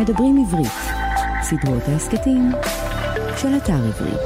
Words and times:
מדברים 0.00 0.36
עברית, 0.46 0.72
סדרות 1.42 1.82
ההסכתים 1.82 2.50
של 3.36 3.48
אתר 3.56 3.72
עברית. 3.72 4.20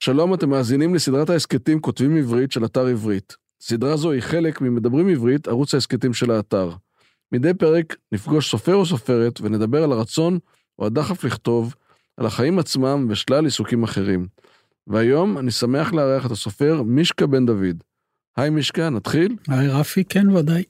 שלום, 0.00 0.34
אתם 0.34 0.50
מאזינים 0.50 0.94
לסדרת 0.94 1.30
ההסכתים 1.30 1.80
כותבים 1.80 2.16
עברית 2.16 2.52
של 2.52 2.64
אתר 2.64 2.86
עברית. 2.86 3.36
סדרה 3.60 3.96
זו 3.96 4.10
היא 4.10 4.20
חלק 4.20 4.60
ממדברים 4.60 5.08
עברית, 5.08 5.48
ערוץ 5.48 5.74
ההסכתים 5.74 6.14
של 6.14 6.30
האתר. 6.30 6.70
מדי 7.32 7.54
פרק 7.54 7.96
נפגוש 8.12 8.50
סופר 8.50 8.74
או 8.74 8.86
סופרת 8.86 9.40
ונדבר 9.40 9.84
על 9.84 9.92
הרצון 9.92 10.38
או 10.78 10.86
הדחף 10.86 11.24
לכתוב, 11.24 11.74
על 12.16 12.26
החיים 12.26 12.58
עצמם 12.58 13.06
ושלל 13.08 13.44
עיסוקים 13.44 13.82
אחרים. 13.82 14.26
והיום 14.86 15.38
אני 15.38 15.50
שמח 15.50 15.92
לארח 15.92 16.26
את 16.26 16.30
הסופר 16.30 16.82
מישקה 16.82 17.26
בן 17.26 17.46
דוד. 17.46 17.89
היי 18.36 18.50
מישקה, 18.50 18.90
נתחיל? 18.90 19.36
היי 19.48 19.68
רפי, 19.68 20.04
כן 20.04 20.28
ודאי. 20.28 20.62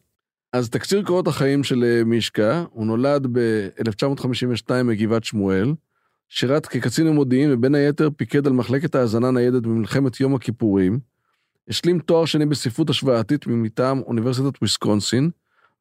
אז 0.52 0.70
תקציר 0.70 1.02
קורות 1.02 1.28
החיים 1.28 1.64
של 1.64 1.84
אה, 1.84 2.04
מישקה, 2.04 2.64
הוא 2.70 2.86
נולד 2.86 3.26
ב-1952 3.32 4.72
מגבעת 4.84 5.24
שמואל, 5.24 5.74
שירת 6.28 6.66
כקצין 6.66 7.06
המודיעין 7.06 7.52
ובין 7.52 7.74
היתר 7.74 8.08
פיקד 8.16 8.46
על 8.46 8.52
מחלקת 8.52 8.94
האזנה 8.94 9.30
ניידת 9.30 9.62
במלחמת 9.62 10.20
יום 10.20 10.34
הכיפורים, 10.34 10.98
השלים 11.68 11.98
תואר 11.98 12.24
שני 12.24 12.46
בספרות 12.46 12.90
השוואתית 12.90 13.46
מטעם 13.46 14.00
אוניברסיטת 14.00 14.58
וויסקונסין. 14.60 15.30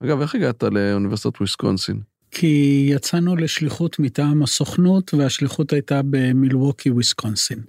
אגב, 0.04 0.22
איך 0.22 0.36
הגעת 0.36 0.64
לאוניברסיטת 0.64 1.38
וויסקונסין? 1.38 2.02
כי 2.32 2.88
יצאנו 2.92 3.36
לשליחות 3.36 4.00
מטעם 4.00 4.44
הסוכנות 4.44 5.14
והשליחות 5.14 5.74
הייתה 5.74 6.02
במילווקי 6.10 6.90
וויסקונסין. 6.90 7.60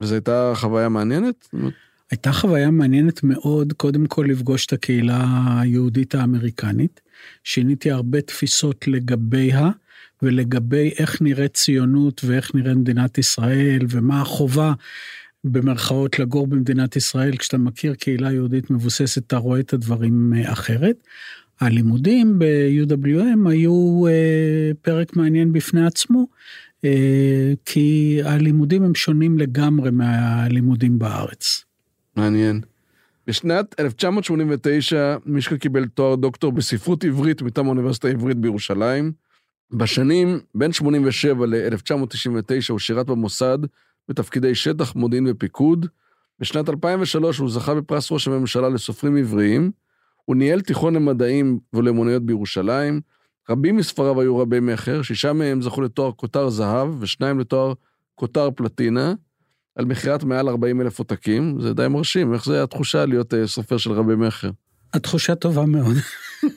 וזו 0.00 0.14
הייתה 0.14 0.52
חוויה 0.54 0.88
מעניינת? 0.88 1.48
הייתה 2.10 2.32
חוויה 2.32 2.70
מעניינת 2.70 3.22
מאוד, 3.22 3.72
קודם 3.72 4.06
כל 4.06 4.26
לפגוש 4.28 4.66
את 4.66 4.72
הקהילה 4.72 5.24
היהודית 5.60 6.14
האמריקנית. 6.14 7.00
שיניתי 7.44 7.90
הרבה 7.90 8.20
תפיסות 8.20 8.88
לגביה 8.88 9.70
ולגבי 10.22 10.90
איך 10.98 11.22
נראית 11.22 11.54
ציונות 11.54 12.20
ואיך 12.24 12.54
נראית 12.54 12.76
מדינת 12.76 13.18
ישראל 13.18 13.78
ומה 13.88 14.20
החובה 14.20 14.72
במרכאות 15.44 16.18
לגור 16.18 16.46
במדינת 16.46 16.96
ישראל. 16.96 17.36
כשאתה 17.36 17.58
מכיר 17.58 17.94
קהילה 17.94 18.32
יהודית 18.32 18.70
מבוססת, 18.70 19.26
אתה 19.26 19.36
רואה 19.36 19.60
את 19.60 19.72
הדברים 19.72 20.32
אה, 20.36 20.52
אחרת. 20.52 20.96
הלימודים 21.60 22.38
ב-UWM 22.38 23.48
היו 23.48 24.06
אה, 24.06 24.70
פרק 24.82 25.16
מעניין 25.16 25.52
בפני 25.52 25.86
עצמו, 25.86 26.26
אה, 26.84 27.52
כי 27.64 28.18
הלימודים 28.24 28.82
הם 28.82 28.94
שונים 28.94 29.38
לגמרי 29.38 29.90
מהלימודים 29.90 30.98
בארץ. 30.98 31.67
מעניין. 32.18 32.60
בשנת 33.26 33.80
1989 33.80 35.16
מישקה 35.26 35.58
קיבל 35.58 35.86
תואר 35.86 36.14
דוקטור 36.14 36.52
בספרות 36.52 37.04
עברית 37.04 37.42
מטעם 37.42 37.66
האוניברסיטה 37.66 38.08
העברית 38.08 38.36
בירושלים. 38.36 39.12
בשנים 39.70 40.40
בין 40.54 40.72
87 40.72 41.46
ל-1999 41.46 42.70
הוא 42.70 42.78
שירת 42.78 43.06
במוסד 43.06 43.58
בתפקידי 44.08 44.54
שטח, 44.54 44.94
מודיעין 44.94 45.26
ופיקוד. 45.30 45.86
בשנת 46.40 46.68
2003 46.68 47.38
הוא 47.38 47.50
זכה 47.50 47.74
בפרס 47.74 48.12
ראש 48.12 48.28
הממשלה 48.28 48.68
לסופרים 48.68 49.16
עבריים. 49.16 49.70
הוא 50.24 50.36
ניהל 50.36 50.60
תיכון 50.60 50.94
למדעים 50.94 51.58
ולאמוניות 51.72 52.22
בירושלים. 52.22 53.00
רבים 53.50 53.76
מספריו 53.76 54.20
היו 54.20 54.38
רבי 54.38 54.60
מכר, 54.60 55.02
שישה 55.02 55.32
מהם 55.32 55.62
זכו 55.62 55.82
לתואר 55.82 56.12
כותר 56.12 56.48
זהב 56.48 57.02
ושניים 57.02 57.38
לתואר 57.38 57.72
כותר 58.14 58.50
פלטינה. 58.50 59.14
על 59.78 59.84
מכירת 59.84 60.24
מעל 60.24 60.48
40 60.48 60.80
אלף 60.80 60.98
עותקים, 60.98 61.60
זה 61.60 61.74
די 61.74 61.88
מרשים, 61.88 62.34
איך 62.34 62.44
זה 62.44 62.62
התחושה 62.62 63.06
להיות 63.06 63.34
uh, 63.34 63.36
סופר 63.46 63.76
של 63.76 63.92
רבי 63.92 64.16
מכר? 64.16 64.50
התחושה 64.94 65.34
טובה 65.34 65.66
מאוד. 65.66 65.96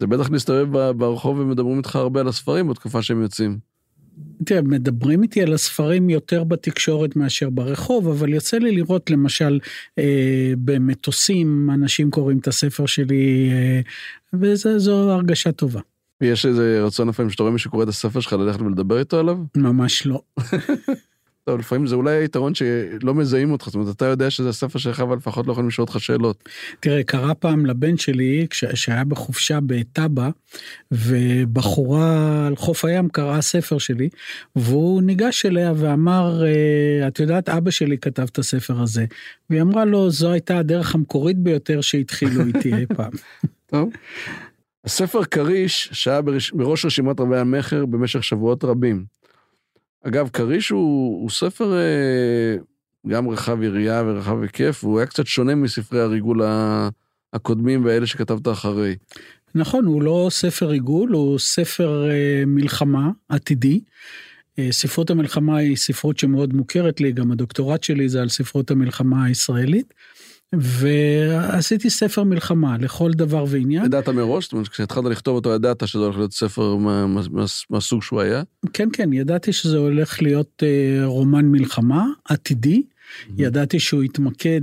זה 0.00 0.06
בטח 0.06 0.30
להסתובב 0.30 0.92
ברחוב 0.92 1.38
ומדברים 1.38 1.78
איתך 1.78 1.96
הרבה 1.96 2.20
על 2.20 2.28
הספרים 2.28 2.68
בתקופה 2.68 3.02
שהם 3.02 3.22
יוצאים. 3.22 3.58
תראה, 4.44 4.62
מדברים 4.62 5.22
איתי 5.22 5.42
על 5.42 5.52
הספרים 5.52 6.10
יותר 6.10 6.44
בתקשורת 6.44 7.16
מאשר 7.16 7.50
ברחוב, 7.50 8.08
אבל 8.08 8.34
יוצא 8.34 8.58
לי 8.58 8.72
לראות 8.72 9.10
למשל 9.10 9.58
אה, 9.98 10.52
במטוסים, 10.58 11.70
אנשים 11.74 12.10
קוראים 12.10 12.38
את 12.38 12.48
הספר 12.48 12.86
שלי, 12.86 13.50
אה, 13.52 13.80
וזו 14.40 15.10
הרגשה 15.10 15.52
טובה. 15.52 15.80
יש 16.20 16.46
איזה 16.46 16.82
רצון 16.84 17.08
לפעמים 17.08 17.30
שאתה 17.30 17.42
רואה 17.42 17.52
מישהו 17.52 17.70
קורא 17.70 17.82
את 17.82 17.88
הספר 17.88 18.20
שלך 18.20 18.32
ללכת 18.32 18.60
ולדבר 18.60 18.98
איתו 18.98 19.18
עליו? 19.18 19.38
ממש 19.56 20.06
לא. 20.06 20.22
טוב, 21.48 21.58
לפעמים 21.58 21.86
זה 21.86 21.94
אולי 21.94 22.16
היתרון 22.16 22.54
שלא 22.54 23.14
מזהים 23.14 23.52
אותך, 23.52 23.64
זאת 23.64 23.74
אומרת, 23.74 23.96
אתה 23.96 24.04
יודע 24.04 24.30
שזה 24.30 24.48
הספר 24.48 24.78
שלך, 24.78 25.00
אבל 25.00 25.16
לפחות 25.16 25.46
לא 25.46 25.52
יכולים 25.52 25.68
לשאול 25.68 25.86
אותך 25.88 26.00
שאלות. 26.00 26.48
תראה, 26.80 27.02
קרה 27.02 27.34
פעם 27.34 27.66
לבן 27.66 27.96
שלי, 27.96 28.46
כשהיה 28.50 29.04
בחופשה 29.04 29.58
בטאבה, 29.66 30.30
ובחורה 30.92 32.46
על 32.46 32.56
חוף 32.56 32.84
הים 32.84 33.08
קראה 33.08 33.42
ספר 33.42 33.78
שלי, 33.78 34.08
והוא 34.56 35.02
ניגש 35.02 35.46
אליה 35.46 35.72
ואמר, 35.76 36.44
אה, 36.44 37.08
את 37.08 37.20
יודעת, 37.20 37.48
אבא 37.48 37.70
שלי 37.70 37.98
כתב 37.98 38.26
את 38.32 38.38
הספר 38.38 38.82
הזה. 38.82 39.04
והיא 39.50 39.62
אמרה 39.62 39.84
לו, 39.84 40.10
זו 40.10 40.32
הייתה 40.32 40.58
הדרך 40.58 40.94
המקורית 40.94 41.38
ביותר 41.38 41.80
שהתחילו 41.80 42.46
איתי 42.46 42.74
אי 42.74 42.86
פעם. 42.86 43.12
טוב. 43.70 43.90
הספר 44.84 45.24
כריש 45.24 45.88
שהיה 45.92 46.20
בראש 46.52 46.84
רשימת 46.84 47.20
רבי 47.20 47.38
המכר 47.38 47.86
במשך 47.86 48.24
שבועות 48.24 48.64
רבים. 48.64 49.04
אגב, 50.08 50.28
כריש 50.32 50.68
הוא, 50.68 51.22
הוא 51.22 51.30
ספר 51.30 51.72
אה, 51.72 52.56
גם 53.06 53.28
רחב 53.28 53.62
יריעה 53.62 54.02
ורחב 54.06 54.42
היקף, 54.42 54.80
והוא 54.82 54.98
היה 54.98 55.06
קצת 55.06 55.26
שונה 55.26 55.54
מספרי 55.54 56.00
הריגול 56.00 56.42
הקודמים 57.32 57.84
ואלה 57.84 58.06
שכתבת 58.06 58.48
אחרי. 58.48 58.96
נכון, 59.54 59.84
הוא 59.84 60.02
לא 60.02 60.28
ספר 60.30 60.66
ריגול, 60.66 61.12
הוא 61.12 61.38
ספר 61.38 62.10
אה, 62.10 62.42
מלחמה 62.46 63.10
עתידי. 63.28 63.80
אה, 64.58 64.68
ספרות 64.70 65.10
המלחמה 65.10 65.56
היא 65.56 65.76
ספרות 65.76 66.18
שמאוד 66.18 66.54
מוכרת 66.54 67.00
לי, 67.00 67.12
גם 67.12 67.32
הדוקטורט 67.32 67.82
שלי 67.82 68.08
זה 68.08 68.22
על 68.22 68.28
ספרות 68.28 68.70
המלחמה 68.70 69.24
הישראלית. 69.24 69.94
ועשיתי 70.54 71.90
ספר 71.90 72.24
מלחמה 72.24 72.76
לכל 72.78 73.12
דבר 73.12 73.44
ועניין. 73.48 73.84
ידעת 73.84 74.08
מראש? 74.08 74.44
זאת 74.44 74.52
אומרת, 74.52 74.68
כשהתחלת 74.68 75.04
לכתוב 75.04 75.36
אותו 75.36 75.54
ידעת 75.54 75.88
שזה 75.88 76.04
הולך 76.04 76.16
להיות 76.16 76.32
ספר 76.32 76.76
מהסוג 77.70 78.02
שהוא 78.02 78.20
היה? 78.20 78.42
כן, 78.72 78.88
כן, 78.92 79.12
ידעתי 79.12 79.52
שזה 79.52 79.76
הולך 79.76 80.22
להיות 80.22 80.62
אה, 80.62 81.06
רומן 81.06 81.44
מלחמה 81.44 82.06
עתידי. 82.24 82.82
ידעתי 83.38 83.80
שהוא 83.80 84.02
יתמקד 84.04 84.60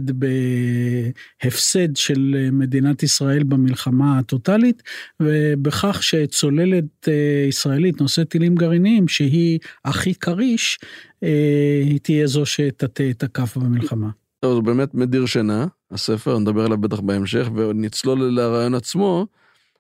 בהפסד 1.44 1.96
של 1.96 2.50
מדינת 2.52 3.04
ישראל 3.04 3.44
במלחמה 3.44 4.20
הטוטלית, 4.20 4.84
ובכך 5.20 6.04
שצוללת 6.04 7.08
אה, 7.08 7.46
ישראלית 7.50 8.02
נושאת 8.02 8.30
טילים 8.30 8.56
גרעיניים, 8.56 9.08
שהיא 9.08 9.60
הכי 9.86 10.16
כריש, 10.16 10.80
אה, 11.24 11.82
היא 11.84 12.00
תהיה 12.00 12.28
זו 12.28 12.46
שתטה 12.46 13.10
את 13.10 13.24
הכף 13.24 13.58
במלחמה. 13.58 14.10
טוב, 14.44 14.56
זה 14.56 14.62
באמת 14.62 14.94
מדיר 14.94 15.26
שינה, 15.26 15.68
הספר, 15.92 16.40
נדבר 16.40 16.66
עליו 16.66 16.78
בטח 16.78 17.00
בהמשך, 17.00 17.48
ונצלול 17.56 18.24
לרעיון 18.24 18.76
עצמו. 18.76 19.28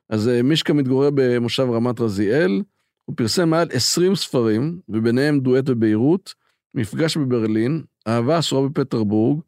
אז 0.09 0.27
אה, 0.27 0.41
מישקה 0.41 0.73
מתגורר 0.73 1.09
במושב 1.13 1.63
רמת 1.63 1.99
רזיאל, 1.99 2.61
הוא 3.05 3.15
פרסם 3.17 3.49
מעל 3.49 3.67
20 3.71 4.15
ספרים, 4.15 4.79
וביניהם 4.89 5.39
דואט 5.39 5.63
בביירות, 5.63 6.33
מפגש 6.75 7.17
בברלין, 7.17 7.83
אהבה 8.07 8.39
אסורה 8.39 8.69
בפטרבורג, 8.69 9.39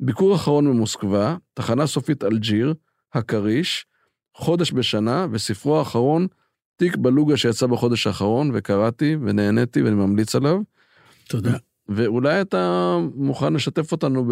ביקור 0.00 0.34
אחרון 0.34 0.64
במוסקבה, 0.64 1.36
תחנה 1.54 1.86
סופית 1.86 2.24
אלג'יר, 2.24 2.74
הכריש, 3.14 3.86
חודש 4.34 4.72
בשנה, 4.72 5.26
וספרו 5.32 5.78
האחרון, 5.78 6.26
תיק 6.76 6.96
בלוגה 6.96 7.36
שיצא 7.36 7.66
בחודש 7.66 8.06
האחרון, 8.06 8.50
וקראתי 8.54 9.16
ונהניתי 9.22 9.82
ואני 9.82 9.94
ממליץ 9.94 10.34
עליו. 10.34 10.60
תודה. 11.28 11.56
ואולי 11.88 12.40
אתה 12.40 12.96
מוכן 13.14 13.52
לשתף 13.52 13.92
אותנו 13.92 14.30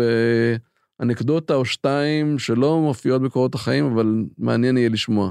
באנקדוטה 0.98 1.54
או 1.54 1.64
שתיים 1.64 2.38
שלא 2.38 2.80
מופיעות 2.80 3.22
בקורות 3.22 3.54
החיים, 3.54 3.84
אבל 3.84 4.24
מעניין 4.38 4.76
יהיה 4.76 4.88
לשמוע. 4.88 5.30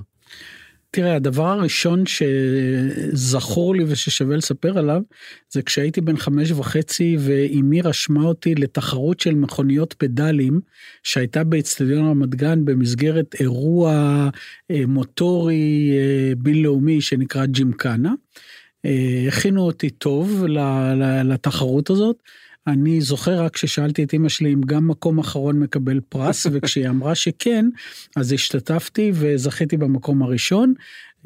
תראה, 0.95 1.15
הדבר 1.15 1.47
הראשון 1.47 2.03
שזכור 2.05 3.75
לי 3.75 3.83
וששווה 3.87 4.37
לספר 4.37 4.77
עליו, 4.77 5.01
זה 5.51 5.61
כשהייתי 5.61 6.01
בן 6.01 6.17
חמש 6.17 6.51
וחצי 6.51 7.17
ואימי 7.19 7.81
רשמה 7.81 8.23
אותי 8.23 8.55
לתחרות 8.55 9.19
של 9.19 9.35
מכוניות 9.35 9.93
פדלים, 9.93 10.59
שהייתה 11.03 11.43
באצטדיון 11.43 12.05
רמת 12.07 12.35
גן 12.35 12.65
במסגרת 12.65 13.35
אירוע 13.39 13.91
אה, 14.71 14.81
מוטורי 14.87 15.91
אה, 15.93 16.33
בינלאומי 16.37 17.01
שנקרא 17.01 17.45
ג'ימקנה. 17.45 18.13
אה, 18.85 19.25
הכינו 19.27 19.61
אותי 19.61 19.89
טוב 19.89 20.45
לתחרות 21.23 21.89
הזאת. 21.89 22.15
אני 22.67 23.01
זוכר 23.01 23.43
רק 23.43 23.57
ששאלתי 23.57 24.03
את 24.03 24.13
אמא 24.13 24.29
שלי 24.29 24.53
אם 24.53 24.61
גם 24.61 24.87
מקום 24.87 25.19
אחרון 25.19 25.59
מקבל 25.59 25.99
פרס, 26.09 26.47
וכשהיא 26.51 26.89
אמרה 26.89 27.15
שכן, 27.15 27.65
אז 28.15 28.33
השתתפתי 28.33 29.11
וזכיתי 29.13 29.77
במקום 29.77 30.23
הראשון. 30.23 30.73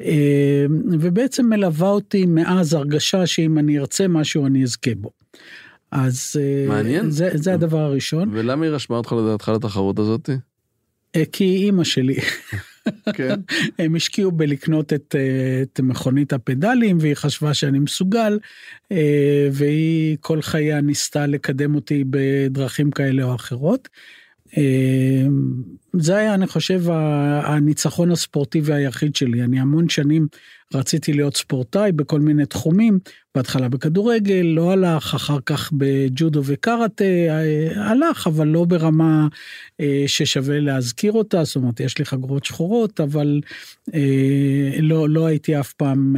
אה, 0.00 0.66
ובעצם 1.00 1.46
מלווה 1.46 1.88
אותי 1.88 2.26
מאז 2.26 2.74
הרגשה 2.74 3.26
שאם 3.26 3.58
אני 3.58 3.78
ארצה 3.78 4.08
משהו 4.08 4.46
אני 4.46 4.62
אזכה 4.62 4.94
בו. 4.94 5.10
אז 5.90 6.36
אה, 6.40 6.68
מעניין. 6.68 7.10
זה, 7.10 7.30
זה 7.34 7.54
הדבר 7.54 7.78
הראשון. 7.78 8.30
ולמה 8.32 8.66
היא 8.66 8.72
רשמה 8.72 8.96
אותך 8.96 9.12
לדעתך 9.12 9.48
לתחרות 9.48 9.98
הזאת? 9.98 10.30
כי 11.32 11.44
אימא 11.44 11.84
שלי. 11.84 12.16
כן. 13.14 13.40
הם 13.78 13.94
השקיעו 13.94 14.32
בלקנות 14.32 14.92
את, 14.92 15.14
אה, 15.18 15.62
את 15.62 15.80
מכונית 15.80 16.32
הפדלים 16.32 16.98
והיא 17.00 17.14
חשבה 17.14 17.54
שאני 17.54 17.78
מסוגל 17.78 18.38
אה, 18.92 19.48
והיא 19.52 20.16
כל 20.20 20.42
חייה 20.42 20.80
ניסתה 20.80 21.26
לקדם 21.26 21.74
אותי 21.74 22.04
בדרכים 22.10 22.90
כאלה 22.90 23.22
או 23.22 23.34
אחרות. 23.34 23.88
אה, 24.58 25.26
זה 25.92 26.16
היה 26.16 26.34
אני 26.34 26.46
חושב 26.46 26.82
הניצחון 27.42 28.10
הספורטיבי 28.10 28.74
היחיד 28.74 29.16
שלי 29.16 29.42
אני 29.42 29.60
המון 29.60 29.88
שנים 29.88 30.26
רציתי 30.74 31.12
להיות 31.12 31.36
ספורטאי 31.36 31.92
בכל 31.92 32.20
מיני 32.20 32.46
תחומים 32.46 32.98
בהתחלה 33.34 33.68
בכדורגל 33.68 34.42
לא 34.44 34.72
הלך 34.72 35.14
אחר 35.14 35.38
כך 35.46 35.70
בג'ודו 35.72 36.42
וקראטה 36.44 37.04
הלך 37.76 38.26
אבל 38.26 38.48
לא 38.48 38.64
ברמה 38.64 39.28
אה, 39.80 40.04
ששווה 40.06 40.60
להזכיר 40.60 41.12
אותה 41.12 41.44
זאת 41.44 41.56
אומרת 41.56 41.80
יש 41.80 41.98
לי 41.98 42.04
חגורות 42.04 42.44
שחורות 42.44 43.00
אבל 43.00 43.40
אה, 43.94 44.70
לא 44.80 45.08
לא 45.08 45.26
הייתי 45.26 45.60
אף 45.60 45.72
פעם 45.72 46.16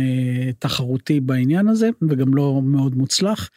תחרותי 0.59 1.21
בעניין 1.21 1.69
הזה 1.69 1.91
וגם 2.09 2.35
לא 2.35 2.61
מאוד 2.65 2.95
מוצלח. 2.95 3.51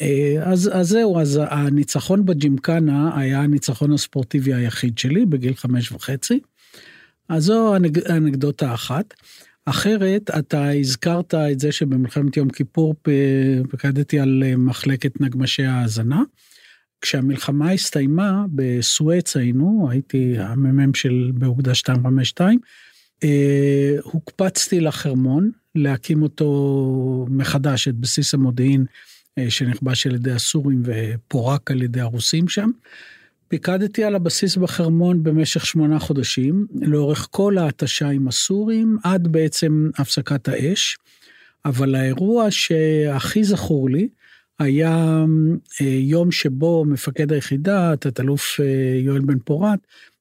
אה, 0.00 0.36
אז, 0.42 0.70
אז 0.72 0.88
זהו, 0.88 1.20
אז 1.20 1.40
הניצחון 1.42 2.26
בג'ימקנה 2.26 3.18
היה 3.18 3.40
הניצחון 3.40 3.92
הספורטיבי 3.92 4.54
היחיד 4.54 4.98
שלי 4.98 5.26
בגיל 5.26 5.54
חמש 5.54 5.92
וחצי. 5.92 6.40
אז 7.28 7.44
זו 7.44 7.76
אנקדוטה 8.10 8.74
אחת. 8.74 9.14
אחרת, 9.66 10.30
אתה 10.38 10.70
הזכרת 10.70 11.34
את 11.34 11.60
זה 11.60 11.72
שבמלחמת 11.72 12.36
יום 12.36 12.48
כיפור 12.48 12.94
פקדתי 13.70 14.20
על 14.20 14.42
אה, 14.46 14.56
מחלקת 14.56 15.20
נגמשי 15.20 15.64
ההאזנה. 15.64 16.22
כשהמלחמה 17.00 17.70
הסתיימה, 17.70 18.44
בסואץ 18.54 19.36
היינו, 19.36 19.88
הייתי 19.90 20.38
המ"מ 20.38 20.94
של 20.94 21.30
באוגדה 21.34 21.70
252, 21.70 22.58
אה, 23.24 23.96
הוקפצתי 24.02 24.80
לחרמון 24.80 25.50
להקים 25.74 26.22
אותו 26.22 27.26
מחדש, 27.30 27.88
את 27.88 27.94
בסיס 27.94 28.34
המודיעין 28.34 28.84
שנכבש 29.48 30.06
על 30.06 30.14
ידי 30.14 30.32
הסורים 30.32 30.82
ופורק 30.84 31.70
על 31.70 31.82
ידי 31.82 32.00
הרוסים 32.00 32.48
שם. 32.48 32.70
פיקדתי 33.48 34.04
על 34.04 34.14
הבסיס 34.14 34.56
בחרמון 34.56 35.22
במשך 35.22 35.66
שמונה 35.66 35.98
חודשים, 35.98 36.66
לאורך 36.82 37.28
כל 37.30 37.58
ההתשה 37.58 38.08
עם 38.08 38.28
הסורים, 38.28 38.98
עד 39.04 39.28
בעצם 39.28 39.90
הפסקת 39.98 40.48
האש. 40.48 40.96
אבל 41.64 41.94
האירוע 41.94 42.46
שהכי 42.50 43.44
זכור 43.44 43.90
לי, 43.90 44.08
היה 44.58 45.24
אה, 45.80 45.86
יום 45.86 46.32
שבו 46.32 46.84
מפקד 46.84 47.32
היחידה, 47.32 47.96
תת-אלוף 48.00 48.60
אה, 48.60 48.98
יואל 48.98 49.20
בן 49.20 49.38
פורת, 49.38 49.78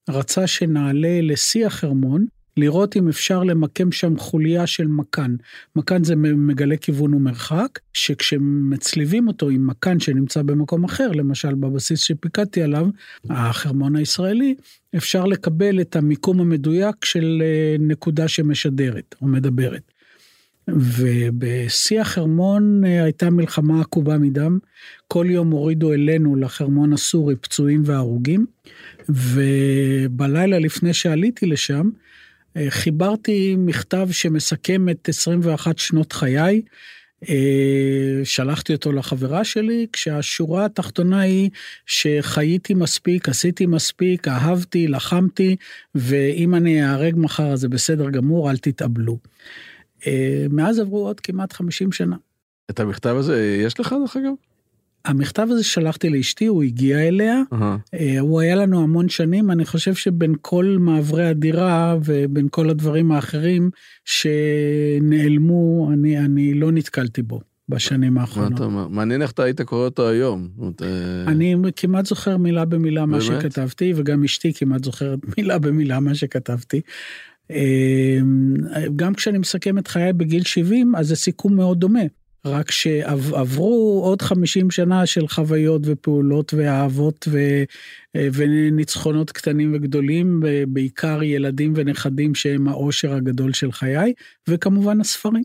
רצה 0.10 0.48
שנעלה 0.48 1.20
לשיא 1.22 1.66
החרמון, 1.66 2.26
לראות 2.58 2.98
אם 2.98 3.08
אפשר 3.08 3.44
למקם 3.44 3.92
שם 3.92 4.18
חוליה 4.18 4.68
של 4.68 4.88
מקן. 4.88 5.36
מקן 5.76 6.04
זה 6.04 6.16
מגלה 6.16 6.78
כיוון 6.78 7.14
ומרחק, 7.14 7.80
שכשמצליבים 7.94 9.28
אותו 9.28 9.50
עם 9.50 9.68
מקן 9.68 10.00
שנמצא 10.00 10.42
במקום 10.42 10.84
אחר, 10.84 11.12
למשל 11.12 11.56
בבסיס 11.56 12.00
שפיקדתי 12.00 12.62
עליו, 12.62 12.88
החרמון 13.30 13.96
הישראלי, 13.96 14.56
אפשר 14.96 15.26
לקבל 15.26 15.82
את 15.82 15.96
המיקום 15.96 16.42
המדויק 16.42 17.06
של 17.06 17.42
אה, 17.46 17.76
נקודה 17.80 18.28
שמשדרת 18.28 19.16
או 19.22 19.28
מדברת. 19.28 19.92
ובשיא 20.68 22.02
החרמון 22.02 22.86
אה, 22.86 23.04
הייתה 23.04 23.30
מלחמה 23.30 23.82
עקובה 23.82 24.18
מדם. 24.18 24.60
כל 25.08 25.26
יום 25.30 25.52
הורידו 25.52 25.94
אלינו 25.94 26.36
לחרמון 26.36 26.94
הסורי 26.94 27.36
פצועים 27.36 27.82
והרוגים, 27.86 28.46
ובלילה 29.10 30.60
לפני 30.60 30.94
שעליתי 30.94 31.46
לשם, 31.46 31.90
חיברתי 32.70 33.56
מכתב 33.58 34.08
שמסכם 34.12 34.90
את 34.90 35.10
21 35.10 35.78
שנות 35.78 36.14
חיי. 36.14 36.62
אה, 37.30 38.22
שלחתי 38.24 38.74
אותו 38.74 38.92
לחברה 38.92 39.44
שלי, 39.44 39.88
כשהשורה 39.94 40.66
התחתונה 40.66 41.22
היא 41.22 41.50
שחייתי 41.86 42.74
מספיק, 42.74 43.30
עשיתי 43.30 43.66
מספיק, 43.66 44.28
אהבתי, 44.28 44.88
לחמתי, 44.88 45.56
ואם 45.96 46.56
אני 46.56 46.84
אהרג 46.84 47.14
מחר 47.18 47.52
אז 47.52 47.60
זה 47.60 47.70
בסדר 47.70 48.10
גמור, 48.10 48.52
אל 48.52 48.58
תתאבלו. 48.58 49.18
אה, 50.08 50.46
מאז 50.50 50.80
עברו 50.80 51.08
עוד 51.08 51.20
כמעט 51.20 51.54
50 51.54 51.92
שנה. 51.92 52.16
את 52.70 52.80
המכתב 52.80 53.16
הזה 53.20 53.58
יש 53.66 53.80
לך 53.80 53.96
דרך 54.02 54.18
אגב? 54.18 54.34
המכתב 55.06 55.48
הזה 55.50 55.64
שלחתי 55.64 56.10
לאשתי, 56.10 56.46
הוא 56.46 56.64
הגיע 56.64 57.08
אליה, 57.08 57.42
uh-huh. 57.54 58.00
הוא 58.20 58.40
היה 58.42 58.56
לנו 58.56 58.84
המון 58.84 59.10
שנים, 59.10 59.52
אני 59.52 59.66
חושב 59.66 59.96
שבין 59.96 60.36
כל 60.42 60.78
מעברי 60.80 61.26
הדירה 61.26 61.98
ובין 62.06 62.48
כל 62.52 62.70
הדברים 62.70 63.12
האחרים 63.12 63.70
שנעלמו, 64.06 65.90
אני, 65.94 66.20
אני 66.20 66.54
לא 66.54 66.72
נתקלתי 66.72 67.22
בו. 67.22 67.42
בשנים 67.70 68.18
האחרונות. 68.18 68.52
מה 68.52 68.56
אתה 68.56 68.66
אומר? 68.66 68.88
מעניין 68.88 69.22
איך 69.22 69.32
אתה 69.32 69.44
היית 69.44 69.62
קורא 69.62 69.86
אותו 69.86 70.10
היום. 70.10 70.50
אה, 70.82 70.88
אני 71.28 71.56
כמעט 71.76 72.06
זוכר 72.06 72.38
מילה 72.38 72.66
במילה 72.66 73.06
מה 73.06 73.22
שכתבתי, 73.22 73.94
וגם 73.96 74.24
אשתי 74.24 74.54
כמעט 74.54 74.84
זוכרת 74.84 75.20
מילה 75.38 75.60
במילה 75.60 76.00
מה 76.00 76.16
שכתבתי. 76.16 76.82
אה, 77.52 78.20
גם 78.96 79.14
כשאני 79.14 79.38
מסכם 79.38 79.78
את 79.78 79.88
חיי 79.88 80.14
בגיל 80.14 80.44
70, 80.44 80.96
אז 80.96 81.08
זה 81.08 81.16
סיכום 81.16 81.56
מאוד 81.56 81.80
דומה. 81.80 82.04
רק 82.46 82.72
שעברו 82.72 84.02
עוד 84.04 84.22
50 84.22 84.72
שנה 84.72 85.06
של 85.06 85.28
חוויות 85.28 85.82
ופעולות 85.86 86.54
ואהבות 86.54 87.28
ו, 87.32 87.64
וניצחונות 88.18 89.32
קטנים 89.32 89.72
וגדולים, 89.76 90.44
בעיקר 90.68 91.24
ילדים 91.24 91.74
ונכדים 91.76 92.36
שהם 92.36 92.68
האושר 92.68 93.14
הגדול 93.14 93.54
של 93.54 93.72
חיי, 93.72 94.14
וכמובן 94.50 95.02
הספרים. 95.02 95.44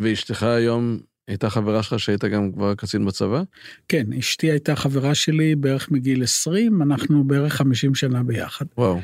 ואשתך 0.00 0.42
היום 0.42 0.98
הייתה 1.28 1.50
חברה 1.50 1.82
שלך 1.82 2.00
שהיית 2.00 2.24
גם 2.24 2.52
כבר 2.52 2.74
קצין 2.74 3.04
בצבא? 3.04 3.42
כן, 3.88 4.12
אשתי 4.18 4.50
הייתה 4.50 4.76
חברה 4.76 5.14
שלי 5.14 5.56
בערך 5.56 5.90
מגיל 5.90 6.22
20, 6.22 6.82
אנחנו 6.82 7.24
בערך 7.24 7.54
50 7.54 7.94
שנה 7.94 8.22
ביחד. 8.22 8.64
וואו. 8.78 9.00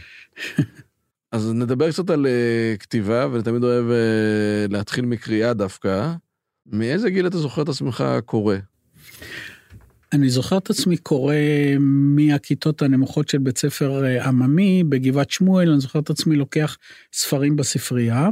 אז 1.32 1.52
נדבר 1.52 1.90
קצת 1.90 2.10
על 2.10 2.26
uh, 2.26 2.78
כתיבה, 2.78 3.28
ואני 3.32 3.42
תמיד 3.42 3.64
אוהב 3.64 3.84
uh, 3.84 4.72
להתחיל 4.72 5.04
מקריאה 5.04 5.54
דווקא. 5.54 6.14
מאיזה 6.72 7.10
גיל 7.10 7.26
אתה 7.26 7.38
זוכר 7.38 7.62
את 7.62 7.68
עצמך 7.68 8.04
קורא? 8.24 8.56
אני 10.12 10.28
זוכר 10.28 10.58
את 10.58 10.70
עצמי 10.70 10.96
קורא 10.96 11.34
מהכיתות 11.80 12.82
הנמוכות 12.82 13.28
של 13.28 13.38
בית 13.38 13.58
ספר 13.58 14.04
אה, 14.04 14.24
עממי 14.24 14.84
בגבעת 14.88 15.30
שמואל, 15.30 15.70
אני 15.70 15.80
זוכר 15.80 15.98
את 15.98 16.10
עצמי 16.10 16.36
לוקח 16.36 16.76
ספרים 17.12 17.56
בספרייה, 17.56 18.28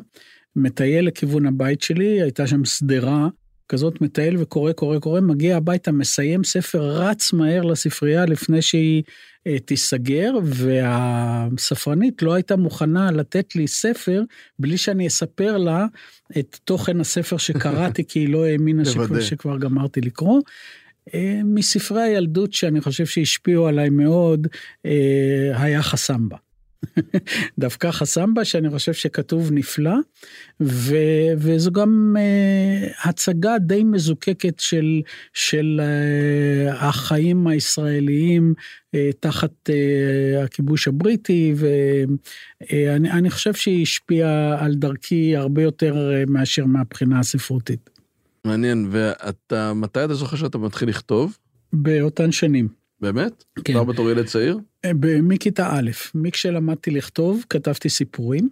מטייל 0.56 1.06
לכיוון 1.06 1.46
הבית 1.46 1.82
שלי, 1.82 2.22
הייתה 2.22 2.46
שם 2.46 2.64
שדרה 2.64 3.28
כזאת 3.68 4.00
מטייל 4.00 4.37
וקורא 4.38 4.73
קורא 4.73 4.99
קורא 4.99 5.21
מגיע 5.21 5.56
הביתה 5.56 5.92
מסיים 5.92 6.44
ספר 6.44 6.83
רץ 6.83 7.33
מהר 7.33 7.62
לספרייה 7.62 8.26
לפני 8.26 8.62
שהיא 8.62 9.02
אה, 9.47 9.59
תיסגר 9.59 10.33
והספרנית 10.44 12.23
לא 12.23 12.35
הייתה 12.35 12.56
מוכנה 12.56 13.11
לתת 13.11 13.56
לי 13.56 13.66
ספר 13.66 14.23
בלי 14.59 14.78
שאני 14.78 15.06
אספר 15.06 15.56
לה 15.56 15.87
את 16.38 16.59
תוכן 16.64 17.00
הספר 17.00 17.37
שקראתי 17.37 18.04
כי 18.09 18.18
היא 18.18 18.28
לא 18.28 18.44
האמינה 18.44 18.85
שכבר, 18.85 19.21
שכבר 19.21 19.59
גמרתי 19.59 20.00
לקרוא. 20.00 20.40
אה, 21.14 21.40
מספרי 21.44 22.02
הילדות 22.02 22.52
שאני 22.52 22.80
חושב 22.80 23.06
שהשפיעו 23.06 23.66
עליי 23.66 23.90
מאוד 23.90 24.47
אה, 24.87 25.52
היה 25.54 25.83
חסמבה. 25.83 26.37
דווקא 27.58 27.90
חסמבה 27.90 28.44
שאני 28.44 28.70
חושב 28.70 28.92
שכתוב 28.92 29.50
נפלא 29.52 29.94
ו, 30.60 30.96
וזו 31.38 31.72
גם 31.72 32.16
uh, 32.16 33.08
הצגה 33.08 33.58
די 33.58 33.84
מזוקקת 33.84 34.60
של 34.60 35.00
של 35.32 35.80
uh, 35.80 36.74
החיים 36.74 37.46
הישראליים 37.46 38.54
uh, 38.58 38.98
תחת 39.20 39.50
uh, 39.68 40.44
הכיבוש 40.44 40.88
הבריטי 40.88 41.54
ואני 41.56 43.28
uh, 43.28 43.30
חושב 43.30 43.54
שהיא 43.54 43.82
השפיעה 43.82 44.64
על 44.64 44.74
דרכי 44.74 45.36
הרבה 45.36 45.62
יותר 45.62 45.94
uh, 45.94 46.30
מאשר 46.30 46.64
מהבחינה 46.64 47.20
הספרותית. 47.20 47.90
מעניין 48.44 48.88
ואתה 48.90 49.72
מתי 49.74 50.04
אתה 50.04 50.14
זוכר 50.14 50.36
שאתה 50.36 50.58
מתחיל 50.58 50.88
לכתוב? 50.88 51.38
באותן 51.72 52.32
שנים. 52.32 52.83
באמת? 53.00 53.44
כן. 53.64 53.72
כבר 53.72 53.84
בתור 53.84 54.10
ילד 54.10 54.26
צעיר? 54.26 54.58
אה, 54.84 54.90
מכיתה 55.22 55.68
א', 55.70 55.90
מכשלמדתי 56.14 56.90
לכתוב, 56.90 57.44
כתבתי 57.48 57.88
סיפורים. 57.88 58.48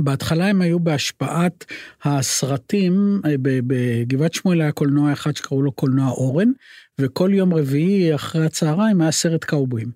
בהתחלה 0.00 0.46
הם 0.46 0.62
היו 0.62 0.80
בהשפעת 0.80 1.64
הסרטים, 2.04 3.20
אה, 3.24 3.34
בגבעת 3.42 4.34
שמואל 4.34 4.60
היה 4.60 4.72
קולנוע 4.72 5.12
אחד 5.12 5.36
שקראו 5.36 5.62
לו 5.62 5.72
קולנוע 5.72 6.10
אורן, 6.10 6.52
וכל 7.00 7.30
יום 7.34 7.54
רביעי 7.54 8.14
אחרי 8.14 8.46
הצהריים 8.46 9.00
היה 9.00 9.10
סרט 9.10 9.44
קאובויים. 9.44 9.90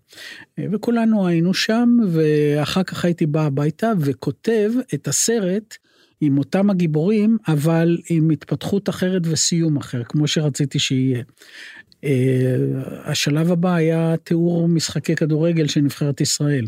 אה, 0.59 0.65
וכולנו 0.73 1.27
היינו 1.27 1.55
שם, 1.55 1.99
ואחר 2.13 2.83
כך 2.83 3.05
הייתי 3.05 3.27
בא 3.27 3.47
הביתה 3.47 3.93
וכותב 4.01 4.73
את 4.95 5.09
הסרט 5.09 5.77
עם 6.21 6.39
אותם 6.39 6.71
הגיבורים, 6.71 7.39
אבל 7.49 7.99
עם 8.11 8.31
התפתחות 8.31 8.89
אחרת 8.89 9.23
וסיום 9.25 9.77
אחר, 9.77 10.05
כמו 10.05 10.29
שרציתי 10.29 10.79
שיהיה. 10.79 11.23
אה, 12.05 12.57
השלב 13.05 13.53
הבא 13.53 13.75
היה 13.75 14.15
תיאור 14.25 14.69
משחקי 14.69 15.15
כדורגל 15.15 15.67
של 15.67 15.81
נבחרת 15.81 16.21
ישראל. 16.21 16.67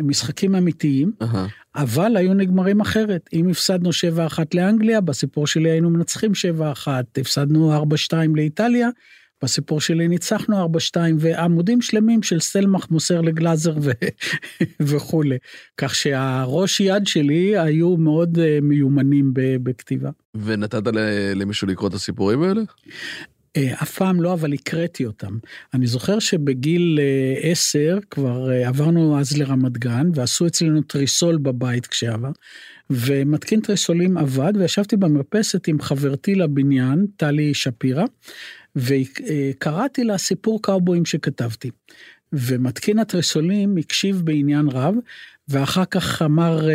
משחקים 0.00 0.54
אמיתיים, 0.54 1.12
אהה. 1.22 1.46
אבל 1.76 2.16
היו 2.16 2.34
נגמרים 2.34 2.80
אחרת. 2.80 3.28
אם 3.32 3.48
הפסדנו 3.48 3.90
7-1 3.90 4.38
לאנגליה, 4.54 5.00
בסיפור 5.00 5.46
שלי 5.46 5.70
היינו 5.70 5.90
מנצחים 5.90 6.32
7-1, 6.86 6.88
הפסדנו 7.18 7.82
4-2 8.10 8.14
לאיטליה, 8.34 8.88
בסיפור 9.42 9.80
שלי 9.80 10.08
ניצחנו 10.08 10.66
4-2, 10.66 10.96
ועמודים 11.18 11.82
שלמים 11.82 12.22
של 12.22 12.40
סלמך 12.40 12.86
מוסר 12.90 13.20
לגלאזר 13.20 13.74
ו... 13.82 13.90
וכולי. 14.88 15.36
כך 15.76 15.94
שהראש 15.94 16.80
יד 16.80 17.06
שלי 17.06 17.58
היו 17.58 17.96
מאוד 17.96 18.38
אה, 18.38 18.58
מיומנים 18.62 19.30
בכתיבה. 19.34 20.10
ונתת 20.34 20.82
למישהו 21.34 21.66
לקרוא 21.68 21.88
את 21.88 21.94
הסיפורים 21.94 22.42
האלה? 22.42 22.62
אה, 23.56 23.72
אף 23.82 23.98
פעם 23.98 24.22
לא, 24.22 24.32
אבל 24.32 24.52
הקראתי 24.52 25.06
אותם. 25.06 25.38
אני 25.74 25.86
זוכר 25.86 26.18
שבגיל 26.18 26.98
אה, 27.00 27.50
עשר 27.50 27.98
כבר 28.10 28.52
אה, 28.52 28.68
עברנו 28.68 29.20
אז 29.20 29.38
לרמת 29.38 29.78
גן, 29.78 30.10
ועשו 30.14 30.46
אצלנו 30.46 30.82
תריסול 30.82 31.36
בבית 31.36 31.86
כשעבר, 31.86 32.30
ומתקין 32.90 33.60
תריסולים 33.60 34.18
עבד, 34.18 34.52
וישבתי 34.56 34.96
במרפסת 34.96 35.68
עם 35.68 35.80
חברתי 35.80 36.34
לבניין, 36.34 37.06
טלי 37.16 37.54
שפירא, 37.54 38.04
וקראתי 38.76 40.04
לה 40.04 40.18
סיפור 40.18 40.62
קאובויים 40.62 41.04
שכתבתי. 41.04 41.70
ומתקין 42.32 42.98
התריסולים 42.98 43.76
הקשיב 43.76 44.22
בעניין 44.24 44.68
רב, 44.68 44.94
ואחר 45.48 45.84
כך 45.84 46.22
אמר 46.22 46.68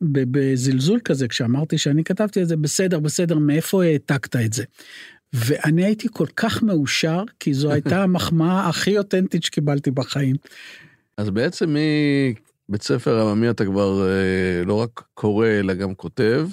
בזלזול 0.00 1.00
כזה, 1.04 1.28
כשאמרתי 1.28 1.78
שאני 1.78 2.04
כתבתי 2.04 2.42
את 2.42 2.48
זה, 2.48 2.56
בסדר, 2.56 2.98
בסדר, 2.98 3.38
מאיפה 3.38 3.84
העתקת 3.84 4.36
את 4.36 4.52
זה? 4.52 4.64
ואני 5.32 5.84
הייתי 5.84 6.08
כל 6.12 6.26
כך 6.36 6.62
מאושר, 6.62 7.22
כי 7.40 7.54
זו 7.54 7.72
הייתה 7.72 8.02
המחמאה 8.04 8.68
הכי 8.68 8.98
אותנטית 8.98 9.42
שקיבלתי 9.42 9.90
בחיים. 9.90 10.36
אז 11.16 11.30
בעצם 11.30 11.76
מבית 12.68 12.82
ספר 12.82 13.20
עממי 13.20 13.50
אתה 13.50 13.64
כבר 13.64 14.08
אה, 14.08 14.64
לא 14.64 14.74
רק 14.74 15.02
קורא 15.14 15.46
אלא 15.46 15.74
גם 15.74 15.94
כותב. 15.94 16.48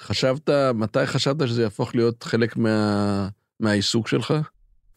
חשבת, 0.00 0.50
מתי 0.74 1.06
חשבת 1.06 1.48
שזה 1.48 1.62
יהפוך 1.62 1.94
להיות 1.94 2.22
חלק 2.22 2.56
מה, 2.56 3.28
מהעיסוק 3.60 4.08
שלך? 4.08 4.34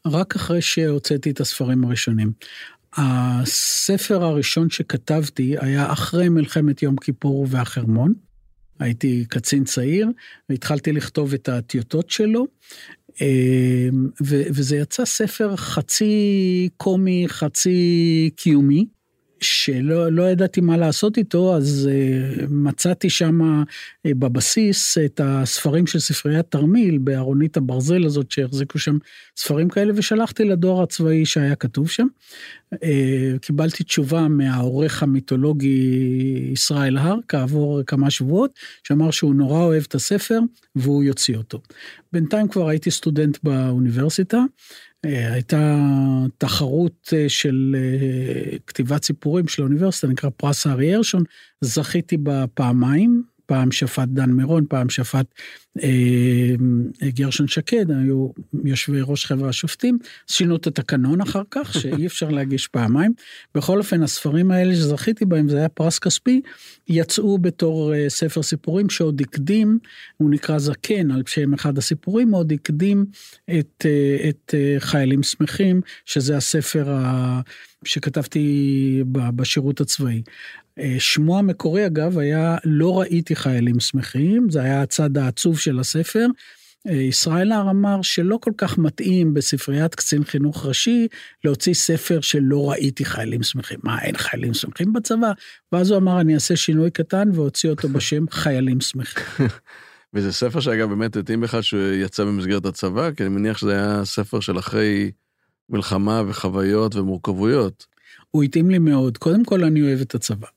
רק 0.06 0.36
אחרי 0.36 0.62
שהוצאתי 0.62 1.32
את 1.32 1.40
הספרים 1.40 1.84
הראשונים. 1.84 2.32
הספר 2.98 4.24
הראשון 4.24 4.70
שכתבתי 4.70 5.56
היה 5.60 5.92
אחרי 5.92 6.30
מלחמת 6.30 6.84
יום 6.84 6.96
כיפור 6.96 7.48
והחרמון. 7.50 8.14
הייתי 8.80 9.26
קצין 9.30 9.64
צעיר, 9.64 10.10
והתחלתי 10.50 10.92
לכתוב 10.92 11.34
את 11.34 11.50
הטיוטות 11.50 12.10
שלו, 12.10 12.48
וזה 14.52 14.78
יצא 14.78 15.06
ספר 15.06 15.56
חצי 15.56 16.70
קומי, 16.78 17.26
חצי 17.28 18.30
קיומי. 18.36 18.86
שלא 19.44 20.12
לא 20.12 20.24
ידעתי 20.24 20.62
מה 20.62 20.78
לעשות 20.78 21.18
איתו, 21.18 21.56
אז 21.56 21.90
uh, 21.92 22.46
מצאתי 22.50 23.10
שם 23.10 23.64
uh, 23.64 24.10
בבסיס 24.16 24.98
את 24.98 25.22
הספרים 25.24 25.88
של 25.88 26.00
ספריית 26.00 26.46
תרמיל, 26.50 26.98
בארונית 26.98 27.58
הברזל 27.58 28.06
הזאת 28.06 28.32
שהחזיקו 28.32 28.80
שם 28.80 28.98
ספרים 29.38 29.70
כאלה, 29.70 29.94
ושלחתי 29.96 30.44
לדואר 30.44 30.84
הצבאי 30.84 31.26
שהיה 31.26 31.56
כתוב 31.56 31.90
שם. 31.90 32.08
Uh, 32.74 32.78
קיבלתי 33.42 33.84
תשובה 33.84 34.28
מהעורך 34.28 35.04
המיתולוגי 35.04 36.50
ישראל 36.52 36.98
הר, 36.98 37.16
כעבור 37.28 37.84
כמה 37.84 38.10
שבועות, 38.10 38.52
שאמר 38.84 39.12
שהוא 39.12 39.36
נורא 39.36 39.60
אוהב 39.60 39.84
את 39.88 39.96
הספר 39.96 40.40
והוא 40.76 41.04
יוציא 41.04 41.38
אותו. 41.38 41.62
בינתיים 42.14 42.48
כבר 42.48 42.68
הייתי 42.68 42.92
סטודנט 42.92 43.38
באוניברסיטה. 43.44 44.44
הייתה 45.04 45.78
תחרות 46.38 47.14
של 47.28 47.76
כתיבת 48.68 49.04
סיפורים 49.04 49.48
של 49.48 49.62
האוניברסיטה, 49.62 50.08
נקרא 50.08 50.30
פרס 50.38 50.68
הארי 50.68 50.96
הרשון, 50.96 51.24
זכיתי 51.62 52.18
בה 52.18 52.46
פעמיים, 52.54 53.24
פעם 53.46 53.72
שפט 53.72 54.08
דן 54.08 54.32
מירון, 54.32 54.66
פעם 54.70 54.90
שפט 54.90 55.26
אה, 55.84 56.56
גרשון 57.04 57.48
שקד, 57.48 57.92
היו 57.92 58.30
יושבי 58.64 59.00
ראש 59.02 59.26
חברה 59.26 59.50
השופטים, 59.50 59.98
שינו 60.28 60.56
את 60.56 60.68
התקנון 60.68 61.22
אחר 61.22 61.42
כך, 61.52 61.74
שאי 61.80 62.08
אפשר 62.08 62.30
להגיש 62.30 62.68
פעמיים. 62.68 63.14
בכל 63.56 63.78
אופן, 63.80 64.04
הספרים 64.04 64.52
האלה 64.52 64.76
שזכיתי 64.76 65.26
בהם, 65.26 65.50
זה 65.50 65.58
היה 65.58 65.70
פרס 65.70 66.00
כספי, 66.00 66.42
יצאו 66.88 67.38
בתור 67.38 67.94
אה, 67.94 68.06
ספר 68.10 68.44
סיפורים 68.44 68.90
שעוד 68.90 69.22
הקדים, 69.22 69.80
הוא 70.18 70.30
נקרא 70.30 70.60
זקן, 70.60 71.12
על 71.12 71.24
שם 71.26 71.54
אחד 71.54 71.78
הסיפורים, 71.78 72.32
עוד 72.32 72.52
הקדים 72.52 73.06
את, 73.60 73.86
אה, 73.86 74.30
את 74.30 74.54
אה, 74.54 74.76
חיילים 74.80 75.24
שמחים, 75.24 75.82
שזה 76.06 76.38
הספר 76.38 76.92
ה... 76.92 77.42
שכתבתי 77.86 79.04
בשירות 79.12 79.82
הצבאי. 79.82 80.22
שמו 81.00 81.40
המקורי 81.40 81.86
אגב 81.86 82.18
היה 82.18 82.58
לא 82.64 83.00
ראיתי 83.00 83.36
חיילים 83.36 83.80
שמחים, 83.80 84.50
זה 84.50 84.62
היה 84.62 84.82
הצד 84.82 85.18
העצוב 85.18 85.60
של 85.60 85.80
הספר. 85.80 86.28
ישראל 86.86 87.52
הר 87.52 87.70
אמר 87.70 88.02
שלא 88.02 88.38
כל 88.42 88.52
כך 88.58 88.78
מתאים 88.78 89.34
בספריית 89.34 89.96
קצין 89.96 90.24
חינוך 90.24 90.66
ראשי 90.66 91.08
להוציא 91.44 91.74
ספר 91.74 92.22
שלא 92.22 92.70
ראיתי 92.70 93.06
חיילים 93.06 93.44
שמחים. 93.44 93.80
מה, 93.84 94.02
אין 94.02 94.18
חיילים 94.18 94.54
שמחים 94.54 94.94
בצבא? 94.94 95.32
ואז 95.72 95.92
הוא 95.92 95.98
אמר, 95.98 96.22
אני 96.22 96.36
אעשה 96.36 96.56
שינוי 96.56 96.92
קטן 96.92 97.30
והוציא 97.34 97.70
אותו 97.70 97.90
בשם 97.90 98.26
חיילים 98.42 98.82
שמחים. 98.82 99.48
וזה 100.14 100.34
ספר 100.34 100.60
שאגב 100.60 100.90
באמת 100.90 101.16
התאים 101.16 101.42
בכלל 101.42 101.62
שיצא 101.62 102.24
במסגרת 102.24 102.66
הצבא, 102.66 103.12
כי 103.12 103.24
אני 103.24 103.30
מניח 103.30 103.58
שזה 103.58 103.72
היה 103.72 104.06
ספר 104.06 104.40
של 104.40 104.60
אחרי 104.60 105.12
מלחמה 105.70 106.24
וחוויות 106.28 106.96
ומורכבויות. 106.96 107.86
הוא 108.32 108.44
התאים 108.44 108.70
לי 108.70 108.80
מאוד. 108.80 109.18
קודם 109.18 109.46
כל, 109.46 109.64
אני 109.64 109.82
אוהב 109.82 110.02
את 110.02 110.16
הצבא. 110.16 110.48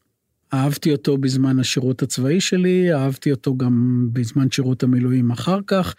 אהבתי 0.55 0.93
אותו 0.93 1.19
בזמן 1.19 1.59
השירות 1.59 2.03
הצבאי 2.03 2.41
שלי, 2.41 2.95
אהבתי 2.95 3.31
אותו 3.31 3.57
גם 3.57 4.07
בזמן 4.13 4.51
שירות 4.51 4.83
המילואים 4.83 5.31
אחר 5.31 5.59
כך. 5.67 5.95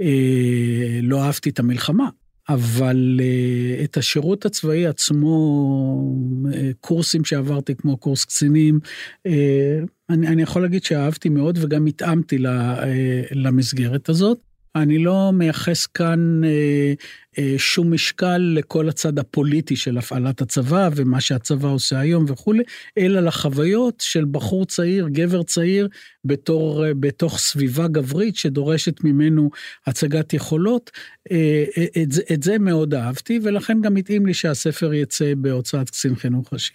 אה, 0.00 1.00
לא 1.02 1.22
אהבתי 1.24 1.50
את 1.50 1.58
המלחמה, 1.58 2.08
אבל 2.48 3.20
אה, 3.20 3.84
את 3.84 3.96
השירות 3.96 4.46
הצבאי 4.46 4.86
עצמו, 4.86 5.28
אה, 6.54 6.70
קורסים 6.80 7.24
שעברתי 7.24 7.74
כמו 7.74 7.96
קורס 7.96 8.24
קצינים, 8.24 8.80
אה, 9.26 9.78
אני, 10.10 10.26
אני 10.28 10.42
יכול 10.42 10.62
להגיד 10.62 10.84
שאהבתי 10.84 11.28
מאוד 11.28 11.58
וגם 11.60 11.86
התאמתי 11.86 12.38
לה, 12.38 12.82
אה, 12.82 13.22
למסגרת 13.30 14.08
הזאת. 14.08 14.47
אני 14.82 14.98
לא 14.98 15.30
מייחס 15.32 15.86
כאן 15.86 16.44
אה, 16.44 16.92
אה, 17.38 17.54
שום 17.58 17.92
משקל 17.94 18.38
לכל 18.38 18.88
הצד 18.88 19.18
הפוליטי 19.18 19.76
של 19.76 19.98
הפעלת 19.98 20.40
הצבא 20.40 20.88
ומה 20.96 21.20
שהצבא 21.20 21.68
עושה 21.68 21.98
היום 21.98 22.24
וכולי, 22.28 22.62
אלא 22.98 23.20
לחוויות 23.20 23.94
של 24.00 24.24
בחור 24.30 24.66
צעיר, 24.66 25.08
גבר 25.08 25.42
צעיר, 25.42 25.88
בתור, 26.24 26.86
אה, 26.86 26.94
בתוך 26.94 27.38
סביבה 27.38 27.88
גברית 27.88 28.36
שדורשת 28.36 29.04
ממנו 29.04 29.50
הצגת 29.86 30.32
יכולות. 30.32 30.90
אה, 31.30 31.64
אה, 31.78 32.02
את, 32.02 32.32
את 32.32 32.42
זה 32.42 32.58
מאוד 32.58 32.94
אהבתי, 32.94 33.40
ולכן 33.42 33.80
גם 33.82 33.96
התאים 33.96 34.26
לי 34.26 34.34
שהספר 34.34 34.94
יצא 34.94 35.32
בהוצאת 35.36 35.90
קצין 35.90 36.16
חינוך 36.16 36.52
ראשי. 36.52 36.74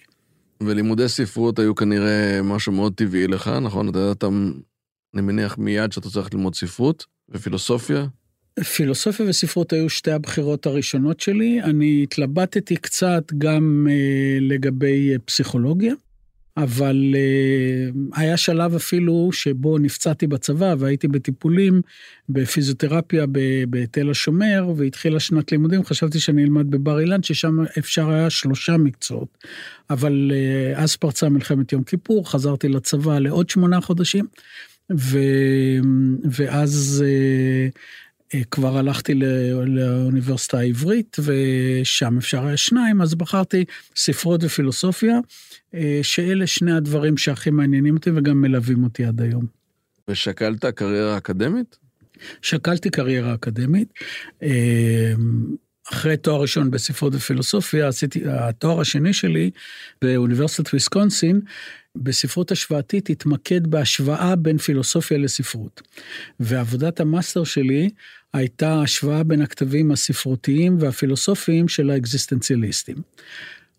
ולימודי 0.61 1.09
ספרות 1.09 1.59
היו 1.59 1.75
כנראה 1.75 2.39
משהו 2.43 2.71
מאוד 2.71 2.93
טבעי 2.93 3.27
לך, 3.27 3.47
נכון? 3.61 3.89
אתה 3.89 3.99
יודע, 3.99 4.27
אני 5.13 5.21
מניח 5.21 5.57
מיד 5.57 5.91
שאתה 5.91 6.09
צריך 6.09 6.33
ללמוד 6.33 6.55
ספרות. 6.55 7.12
ופילוסופיה? 7.29 8.05
פילוסופיה 8.75 9.25
וספרות 9.29 9.73
היו 9.73 9.89
שתי 9.89 10.11
הבחירות 10.11 10.65
הראשונות 10.65 11.19
שלי. 11.19 11.61
אני 11.63 12.03
התלבטתי 12.03 12.75
קצת 12.75 13.23
גם 13.37 13.87
אה, 13.89 14.37
לגבי 14.41 15.13
פסיכולוגיה, 15.25 15.93
אבל 16.57 17.15
אה, 17.15 18.21
היה 18.21 18.37
שלב 18.37 18.75
אפילו 18.75 19.29
שבו 19.31 19.77
נפצעתי 19.77 20.27
בצבא 20.27 20.75
והייתי 20.79 21.07
בטיפולים 21.07 21.81
בפיזיותרפיה 22.29 23.25
בתל 23.69 24.09
השומר, 24.09 24.73
והתחילה 24.77 25.19
שנת 25.19 25.51
לימודים, 25.51 25.83
חשבתי 25.83 26.19
שאני 26.19 26.43
אלמד 26.43 26.71
בבר 26.71 26.99
אילן, 26.99 27.23
ששם 27.23 27.57
אפשר 27.79 28.09
היה 28.09 28.29
שלושה 28.29 28.77
מקצועות. 28.77 29.37
אבל 29.89 30.31
אה, 30.33 30.83
אז 30.83 30.95
פרצה 30.95 31.29
מלחמת 31.29 31.71
יום 31.71 31.83
כיפור, 31.83 32.31
חזרתי 32.31 32.69
לצבא 32.69 33.19
לעוד 33.19 33.49
שמונה 33.49 33.81
חודשים. 33.81 34.27
ו... 34.91 35.17
ואז 36.31 37.03
אה, 37.05 37.67
אה, 38.33 38.43
כבר 38.51 38.77
הלכתי 38.77 39.13
לאוניברסיטה 39.65 40.59
העברית, 40.59 41.17
ושם 41.19 42.17
אפשר 42.17 42.45
היה 42.45 42.57
שניים, 42.57 43.01
אז 43.01 43.15
בחרתי 43.15 43.65
ספרות 43.95 44.43
ופילוסופיה, 44.43 45.19
אה, 45.73 45.99
שאלה 46.01 46.47
שני 46.47 46.71
הדברים 46.71 47.17
שהכי 47.17 47.49
מעניינים 47.49 47.95
אותי 47.95 48.09
וגם 48.15 48.41
מלווים 48.41 48.83
אותי 48.83 49.05
עד 49.05 49.21
היום. 49.21 49.45
ושקלת 50.07 50.65
קריירה 50.65 51.17
אקדמית? 51.17 51.77
שקלתי 52.41 52.89
קריירה 52.89 53.33
אקדמית. 53.33 53.93
אחרי 55.91 56.17
תואר 56.17 56.41
ראשון 56.41 56.71
בספרות 56.71 57.15
ופילוסופיה, 57.15 57.87
עשיתי, 57.87 58.21
התואר 58.29 58.81
השני 58.81 59.13
שלי 59.13 59.51
באוניברסיטת 60.01 60.73
ויסקונסין, 60.73 61.41
בספרות 61.95 62.51
השוואתית 62.51 63.09
התמקד 63.09 63.67
בהשוואה 63.67 64.35
בין 64.35 64.57
פילוסופיה 64.57 65.17
לספרות. 65.17 65.81
ועבודת 66.39 66.99
המאסטר 66.99 67.43
שלי 67.43 67.89
הייתה 68.33 68.81
השוואה 68.81 69.23
בין 69.23 69.41
הכתבים 69.41 69.91
הספרותיים 69.91 70.77
והפילוסופיים 70.79 71.67
של 71.67 71.89
האקזיסטנציאליסטים. 71.89 72.95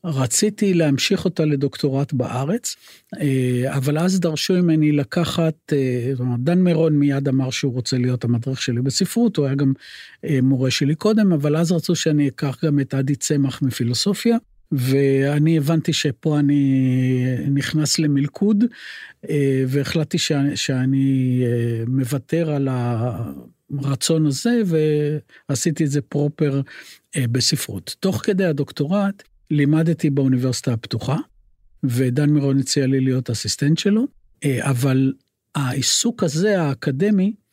רציתי 0.04 0.74
להמשיך 0.74 1.24
אותה 1.24 1.44
לדוקטורט 1.44 2.12
בארץ, 2.12 2.76
אה, 3.20 3.76
אבל 3.76 3.98
אז 3.98 4.20
דרשו 4.20 4.54
ממני 4.54 4.92
לקחת, 4.92 5.54
אה, 5.72 6.12
דן 6.38 6.58
מירון 6.58 6.98
מיד 6.98 7.28
אמר 7.28 7.50
שהוא 7.50 7.72
רוצה 7.72 7.98
להיות 7.98 8.24
המדריך 8.24 8.62
שלי 8.62 8.82
בספרות, 8.82 9.36
הוא 9.36 9.46
היה 9.46 9.54
גם 9.54 9.72
אה, 10.24 10.38
מורה 10.42 10.70
שלי 10.70 10.94
קודם, 10.94 11.32
אבל 11.32 11.56
אז 11.56 11.72
רצו 11.72 11.94
שאני 11.94 12.28
אקח 12.28 12.64
גם 12.64 12.80
את 12.80 12.94
עדי 12.94 13.16
צמח 13.16 13.62
מפילוסופיה. 13.62 14.36
ואני 14.76 15.58
הבנתי 15.58 15.92
שפה 15.92 16.38
אני 16.38 17.24
נכנס 17.50 17.98
למלכוד, 17.98 18.64
והחלטתי 19.68 20.18
שאני, 20.18 20.56
שאני 20.56 21.42
מוותר 21.86 22.50
על 22.50 22.68
הרצון 23.78 24.26
הזה, 24.26 24.62
ועשיתי 25.48 25.84
את 25.84 25.90
זה 25.90 26.00
פרופר 26.00 26.60
בספרות. 27.18 27.96
תוך 28.00 28.20
כדי 28.24 28.44
הדוקטורט, 28.44 29.22
לימדתי 29.50 30.10
באוניברסיטה 30.10 30.72
הפתוחה, 30.72 31.16
ודן 31.84 32.30
מירון 32.30 32.58
הציע 32.58 32.86
לי 32.86 33.00
להיות 33.00 33.30
אסיסטנט 33.30 33.78
שלו, 33.78 34.06
אה, 34.44 34.70
אבל 34.70 35.12
העיסוק 35.54 36.22
הזה, 36.22 36.62
האקדמי, 36.62 37.24
אה, 37.24 37.43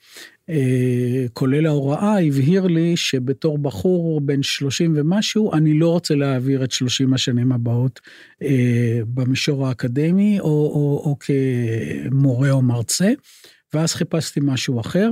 כולל 1.34 1.66
ההוראה, 1.66 2.22
הבהיר 2.22 2.68
לי 2.68 2.98
שבתור 2.98 3.58
בחור 3.58 4.22
בן 4.22 4.44
30 4.44 4.94
ומשהו, 4.98 5.54
אני 5.54 5.80
לא 5.80 5.90
רוצה 5.90 6.16
להעביר 6.16 6.64
את 6.64 6.72
30 6.72 7.14
השנים 7.14 7.52
הבאות 7.52 8.00
אה, 8.44 9.00
במישור 9.08 9.68
האקדמי, 9.68 10.40
או, 10.40 10.46
או, 10.46 11.02
או 11.06 11.18
כמורה 11.20 12.52
או 12.52 12.62
מרצה, 12.62 13.12
ואז 13.74 13.94
חיפשתי 13.94 14.40
משהו 14.44 14.80
אחר. 14.80 15.12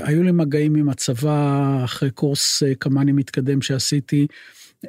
היו 0.00 0.22
לי 0.22 0.32
מגעים 0.32 0.74
עם 0.74 0.88
הצבא 0.88 1.80
אחרי 1.84 2.10
קורס 2.10 2.62
קמ"ני 2.78 3.12
מתקדם 3.12 3.62
שעשיתי. 3.62 4.26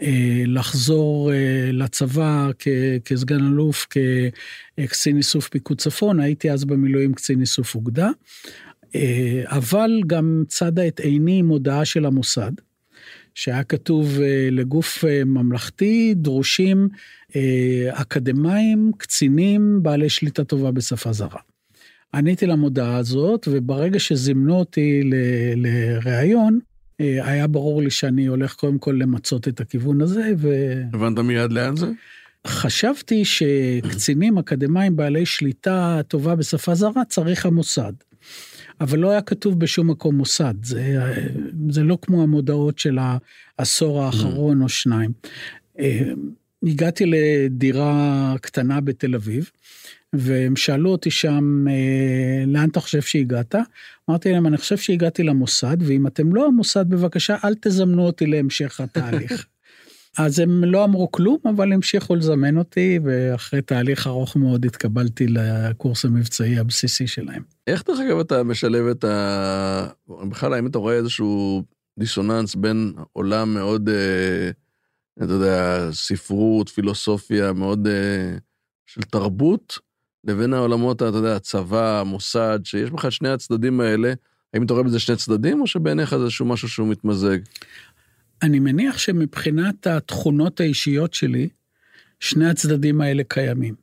אה, 0.01 0.43
לחזור 0.47 1.33
אה, 1.33 1.69
לצבא 1.73 2.49
כסגן 3.05 3.39
אלוף, 3.39 3.87
כקצין 3.89 5.17
איסוף 5.17 5.49
פיקוד 5.49 5.81
צפון, 5.81 6.19
הייתי 6.19 6.51
אז 6.51 6.65
במילואים 6.65 7.13
קצין 7.13 7.41
איסוף 7.41 7.75
אוגדה, 7.75 8.07
אה, 8.07 8.11
אבל 9.45 10.01
גם 10.07 10.43
צדה 10.47 10.87
את 10.87 10.99
עיני 10.99 11.39
עם 11.39 11.47
הודעה 11.47 11.85
של 11.85 12.05
המוסד, 12.05 12.51
שהיה 13.35 13.63
כתוב 13.63 14.19
לגוף 14.51 15.03
ממלכתי, 15.25 16.13
דרושים 16.17 16.89
אקדמאים, 17.89 18.91
קצינים, 18.97 19.79
בעלי 19.83 20.09
שליטה 20.09 20.43
טובה 20.43 20.71
בשפה 20.71 21.13
זרה. 21.13 21.39
עניתי 22.13 22.45
למודעה 22.45 22.97
הזאת, 22.97 23.47
וברגע 23.51 23.99
שזימנו 23.99 24.55
אותי 24.55 25.01
לראיון, 25.55 26.59
אה, 27.01 27.31
היה 27.31 27.47
ברור 27.47 27.81
לי 27.81 27.89
שאני 27.89 28.25
הולך 28.25 28.53
קודם 28.53 28.77
כל 28.77 28.91
למצות 28.99 29.47
את 29.47 29.61
הכיוון 29.61 30.01
הזה, 30.01 30.31
ו... 30.37 30.73
הבנת 30.93 31.19
מיד 31.19 31.51
לאן 31.51 31.75
זה? 31.75 31.87
חשבתי 32.47 33.25
שקצינים 33.25 34.37
אקדמאים 34.37 34.95
בעלי 34.95 35.25
שליטה 35.25 36.01
טובה 36.07 36.35
בשפה 36.35 36.75
זרה 36.75 37.05
צריך 37.09 37.45
המוסד. 37.45 37.93
אבל 38.81 38.99
לא 38.99 39.11
היה 39.11 39.21
כתוב 39.21 39.59
בשום 39.59 39.89
מקום 39.89 40.15
מוסד, 40.15 40.53
זה, 40.63 40.99
זה 41.69 41.83
לא 41.83 41.97
כמו 42.01 42.23
המודעות 42.23 42.79
של 42.79 42.97
העשור 43.57 44.03
האחרון 44.03 44.61
או 44.61 44.69
שניים. 44.69 45.11
אה, 45.79 46.11
הגעתי 46.63 47.05
לדירה 47.05 48.35
קטנה 48.41 48.81
בתל 48.81 49.15
אביב, 49.15 49.49
והם 50.13 50.55
שאלו 50.55 50.89
אותי 50.89 51.11
שם, 51.11 51.65
אה, 51.69 52.43
לאן 52.47 52.69
אתה 52.69 52.79
חושב 52.79 53.01
שהגעת? 53.01 53.55
אמרתי 54.09 54.31
להם, 54.31 54.47
אני 54.47 54.57
חושב 54.57 54.77
שהגעתי 54.77 55.23
למוסד, 55.23 55.77
ואם 55.79 56.07
אתם 56.07 56.35
לא 56.35 56.47
המוסד, 56.47 56.89
בבקשה, 56.89 57.37
אל 57.43 57.55
תזמנו 57.61 58.05
אותי 58.05 58.25
להמשך 58.25 58.81
התהליך. 58.81 59.45
אז 60.17 60.39
הם 60.39 60.63
לא 60.63 60.83
אמרו 60.83 61.11
כלום, 61.11 61.37
אבל 61.55 61.73
המשיכו 61.73 62.15
לזמן 62.15 62.57
אותי, 62.57 62.99
ואחרי 63.03 63.61
תהליך 63.61 64.07
ארוך 64.07 64.35
מאוד 64.35 64.65
התקבלתי 64.65 65.27
לקורס 65.27 66.05
המבצעי 66.05 66.59
הבסיסי 66.59 67.07
שלהם. 67.07 67.43
איך 67.67 67.83
דרך 67.87 67.99
אגב 67.99 68.19
אתה 68.19 68.43
משלב 68.43 68.87
את 68.87 69.03
ה... 69.03 69.87
בכלל, 70.29 70.53
האם 70.53 70.67
אתה 70.67 70.77
רואה 70.77 70.95
איזשהו 70.95 71.63
דיסוננס 71.99 72.55
בין 72.55 72.93
עולם 73.13 73.53
מאוד, 73.53 73.89
אה, 73.89 74.49
אתה 75.23 75.33
יודע, 75.33 75.89
ספרות, 75.91 76.69
פילוסופיה, 76.69 77.53
מאוד 77.53 77.87
אה, 77.87 78.37
של 78.85 79.01
תרבות, 79.01 79.79
לבין 80.23 80.53
העולמות, 80.53 80.97
אתה 80.97 81.05
יודע, 81.05 81.35
הצבא, 81.35 81.99
המוסד, 81.99 82.59
שיש 82.63 82.89
בכלל 82.89 83.11
שני 83.11 83.29
הצדדים 83.29 83.79
האלה, 83.79 84.13
האם 84.53 84.63
אתה 84.63 84.73
רואה 84.73 84.83
בזה 84.83 84.99
שני 84.99 85.15
צדדים, 85.15 85.61
או 85.61 85.67
שבעיניך 85.67 86.15
זה 86.15 86.23
איזשהו 86.23 86.45
משהו 86.45 86.69
שהוא 86.69 86.87
מתמזג? 86.87 87.37
אני 88.43 88.59
מניח 88.59 88.97
שמבחינת 88.97 89.87
התכונות 89.87 90.59
האישיות 90.59 91.13
שלי, 91.13 91.49
שני 92.19 92.49
הצדדים 92.49 93.01
האלה 93.01 93.23
קיימים. 93.27 93.75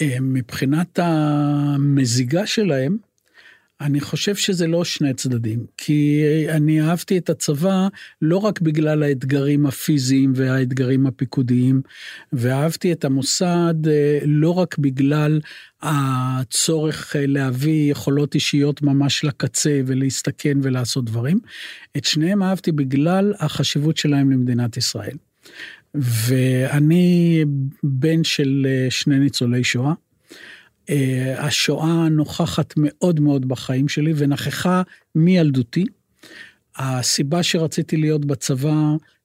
אה, 0.00 0.16
מבחינת 0.20 0.98
המזיגה 1.02 2.46
שלהם, 2.46 2.96
אני 3.82 4.00
חושב 4.00 4.36
שזה 4.36 4.66
לא 4.66 4.84
שני 4.84 5.14
צדדים, 5.14 5.66
כי 5.76 6.24
אני 6.48 6.82
אהבתי 6.82 7.18
את 7.18 7.30
הצבא 7.30 7.88
לא 8.22 8.36
רק 8.36 8.60
בגלל 8.60 9.02
האתגרים 9.02 9.66
הפיזיים 9.66 10.32
והאתגרים 10.36 11.06
הפיקודיים, 11.06 11.82
ואהבתי 12.32 12.92
את 12.92 13.04
המוסד 13.04 13.74
אה, 13.86 14.18
לא 14.24 14.50
רק 14.50 14.78
בגלל 14.78 15.40
הצורך 15.82 17.16
אה, 17.16 17.26
להביא 17.26 17.90
יכולות 17.90 18.34
אישיות 18.34 18.82
ממש 18.82 19.24
לקצה 19.24 19.80
ולהסתכן 19.86 20.58
ולעשות 20.62 21.04
דברים, 21.04 21.38
את 21.96 22.04
שניהם 22.04 22.42
אהבתי 22.42 22.72
בגלל 22.72 23.34
החשיבות 23.38 23.96
שלהם 23.96 24.30
למדינת 24.30 24.76
ישראל. 24.76 25.16
ואני 25.94 27.44
בן 27.82 28.24
של 28.24 28.66
אה, 28.68 28.90
שני 28.90 29.18
ניצולי 29.18 29.64
שואה. 29.64 29.92
אה, 30.90 31.34
השואה 31.38 32.08
נוכחת 32.08 32.74
מאוד 32.76 33.20
מאוד 33.20 33.48
בחיים 33.48 33.88
שלי 33.88 34.12
ונכחה 34.16 34.82
מילדותי. 35.14 35.84
הסיבה 36.76 37.42
שרציתי 37.42 37.96
להיות 37.96 38.24
בצבא 38.24 38.74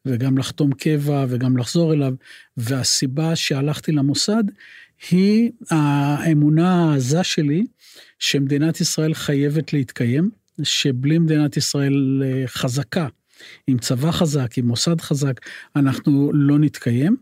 וגם 0.06 0.38
לחתום 0.38 0.72
קבע 0.74 1.26
וגם 1.30 1.58
לחזור 1.58 1.94
אליו, 1.94 2.14
והסיבה 2.58 3.36
שהלכתי 3.36 3.92
למוסד, 3.92 4.44
היא 5.12 5.52
האמונה 5.70 6.92
העזה 6.92 7.24
שלי 7.24 7.66
שמדינת 8.20 8.82
ישראל 8.82 9.14
חייבת 9.14 9.74
להתקיים, 9.74 10.30
שבלי 10.64 11.18
מדינת 11.18 11.58
ישראל 11.58 12.24
אה, 12.26 12.44
חזקה, 12.48 13.08
עם 13.68 13.78
צבא 13.78 14.12
חזק, 14.12 14.58
עם 14.58 14.68
מוסד 14.68 15.02
חזק, 15.02 15.40
אנחנו 15.76 16.32
לא 16.34 16.60
נתקיים. 16.60 17.16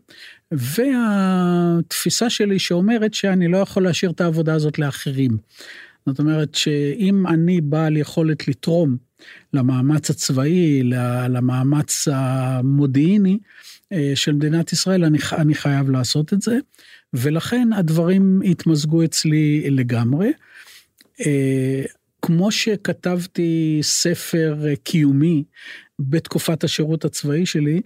והתפיסה 0.52 2.30
שלי 2.30 2.58
שאומרת 2.58 3.14
שאני 3.14 3.48
לא 3.48 3.58
יכול 3.58 3.82
להשאיר 3.82 4.10
את 4.10 4.20
העבודה 4.20 4.54
הזאת 4.54 4.78
לאחרים. 4.78 5.36
זאת 6.06 6.18
אומרת 6.18 6.54
שאם 6.54 7.26
אני 7.26 7.60
בעל 7.60 7.96
יכולת 7.96 8.48
לתרום 8.48 8.96
למאמץ 9.52 10.10
הצבאי, 10.10 10.82
למאמץ 11.28 12.08
המודיעיני 12.12 13.38
אה, 13.92 14.12
של 14.14 14.32
מדינת 14.32 14.72
ישראל, 14.72 15.04
אני, 15.04 15.18
אני 15.38 15.54
חייב 15.54 15.90
לעשות 15.90 16.32
את 16.32 16.42
זה, 16.42 16.58
ולכן 17.14 17.72
הדברים 17.72 18.40
התמזגו 18.44 19.04
אצלי 19.04 19.70
לגמרי. 19.70 20.32
אה, 21.26 21.82
כמו 22.22 22.50
שכתבתי 22.50 23.78
ספר 23.82 24.56
קיומי 24.84 25.44
בתקופת 25.98 26.64
השירות 26.64 27.04
הצבאי 27.04 27.46
שלי, 27.46 27.80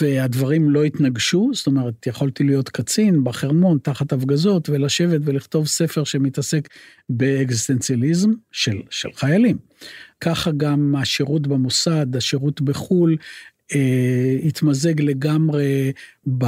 והדברים 0.00 0.70
לא 0.70 0.84
התנגשו, 0.84 1.50
זאת 1.54 1.66
אומרת, 1.66 2.06
יכולתי 2.06 2.44
להיות 2.44 2.68
קצין 2.68 3.24
בחרמון 3.24 3.78
תחת 3.82 4.12
הפגזות 4.12 4.68
ולשבת 4.68 5.20
ולכתוב 5.24 5.66
ספר 5.66 6.04
שמתעסק 6.04 6.68
באקזיסטנציאליזם 7.08 8.30
של, 8.52 8.80
של 8.90 9.08
חיילים. 9.14 9.58
ככה 10.20 10.50
גם 10.50 10.94
השירות 10.98 11.46
במוסד, 11.46 12.16
השירות 12.16 12.60
בחו"ל, 12.60 13.16
אה, 13.74 14.36
התמזג 14.44 15.00
לגמרי 15.00 15.92
ב, 16.38 16.44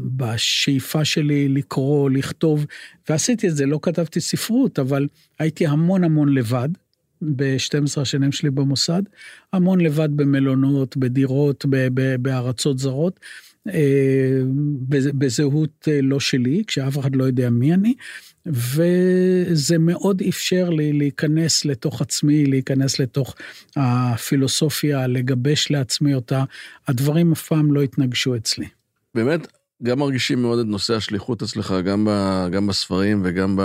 בשאיפה 0.00 1.04
שלי 1.04 1.48
לקרוא, 1.48 2.10
לכתוב, 2.10 2.66
ועשיתי 3.08 3.48
את 3.48 3.56
זה, 3.56 3.66
לא 3.66 3.78
כתבתי 3.82 4.20
ספרות, 4.20 4.78
אבל 4.78 5.06
הייתי 5.38 5.66
המון 5.66 6.04
המון 6.04 6.34
לבד. 6.34 6.68
ב-12 7.22 8.00
השנים 8.00 8.32
שלי 8.32 8.50
במוסד, 8.50 9.02
המון 9.52 9.80
לבד 9.80 10.08
במלונות, 10.16 10.96
בדירות, 10.96 11.66
בארצות 12.20 12.78
זרות, 12.78 13.20
אה, 13.68 14.40
בזהות 14.88 15.88
אה, 15.88 16.00
לא 16.02 16.20
שלי, 16.20 16.62
כשאף 16.66 16.98
אחד 16.98 17.16
לא 17.16 17.24
יודע 17.24 17.50
מי 17.50 17.74
אני, 17.74 17.94
וזה 18.46 19.78
מאוד 19.78 20.22
אפשר 20.28 20.70
לי 20.70 20.92
להיכנס 20.92 21.64
לתוך 21.64 22.02
עצמי, 22.02 22.46
להיכנס 22.46 22.98
לתוך 22.98 23.34
הפילוסופיה, 23.76 25.06
לגבש 25.06 25.70
לעצמי 25.70 26.14
אותה. 26.14 26.44
הדברים 26.88 27.32
אף 27.32 27.46
פעם 27.46 27.74
לא 27.74 27.82
התנגשו 27.82 28.36
אצלי. 28.36 28.66
באמת, 29.14 29.46
גם 29.82 29.98
מרגישים 29.98 30.42
מאוד 30.42 30.58
את 30.58 30.66
נושא 30.66 30.94
השליחות 30.94 31.42
אצלך, 31.42 31.74
גם, 31.84 32.04
ב, 32.04 32.10
גם 32.52 32.66
בספרים 32.66 33.22
וגם 33.24 33.56
ב... 33.56 33.62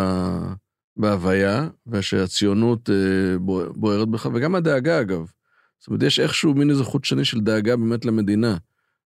בהוויה, 0.97 1.67
ושהציונות 1.87 2.89
אה, 2.89 3.37
בוערת 3.75 4.07
בך, 4.07 4.29
וגם 4.33 4.55
הדאגה 4.55 5.01
אגב. 5.01 5.31
זאת 5.79 5.87
אומרת, 5.87 6.03
יש 6.03 6.19
איכשהו 6.19 6.53
מין 6.53 6.69
איזה 6.69 6.83
חוט 6.83 7.05
שני 7.05 7.25
של 7.25 7.39
דאגה 7.39 7.75
באמת 7.75 8.05
למדינה. 8.05 8.57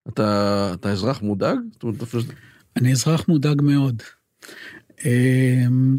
אתה, 0.10 0.72
אתה 0.74 0.92
אזרח 0.92 1.22
מודאג? 1.22 1.58
אומרת, 1.84 2.02
אני 2.78 2.92
אזרח 2.92 3.28
מודאג 3.28 3.62
מאוד. 3.62 4.04
אמ, 5.06 5.98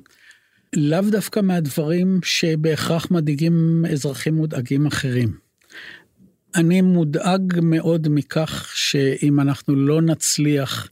לאו 0.77 1.01
דווקא 1.11 1.40
מהדברים 1.40 2.20
שבהכרח 2.22 3.11
מדאיגים 3.11 3.85
אזרחים 3.92 4.35
מודאגים 4.35 4.87
אחרים. 4.87 5.38
אני 6.55 6.81
מודאג 6.81 7.61
מאוד 7.62 8.09
מכך 8.11 8.70
שאם 8.74 9.40
אנחנו 9.40 9.74
לא 9.74 10.03
נצליח 10.03 10.88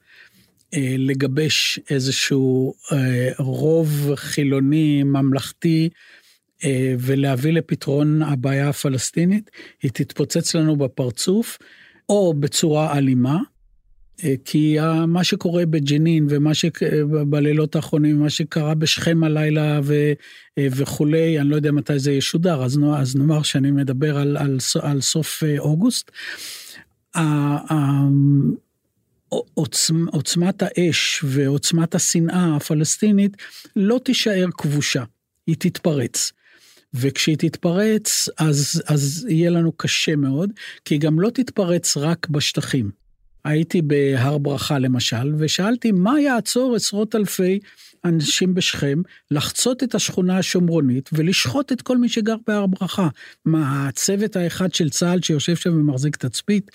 לגבש 0.99 1.81
איזשהו 1.91 2.75
אה, 2.93 3.31
רוב 3.39 4.15
חילוני 4.15 5.03
ממלכתי 5.03 5.89
אה, 6.65 6.95
ולהביא 6.99 7.53
לפתרון 7.53 8.23
הבעיה 8.23 8.69
הפלסטינית, 8.69 9.51
היא 9.83 9.91
תתפוצץ 9.95 10.55
לנו 10.55 10.77
בפרצוף, 10.77 11.59
או 12.09 12.35
בצורה 12.35 12.99
אלימה, 12.99 13.39
אה, 14.25 14.35
כי 14.45 14.77
מה 15.07 15.25
שקורה 15.25 15.67
בג'נין 15.67 16.27
ומה 16.31 16.55
שבלילות 16.55 17.77
האחרונים, 17.77 18.21
מה 18.21 18.31
שקרה 18.31 18.75
בשכם 18.75 19.25
הלילה 19.25 19.81
ו, 19.83 20.13
אה, 20.59 20.67
וכולי, 20.71 21.41
אני 21.41 21.49
לא 21.49 21.57
יודע 21.57 21.73
מתי 21.73 21.99
זה 21.99 22.13
ישודר, 22.13 22.65
אז, 22.65 22.79
נו- 22.79 22.97
אז 22.97 23.17
נאמר 23.17 23.43
שאני 23.43 23.71
מדבר 23.71 24.19
על, 24.19 24.37
על, 24.37 24.59
על 24.83 25.01
סוף 25.01 25.43
אה, 25.45 25.59
אוגוסט. 25.59 26.11
ה- 29.37 29.39
ה- 29.39 29.51
עוצמ, 29.55 30.09
עוצמת 30.09 30.63
האש 30.63 31.25
ועוצמת 31.25 31.95
השנאה 31.95 32.57
הפלסטינית 32.57 33.37
לא 33.77 34.01
תישאר 34.05 34.47
כבושה, 34.59 35.05
היא 35.47 35.57
תתפרץ. 35.59 36.33
וכשהיא 36.95 37.37
תתפרץ, 37.37 38.29
אז, 38.39 38.83
אז 38.87 39.27
יהיה 39.29 39.51
לנו 39.51 39.73
קשה 39.73 40.17
מאוד, 40.17 40.51
כי 40.85 40.95
היא 40.95 41.01
גם 41.01 41.21
לא 41.21 41.31
תתפרץ 41.31 41.97
רק 41.97 42.29
בשטחים. 42.29 42.91
הייתי 43.45 43.83
בהר 43.83 44.39
ברכה 44.39 44.79
למשל, 44.79 45.35
ושאלתי 45.39 45.93
מה 45.93 46.21
יעצור 46.21 46.75
עשרות 46.75 47.15
אלפי 47.15 47.59
אנשים 48.05 48.55
בשכם 48.55 49.03
לחצות 49.31 49.83
את 49.83 49.95
השכונה 49.95 50.39
השומרונית 50.39 51.11
ולשחוט 51.13 51.73
את 51.73 51.83
כל 51.83 51.99
מי 51.99 52.09
שגר 52.09 52.37
בהר 52.47 52.67
ברכה. 52.67 53.09
מה, 53.45 53.89
הצוות 53.89 54.37
האחד 54.37 54.75
של 54.75 54.91
צה"ל 54.91 55.23
שיושב 55.23 55.57
שם 55.57 55.81
ומחזיק 55.81 56.17
תצפית? 56.17 56.71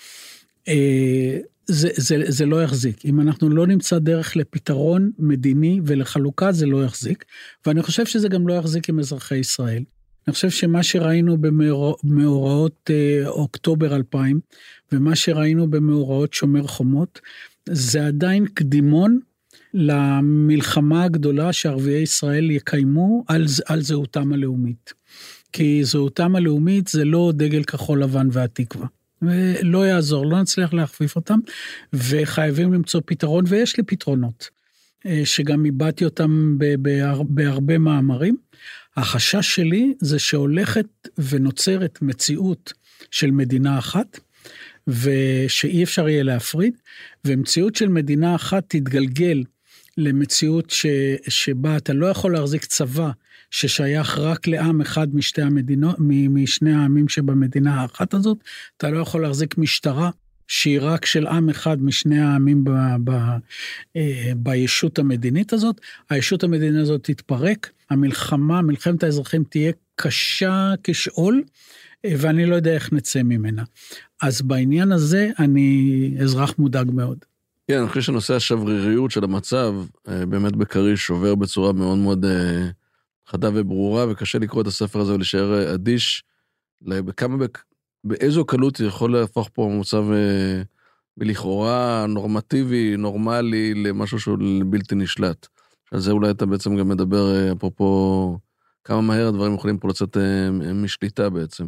אה, 0.68 1.38
זה, 1.66 1.88
זה, 1.96 2.16
זה 2.28 2.46
לא 2.46 2.62
יחזיק. 2.62 3.04
אם 3.04 3.20
אנחנו 3.20 3.50
לא 3.50 3.66
נמצא 3.66 3.98
דרך 3.98 4.36
לפתרון 4.36 5.10
מדיני 5.18 5.80
ולחלוקה, 5.84 6.52
זה 6.52 6.66
לא 6.66 6.84
יחזיק. 6.84 7.24
ואני 7.66 7.82
חושב 7.82 8.06
שזה 8.06 8.28
גם 8.28 8.48
לא 8.48 8.54
יחזיק 8.54 8.88
עם 8.88 8.98
אזרחי 8.98 9.36
ישראל. 9.36 9.82
אני 10.26 10.34
חושב 10.34 10.50
שמה 10.50 10.82
שראינו 10.82 11.36
במאורעות 11.38 12.90
אה, 12.90 13.28
אוקטובר 13.28 13.96
2000, 13.96 14.40
ומה 14.92 15.16
שראינו 15.16 15.70
במאורעות 15.70 16.34
שומר 16.34 16.66
חומות, 16.66 17.20
זה 17.68 18.06
עדיין 18.06 18.46
קדימון 18.46 19.20
למלחמה 19.74 21.04
הגדולה 21.04 21.52
שערביי 21.52 22.02
ישראל 22.02 22.50
יקיימו 22.50 23.24
על, 23.28 23.46
על 23.66 23.80
זהותם 23.80 24.32
הלאומית. 24.32 24.92
כי 25.52 25.84
זהותם 25.84 26.36
הלאומית 26.36 26.88
זה 26.88 27.04
לא 27.04 27.32
דגל 27.34 27.62
כחול 27.62 28.02
לבן 28.02 28.28
והתקווה. 28.32 28.86
ולא 29.22 29.86
יעזור, 29.86 30.26
לא 30.26 30.40
נצליח 30.40 30.72
להכפיף 30.72 31.16
אותם, 31.16 31.38
וחייבים 31.92 32.72
למצוא 32.72 33.00
פתרון, 33.06 33.44
ויש 33.48 33.76
לי 33.76 33.82
פתרונות, 33.82 34.50
אה, 35.06 35.22
שגם 35.24 35.66
הבעתי 35.66 36.04
אותם 36.04 36.58
בהרבה 37.28 37.78
מאמרים. 37.78 38.36
החשש 38.96 39.54
שלי 39.54 39.94
זה 40.00 40.18
שהולכת 40.18 40.86
ונוצרת 41.18 41.98
מציאות 42.02 42.72
של 43.10 43.30
מדינה 43.30 43.78
אחת, 43.78 44.18
ושאי 44.86 45.82
אפשר 45.82 46.08
יהיה 46.08 46.22
להפריד, 46.22 46.74
ומציאות 47.24 47.76
של 47.76 47.88
מדינה 47.88 48.34
אחת 48.34 48.64
תתגלגל 48.68 49.44
למציאות 49.98 50.70
ש, 50.70 50.86
שבה 51.28 51.76
אתה 51.76 51.92
לא 51.92 52.06
יכול 52.06 52.32
להחזיק 52.32 52.64
צבא 52.64 53.10
ששייך 53.52 54.18
רק 54.18 54.46
לעם 54.46 54.80
אחד 54.80 55.14
משתי 55.14 55.42
המדינות, 55.42 55.96
משני 55.98 56.74
העמים 56.74 57.08
שבמדינה 57.08 57.80
האחת 57.80 58.14
הזאת, 58.14 58.38
אתה 58.76 58.90
לא 58.90 58.98
יכול 58.98 59.22
להחזיק 59.22 59.58
משטרה 59.58 60.10
שהיא 60.48 60.78
רק 60.82 61.04
של 61.04 61.26
עם 61.26 61.48
אחד 61.48 61.82
משני 61.82 62.20
העמים 62.20 62.64
ב, 62.64 62.70
ב, 63.04 63.10
אה, 63.96 64.32
בישות 64.36 64.98
המדינית 64.98 65.52
הזאת, 65.52 65.80
הישות 66.10 66.44
המדינית 66.44 66.82
הזאת 66.82 67.04
תתפרק, 67.04 67.70
המלחמה, 67.90 68.62
מלחמת 68.62 69.02
האזרחים 69.02 69.44
תהיה 69.44 69.72
קשה 69.96 70.74
כשאול, 70.84 71.42
אה, 72.04 72.14
ואני 72.18 72.46
לא 72.46 72.54
יודע 72.54 72.74
איך 72.74 72.92
נצא 72.92 73.22
ממנה. 73.22 73.62
אז 74.22 74.42
בעניין 74.42 74.92
הזה 74.92 75.30
אני 75.38 76.14
אזרח 76.22 76.54
מודאג 76.58 76.90
מאוד. 76.90 77.18
כן, 77.68 77.78
אני 77.78 77.88
חושב 77.88 78.00
שנושא 78.00 78.34
השבריריות 78.34 79.10
של 79.10 79.24
המצב, 79.24 79.74
אה, 80.08 80.26
באמת 80.26 80.56
בכריש 80.56 81.00
שובר 81.00 81.34
בצורה 81.34 81.72
מאוד 81.72 81.98
מאוד 81.98 82.26
חדה 83.26 83.50
וברורה, 83.54 84.06
וקשה 84.10 84.38
לקרוא 84.38 84.62
את 84.62 84.66
הספר 84.66 85.00
הזה 85.00 85.14
ולהישאר 85.14 85.74
אדיש 85.74 86.24
לכמה, 86.82 87.36
באיזו 88.04 88.44
קלות 88.44 88.80
יכול 88.80 89.12
להפוך 89.12 89.50
פה 89.52 89.76
מצב 89.80 90.04
מלכאורה 91.16 92.06
נורמטיבי, 92.08 92.96
נורמלי, 92.96 93.74
למשהו 93.74 94.20
שהוא 94.20 94.38
בלתי 94.66 94.94
נשלט. 94.94 95.46
על 95.92 96.00
זה 96.00 96.10
אולי 96.10 96.30
אתה 96.30 96.46
בעצם 96.46 96.76
גם 96.76 96.88
מדבר, 96.88 97.52
אפרופו, 97.52 98.38
כמה 98.84 99.00
מהר 99.00 99.28
הדברים 99.28 99.54
יכולים 99.54 99.78
פה 99.78 99.88
לצאת 99.88 100.16
משליטה 100.74 101.30
בעצם. 101.30 101.66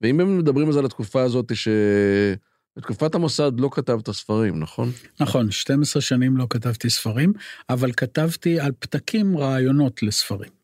ואם 0.00 0.20
הם 0.20 0.38
מדברים 0.38 0.66
על 0.66 0.72
זה 0.72 0.78
על 0.78 0.84
התקופה 0.84 1.22
הזאת, 1.22 1.52
שבתקופת 1.54 3.14
המוסד 3.14 3.52
לא 3.60 3.68
כתבת 3.72 4.10
ספרים, 4.10 4.60
נכון? 4.60 4.90
נכון, 5.20 5.50
12 5.50 6.02
שנים 6.02 6.36
לא 6.36 6.46
כתבתי 6.50 6.90
ספרים, 6.90 7.32
אבל 7.70 7.92
כתבתי 7.92 8.60
על 8.60 8.72
פתקים 8.78 9.38
רעיונות 9.38 10.02
לספרים. 10.02 10.55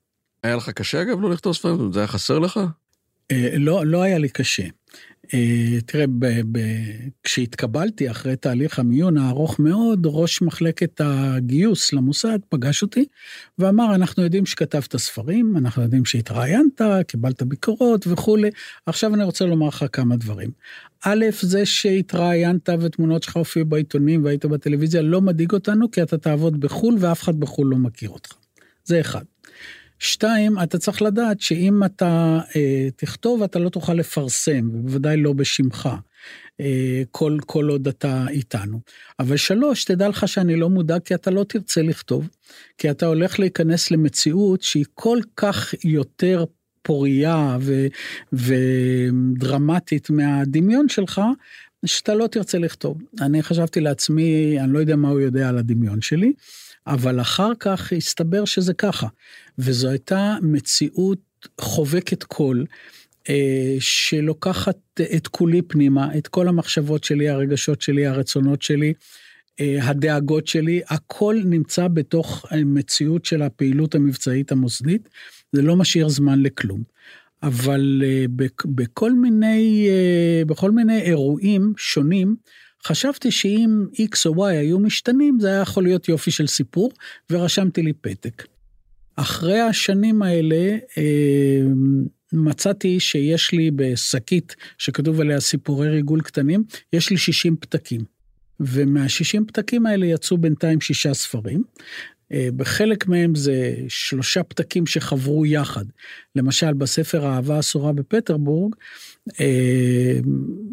היה 0.43 0.57
לך 0.57 0.71
קשה 0.71 1.03
אגב 1.03 1.21
לא 1.21 1.31
לכתוב 1.31 1.55
ספרים? 1.55 1.93
זה 1.93 2.01
היה 2.01 2.07
חסר 2.07 2.39
לך? 2.39 2.61
לא, 3.57 3.87
לא 3.87 4.03
היה 4.03 4.19
לי 4.19 4.29
קשה. 4.29 4.63
תראה, 5.87 6.07
ב, 6.07 6.27
ב, 6.53 6.59
כשהתקבלתי 7.23 8.11
אחרי 8.11 8.37
תהליך 8.37 8.79
המיון 8.79 9.17
הארוך 9.17 9.61
מאוד, 9.61 10.01
ראש 10.05 10.43
מחלקת 10.43 11.01
הגיוס 11.05 11.93
למוסד 11.93 12.39
פגש 12.49 12.83
אותי 12.83 13.05
ואמר, 13.59 13.95
אנחנו 13.95 14.23
יודעים 14.23 14.47
שכתבת 14.47 14.97
ספרים, 14.97 15.57
אנחנו 15.57 15.83
יודעים 15.83 16.05
שהתראיינת, 16.05 16.81
קיבלת 17.07 17.43
ביקורות 17.43 18.07
וכולי, 18.07 18.51
עכשיו 18.87 19.15
אני 19.15 19.25
רוצה 19.25 19.45
לומר 19.45 19.69
לך 19.69 19.85
כמה 19.93 20.17
דברים. 20.17 20.51
א', 21.05 21.25
זה 21.41 21.67
שהתראיינת 21.67 22.69
ותמונות 22.81 23.23
שלך 23.23 23.37
הופיעו 23.37 23.67
בעיתונים 23.67 24.25
והיית 24.25 24.45
בטלוויזיה 24.45 25.03
לא 25.03 25.21
מדאיג 25.21 25.53
אותנו, 25.53 25.91
כי 25.91 26.03
אתה 26.03 26.19
תעבוד 26.19 26.61
בחו"ל 26.61 26.97
ואף 26.99 27.23
אחד 27.23 27.41
בחו"ל 27.41 27.69
לא 27.71 27.77
מכיר 27.77 28.11
אותך. 28.11 28.33
זה 28.85 29.01
אחד. 29.01 29.25
שתיים, 30.03 30.59
אתה 30.63 30.79
צריך 30.79 31.03
לדעת 31.03 31.41
שאם 31.41 31.85
אתה 31.85 32.41
אה, 32.57 32.89
תכתוב, 32.97 33.43
אתה 33.43 33.59
לא 33.59 33.69
תוכל 33.69 33.95
לפרסם, 33.95 34.71
בוודאי 34.73 35.17
לא 35.17 35.33
בשמך, 35.33 35.89
אה, 36.61 37.03
כל, 37.11 37.39
כל 37.47 37.69
עוד 37.69 37.89
אתה 37.89 38.25
איתנו. 38.31 38.81
אבל 39.19 39.37
שלוש, 39.37 39.85
תדע 39.85 40.09
לך 40.09 40.29
שאני 40.29 40.57
לא 40.57 40.71
מודאג, 40.71 41.01
כי 41.05 41.15
אתה 41.15 41.31
לא 41.31 41.45
תרצה 41.45 41.83
לכתוב, 41.83 42.29
כי 42.79 42.91
אתה 42.91 43.07
הולך 43.07 43.41
להיכנס 43.41 43.91
למציאות 43.91 44.63
שהיא 44.63 44.85
כל 44.95 45.19
כך 45.37 45.75
יותר 45.85 46.45
פוריה 46.83 47.57
ו, 47.61 47.87
ודרמטית 48.33 50.11
מהדמיון 50.11 50.89
שלך, 50.89 51.21
שאתה 51.87 52.15
לא 52.15 52.27
תרצה 52.27 52.59
לכתוב. 52.59 53.03
אני 53.21 53.43
חשבתי 53.43 53.81
לעצמי, 53.81 54.61
אני 54.61 54.73
לא 54.73 54.79
יודע 54.79 54.97
מה 54.97 55.09
הוא 55.09 55.21
יודע 55.21 55.49
על 55.49 55.59
הדמיון 55.59 56.01
שלי, 56.01 56.33
אבל 56.87 57.21
אחר 57.21 57.53
כך 57.61 57.93
הסתבר 57.93 58.45
שזה 58.45 58.75
ככה, 58.75 59.07
וזו 59.59 59.89
הייתה 59.89 60.37
מציאות 60.43 61.19
חובקת 61.61 62.23
קול, 62.23 62.67
אה, 63.29 63.77
שלוקחת 63.81 64.79
את 65.17 65.29
כולי 65.29 65.63
פנימה, 65.63 66.19
את 66.19 66.29
כל 66.29 66.49
המחשבות 66.49 67.05
שלי, 67.05 67.29
הרגשות 67.29 67.83
שלי, 67.83 68.07
הרצונות 68.07 68.63
שלי, 68.63 68.93
אה, 69.61 69.79
הדאגות 69.83 70.47
שלי, 70.47 70.81
הכל 70.89 71.37
נמצא 71.45 71.89
בתוך 71.89 72.47
מציאות 72.65 73.25
של 73.25 73.43
הפעילות 73.43 73.95
המבצעית 73.95 74.53
המוסדית, 74.53 75.09
זה 75.53 75.63
לא 75.63 75.77
משאיר 75.77 76.09
זמן 76.09 76.43
לכלום. 76.43 76.83
אבל 77.43 78.03
אה, 78.05 78.25
בכל 78.65 79.13
מיני, 79.13 79.89
בכל 80.47 80.71
מיני 80.71 81.01
אירועים 81.01 81.73
שונים, 81.77 82.37
חשבתי 82.87 83.31
שאם 83.31 83.85
X 83.95 84.17
או 84.27 84.49
Y 84.49 84.51
היו 84.51 84.79
משתנים, 84.79 85.41
זה 85.41 85.49
היה 85.49 85.61
יכול 85.61 85.83
להיות 85.83 86.09
יופי 86.09 86.31
של 86.31 86.47
סיפור, 86.47 86.93
ורשמתי 87.31 87.83
לי 87.83 87.93
פתק. 87.93 88.47
אחרי 89.17 89.61
השנים 89.61 90.23
האלה, 90.23 90.77
מצאתי 92.33 93.01
שיש 93.01 93.53
לי 93.53 93.71
בשקית 93.71 94.57
שכתוב 94.79 95.21
עליה 95.21 95.41
סיפורי 95.41 95.89
ריגול 95.89 96.21
קטנים, 96.21 96.65
יש 96.93 97.11
לי 97.11 97.17
60 97.17 97.57
פתקים. 97.57 98.01
ומה-60 98.61 99.45
פתקים 99.47 99.87
האלה 99.87 100.07
יצאו 100.07 100.39
בינתיים 100.39 100.81
שישה 100.81 101.15
ספרים. 101.15 101.63
בחלק 102.57 103.09
מהם 103.09 103.35
זה 103.35 103.75
שלושה 103.89 104.43
פתקים 104.43 104.87
שחברו 104.87 105.47
יחד. 105.47 105.85
למשל, 106.37 106.73
בספר 106.73 107.27
האהבה 107.27 107.59
אסורה 107.59 107.93
בפטרבורג, 107.93 108.75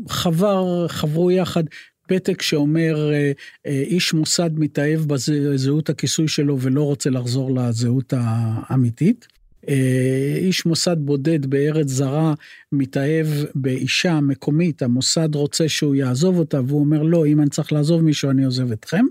חבר, 0.09 0.87
חברו 0.87 1.31
יחד 1.31 1.63
פתק 2.09 2.41
שאומר 2.41 3.11
אה, 3.13 3.31
אה, 3.67 3.81
איש 3.81 4.13
מוסד 4.13 4.49
מתאהב 4.53 4.99
בזהות 4.99 5.89
הכיסוי 5.89 6.27
שלו 6.27 6.59
ולא 6.61 6.83
רוצה 6.83 7.09
לחזור 7.09 7.55
לזהות 7.55 8.13
האמיתית. 8.17 9.27
אה, 9.69 10.35
איש 10.37 10.65
מוסד 10.65 10.97
בודד 10.99 11.45
בארץ 11.45 11.87
זרה 11.87 12.33
מתאהב 12.71 13.27
באישה 13.55 14.19
מקומית, 14.19 14.81
המוסד 14.81 15.35
רוצה 15.35 15.69
שהוא 15.69 15.95
יעזוב 15.95 16.39
אותה 16.39 16.61
והוא 16.67 16.79
אומר 16.79 17.03
לא, 17.03 17.25
אם 17.25 17.41
אני 17.41 17.49
צריך 17.49 17.73
לעזוב 17.73 18.01
מישהו 18.01 18.29
אני 18.29 18.43
עוזב 18.43 18.71
אתכם. 18.71 19.05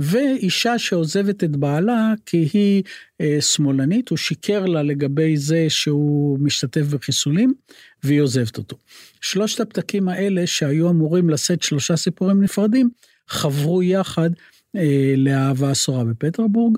ואישה 0.00 0.78
שעוזבת 0.78 1.44
את 1.44 1.56
בעלה 1.56 2.12
כי 2.26 2.48
היא 2.52 2.82
אה, 3.20 3.40
שמאלנית, 3.40 4.08
הוא 4.08 4.18
שיקר 4.18 4.66
לה 4.66 4.82
לגבי 4.82 5.36
זה 5.36 5.66
שהוא 5.68 6.38
משתתף 6.38 6.82
בחיסולים, 6.82 7.54
והיא 8.02 8.20
עוזבת 8.20 8.58
אותו. 8.58 8.76
שלושת 9.20 9.60
הפתקים 9.60 10.08
האלה 10.08 10.46
שהיו 10.46 10.90
אמורים 10.90 11.30
לשאת 11.30 11.62
שלושה 11.62 11.96
סיפורים 11.96 12.42
נפרדים, 12.42 12.90
חברו 13.28 13.82
יחד 13.82 14.30
אה, 14.76 15.14
לאהבה 15.16 15.72
אסורה 15.72 16.04
בפטרבורג. 16.04 16.76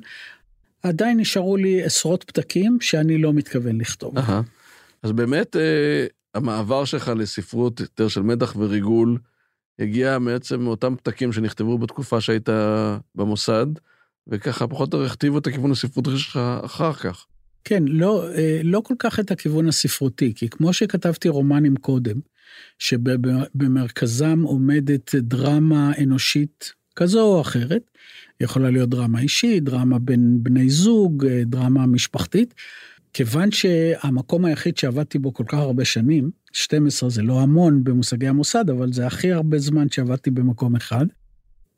עדיין 0.83 1.21
נשארו 1.21 1.57
לי 1.57 1.83
עשרות 1.83 2.25
פתקים 2.25 2.79
שאני 2.81 3.19
לא 3.19 3.33
מתכוון 3.33 3.81
לכתוב. 3.81 4.19
Aha. 4.19 4.33
אז 5.03 5.13
באמת 5.13 5.57
אה, 5.57 6.07
המעבר 6.35 6.85
שלך 6.85 7.13
לספרות 7.17 7.81
יותר 7.81 8.09
של 8.09 8.23
מתח 8.23 8.57
וריגול, 8.57 9.19
הגיע 9.79 10.19
בעצם 10.19 10.61
מאותם 10.61 10.97
פתקים 10.97 11.33
שנכתבו 11.33 11.79
בתקופה 11.79 12.21
שהיית 12.21 12.49
במוסד, 13.15 13.67
וככה 14.27 14.69
פחות 14.69 14.95
או 14.95 14.99
יותר 14.99 15.13
הכתיבו 15.13 15.39
את 15.39 15.47
הכיוון 15.47 15.71
הספרותי 15.71 16.19
שלך 16.19 16.41
אחר 16.65 16.93
כך. 16.93 17.27
כן, 17.65 17.83
לא, 17.87 18.33
אה, 18.35 18.61
לא 18.65 18.81
כל 18.85 18.95
כך 18.99 19.21
את 19.21 19.31
הכיוון 19.31 19.69
הספרותי, 19.69 20.33
כי 20.35 20.49
כמו 20.49 20.73
שכתבתי 20.73 21.29
רומנים 21.29 21.77
קודם, 21.77 22.21
שבמרכזם 22.79 24.43
עומדת 24.43 25.15
דרמה 25.15 25.93
אנושית 26.03 26.73
כזו 26.97 27.23
או 27.23 27.41
אחרת, 27.41 27.83
יכולה 28.41 28.71
להיות 28.71 28.89
דרמה 28.89 29.21
אישית, 29.21 29.65
דרמה 29.65 29.99
בין 29.99 30.39
בני 30.43 30.71
זוג, 30.71 31.27
אה, 31.27 31.43
דרמה 31.45 31.87
משפחתית, 31.87 32.55
כיוון 33.13 33.51
שהמקום 33.51 34.45
היחיד 34.45 34.77
שעבדתי 34.77 35.19
בו 35.19 35.35
כל 35.35 35.45
כך 35.49 35.59
הרבה 35.59 35.85
שנים, 35.85 36.31
12 36.53 37.11
זה 37.11 37.23
לא 37.23 37.41
המון 37.41 37.85
במושגי 37.85 38.29
המוסד, 38.29 38.71
אבל 38.71 38.93
זה 38.93 39.07
הכי 39.07 39.33
הרבה 39.33 39.59
זמן 39.59 39.91
שעבדתי 39.91 40.31
במקום 40.31 40.77
אחד. 40.77 41.07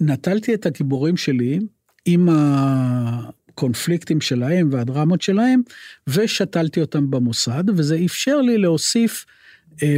נטלתי 0.00 0.54
את 0.54 0.66
הגיבורים 0.66 1.16
שלי 1.16 1.58
עם 2.04 2.28
הקונפליקטים 2.32 4.20
שלהם 4.20 4.68
והדרמות 4.72 5.22
שלהם, 5.22 5.62
ושתלתי 6.08 6.80
אותם 6.80 7.10
במוסד, 7.10 7.64
וזה 7.76 7.98
אפשר 8.04 8.40
לי 8.40 8.58
להוסיף 8.58 9.24
אה, 9.82 9.96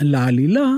לעלילה 0.00 0.70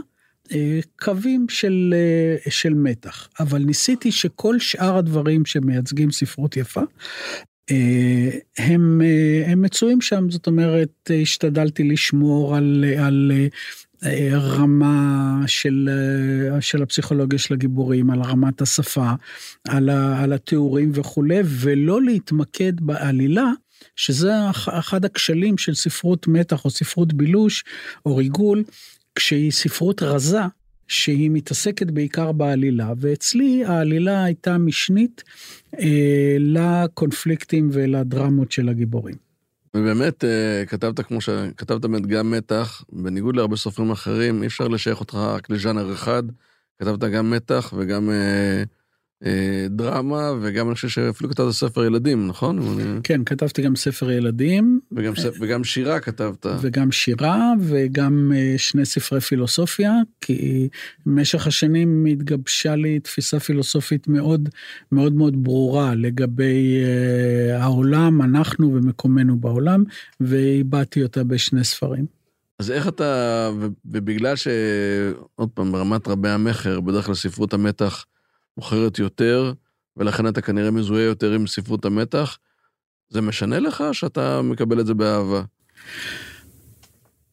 אה, 0.52 0.80
קווים 1.00 1.46
של, 1.48 1.94
אה, 1.96 2.50
של 2.50 2.74
מתח. 2.74 3.28
אבל 3.40 3.58
ניסיתי 3.58 4.12
שכל 4.12 4.58
שאר 4.58 4.96
הדברים 4.96 5.44
שמייצגים 5.44 6.10
ספרות 6.10 6.56
יפה, 6.56 6.82
הם, 8.58 9.00
אה, 9.04 9.44
הם 9.46 9.62
מצויים 9.62 10.00
שם, 10.00 10.30
זאת 10.30 10.46
אומרת, 10.46 11.10
השתדלתי 11.22 11.84
לשמור 11.84 12.56
על, 12.56 12.84
על 12.98 13.32
אה, 14.04 14.38
רמה 14.38 15.38
של, 15.46 15.88
של 16.60 16.82
הפסיכולוגיה 16.82 17.38
של 17.38 17.54
הגיבורים, 17.54 18.10
על 18.10 18.22
רמת 18.22 18.62
השפה, 18.62 19.10
על, 19.68 19.88
ה, 19.88 20.22
על 20.22 20.32
התיאורים 20.32 20.90
וכולי, 20.94 21.40
ולא 21.44 22.02
להתמקד 22.02 22.80
בעלילה. 22.80 23.50
שזה 23.96 24.32
אחד 24.66 25.04
הכשלים 25.04 25.58
של 25.58 25.74
ספרות 25.74 26.28
מתח 26.28 26.64
או 26.64 26.70
ספרות 26.70 27.12
בילוש 27.12 27.64
או 28.06 28.16
ריגול, 28.16 28.64
כשהיא 29.14 29.50
ספרות 29.50 30.02
רזה, 30.02 30.40
שהיא 30.88 31.30
מתעסקת 31.30 31.90
בעיקר 31.90 32.32
בעלילה, 32.32 32.92
ואצלי 32.96 33.64
העלילה 33.64 34.24
הייתה 34.24 34.58
משנית 34.58 35.22
אה, 35.80 36.36
לקונפליקטים 36.38 37.68
ולדרמות 37.72 38.52
של 38.52 38.68
הגיבורים. 38.68 39.14
ובאמת, 39.76 40.24
אה, 40.24 40.66
כתבת 40.66 41.00
כמו 41.00 41.20
שכתבת 41.20 41.80
באמת 41.80 42.06
גם 42.06 42.30
מתח, 42.30 42.84
בניגוד 42.92 43.36
להרבה 43.36 43.56
סופרים 43.56 43.90
אחרים, 43.90 44.42
אי 44.42 44.46
אפשר 44.46 44.68
לשייך 44.68 45.00
אותך 45.00 45.14
רק 45.14 45.50
לז'אנר 45.50 45.92
אחד, 45.92 46.22
כתבת 46.78 47.00
גם 47.00 47.30
מתח 47.30 47.72
וגם... 47.76 48.10
אה, 48.10 48.62
דרמה, 49.70 50.32
וגם 50.42 50.66
אני 50.66 50.74
חושב 50.74 50.88
שאפילו 50.88 51.30
כתבת 51.30 51.50
ספר 51.50 51.84
ילדים, 51.84 52.26
נכון? 52.26 52.78
כן, 53.02 53.24
כתבתי 53.24 53.62
גם 53.62 53.76
ספר 53.76 54.10
ילדים. 54.10 54.80
וגם, 54.92 55.12
וגם 55.40 55.64
שירה 55.64 56.00
כתבת. 56.00 56.46
וגם 56.60 56.92
שירה, 56.92 57.52
וגם 57.60 58.32
אה, 58.36 58.54
שני 58.56 58.84
ספרי 58.84 59.20
פילוסופיה, 59.20 59.92
כי 60.20 60.68
במשך 61.06 61.46
השנים 61.46 62.06
התגבשה 62.06 62.76
לי 62.76 63.00
תפיסה 63.00 63.40
פילוסופית 63.40 64.08
מאוד 64.08 64.48
מאוד 64.92 65.12
מאוד 65.12 65.44
ברורה 65.44 65.94
לגבי 65.94 66.76
אה, 66.84 67.62
העולם, 67.62 68.22
אנחנו 68.22 68.74
ומקומנו 68.74 69.36
בעולם, 69.36 69.84
והבעתי 70.20 71.02
אותה 71.02 71.24
בשני 71.24 71.64
ספרים. 71.64 72.06
אז 72.58 72.70
איך 72.70 72.88
אתה, 72.88 73.50
ובגלל 73.84 74.36
שעוד 74.36 75.48
פעם, 75.54 75.72
ברמת 75.72 76.08
רבי 76.08 76.28
המכר, 76.28 76.80
בדרך 76.80 77.06
כלל 77.06 77.14
ספרות 77.14 77.54
המתח, 77.54 78.04
מוכרת 78.56 78.98
יותר, 78.98 79.52
ולכן 79.96 80.28
אתה 80.28 80.42
כנראה 80.42 80.70
מזוהה 80.70 81.02
יותר 81.02 81.32
עם 81.32 81.46
ספרות 81.46 81.84
המתח. 81.84 82.38
זה 83.08 83.20
משנה 83.20 83.58
לך 83.58 83.84
שאתה 83.92 84.42
מקבל 84.42 84.80
את 84.80 84.86
זה 84.86 84.94
באהבה? 84.94 85.42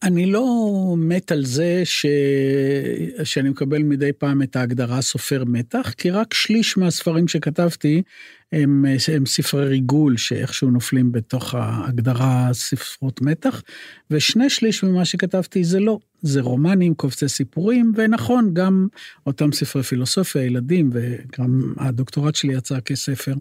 אני 0.03 0.25
לא 0.25 0.45
מת 0.97 1.31
על 1.31 1.45
זה 1.45 1.81
ש... 1.83 2.05
שאני 3.23 3.49
מקבל 3.49 3.83
מדי 3.83 4.13
פעם 4.13 4.41
את 4.41 4.55
ההגדרה 4.55 5.01
סופר 5.01 5.43
מתח, 5.47 5.93
כי 5.97 6.09
רק 6.09 6.33
שליש 6.33 6.77
מהספרים 6.77 7.27
שכתבתי 7.27 8.01
הם, 8.51 8.85
הם 9.13 9.25
ספרי 9.25 9.67
ריגול 9.67 10.17
שאיכשהו 10.17 10.69
נופלים 10.69 11.11
בתוך 11.11 11.55
ההגדרה 11.55 12.49
ספרות 12.53 13.21
מתח, 13.21 13.61
ושני 14.11 14.49
שליש 14.49 14.83
ממה 14.83 15.05
שכתבתי 15.05 15.63
זה 15.63 15.79
לא, 15.79 15.99
זה 16.21 16.41
רומנים, 16.41 16.93
קובצי 16.95 17.29
סיפורים, 17.29 17.91
ונכון, 17.95 18.53
גם 18.53 18.87
אותם 19.27 19.51
ספרי 19.51 19.83
פילוסופיה, 19.83 20.43
ילדים, 20.43 20.89
וגם 20.93 21.73
הדוקטורט 21.77 22.35
שלי 22.35 22.53
יצא 22.53 22.79
כספר. 22.79 23.33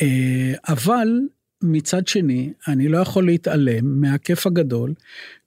אה, 0.00 0.52
אבל 0.68 1.08
מצד 1.62 2.06
שני, 2.06 2.52
אני 2.68 2.88
לא 2.88 2.98
יכול 2.98 3.26
להתעלם 3.26 4.00
מהכיף 4.00 4.46
הגדול 4.46 4.94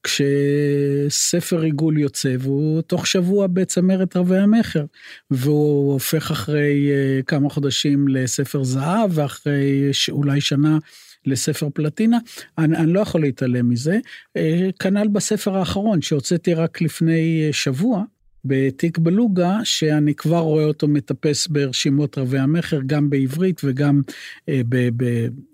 כשספר 0.04 1.62
עיגול 1.62 1.98
יוצא 1.98 2.36
והוא 2.40 2.82
תוך 2.82 3.08
שבוע 3.08 3.48
בצמרת 3.48 4.18
רבי 4.18 4.38
המכר 4.38 4.86
והוא 5.32 5.94
הופך 5.94 6.32
אחרי 6.32 6.90
uh, 6.90 7.24
כמה 7.24 7.50
חודשים 7.50 8.08
לספר 8.08 8.64
זהב 8.64 9.12
ואחרי 9.14 9.92
אולי 10.10 10.42
שנה 10.42 10.78
לספר 11.26 11.70
פלטינה, 11.74 12.18
אני, 12.58 12.78
אני 12.78 12.94
לא 12.94 13.00
יכול 13.00 13.22
להתעלם 13.22 13.70
מזה. 13.70 14.00
Uh, 14.38 14.42
כנ"ל 14.80 15.08
בספר 15.08 15.58
האחרון 15.58 16.02
שהוצאתי 16.02 16.54
רק 16.54 16.82
לפני 16.82 17.50
uh, 17.50 17.54
שבוע, 17.54 18.04
בתיק 18.46 18.98
בלוגה, 18.98 19.60
שאני 19.64 20.16
כבר 20.16 20.40
רואה 20.40 20.64
אותו 20.64 20.88
מטפס 20.88 21.48
ברשימות 21.48 22.18
רבי 22.18 22.40
המכר, 22.40 22.80
גם 22.86 23.10
בעברית 23.10 23.62
וגם 23.64 24.02
אה, 24.50 24.62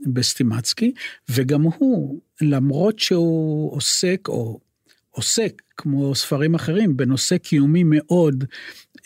בסטימצקי, 0.08 0.94
וגם 1.30 1.62
הוא, 1.62 2.22
למרות 2.42 3.00
שהוא 3.00 3.76
עוסק, 3.76 4.28
או 4.28 4.60
עוסק, 5.12 5.62
כמו 5.78 6.16
ספרים 6.16 6.56
אחרים, 6.56 6.98
בנושא 6.98 7.38
קיומי 7.38 7.84
מאוד 7.86 8.44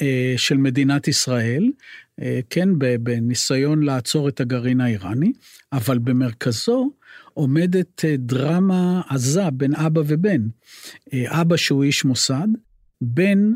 אה, 0.01 0.33
של 0.37 0.57
מדינת 0.57 1.07
ישראל, 1.07 1.71
אה, 2.21 2.39
כן, 2.49 2.69
בניסיון 2.99 3.83
לעצור 3.83 4.29
את 4.29 4.39
הגרעין 4.39 4.81
האיראני, 4.81 5.31
אבל 5.73 5.99
במרכזו, 5.99 6.91
עומדת 7.33 8.05
אה, 8.05 8.15
דרמה 8.17 9.01
עזה 9.09 9.49
בין 9.53 9.75
אבא 9.75 10.01
ובן. 10.07 10.41
אה, 11.13 11.41
אבא 11.41 11.57
שהוא 11.57 11.83
איש 11.83 12.05
מוסד, 12.05 12.47
בן 13.01 13.53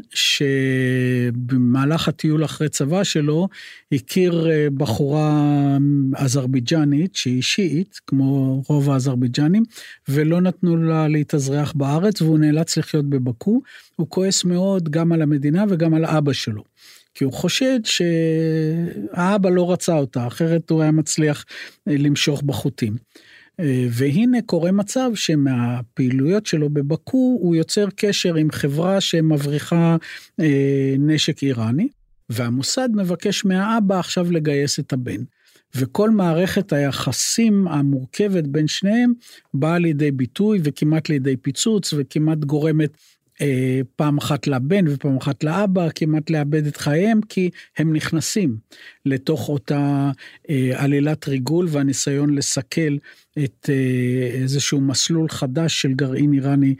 שבמהלך 1.30 2.08
הטיול 2.08 2.45
אחרי 2.45 2.69
צבא 2.69 3.04
שלו 3.04 3.47
הכיר 3.91 4.49
אה, 4.49 4.67
בחורה 4.78 5.78
אזרבייג'נית 6.15 7.15
שהיא 7.15 7.41
שיעית, 7.41 7.99
כמו 8.08 8.62
רוב 8.67 8.89
האזרבייג'נים, 8.89 9.63
ולא 10.08 10.41
נתנו 10.41 10.78
לה 10.78 11.08
להתאזרח 11.08 11.71
בארץ 11.71 12.21
והוא 12.21 12.39
נאלץ 12.39 12.78
לחיות 12.78 13.10
בבקו. 13.10 13.62
הוא 13.95 14.08
כועס 14.10 14.43
מאוד 14.43 14.89
גם 14.89 15.12
על 15.12 15.21
המדינה 15.21 15.65
וגם 15.69 15.93
על 15.93 16.06
אבא 16.06 16.34
שלו. 16.34 16.63
כי 17.13 17.23
הוא 17.23 17.34
חושד 17.34 17.80
שהאבא 17.84 19.49
לא 19.49 19.71
רצה 19.71 19.97
אותה, 19.97 20.28
אחרת 20.28 20.69
הוא 20.69 20.82
היה 20.82 20.91
מצליח 20.91 21.45
אה, 21.88 21.95
למשוך 21.97 22.41
בחוטים. 22.41 22.95
אה, 23.60 23.88
והנה 23.89 24.38
קורה 24.45 24.72
מצב 24.72 25.12
שמהפעילויות 25.15 26.45
שלו 26.45 26.69
בבקו 26.69 27.38
הוא 27.41 27.56
יוצר 27.56 27.88
קשר 27.95 28.36
עם 28.36 28.52
חברה 28.52 29.02
שמבריחה 29.02 29.98
אה, 30.39 30.95
נשק 31.00 31.43
איראני, 31.43 31.88
והמוסד 32.30 32.89
מבקש 32.93 33.45
מהאבא 33.45 34.00
עכשיו 34.00 34.32
לגייס 34.32 34.80
את 34.80 34.93
הבן. 34.93 35.24
וכל 35.76 36.10
מערכת 36.10 36.74
היחסים 36.74 37.67
המורכבת 37.67 38.43
בין 38.48 38.67
שניהם 38.67 39.13
באה 39.54 39.80
לידי 39.80 40.12
ביטוי 40.12 40.60
וכמעט 40.63 41.10
לידי 41.10 41.38
פיצוץ 41.38 41.93
וכמעט 41.98 42.38
גורמת 42.38 42.98
אה, 43.41 43.82
פעם 43.95 44.17
אחת 44.17 44.47
לבן 44.47 44.86
ופעם 44.88 45.17
אחת 45.17 45.43
לאבא, 45.43 45.88
כמעט 45.95 46.30
לאבד 46.30 46.67
את 46.67 46.78
חייהם, 46.78 47.21
כי 47.21 47.49
הם 47.78 47.93
נכנסים 47.93 48.58
לתוך 49.06 49.49
אותה 49.49 50.12
אה, 50.49 50.71
עלילת 50.75 51.28
ריגול 51.28 51.67
והניסיון 51.69 52.36
לסכל 52.36 52.97
את 53.43 53.69
אה, 53.69 54.41
איזשהו 54.41 54.82
מסלול 54.82 55.30
חדש 55.30 55.82
של 55.82 55.93
גרעין 55.93 56.34
איראני 56.34 56.75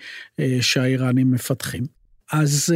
שהאיראנים 0.62 1.32
מפתחים. 1.32 1.84
אז 2.32 2.74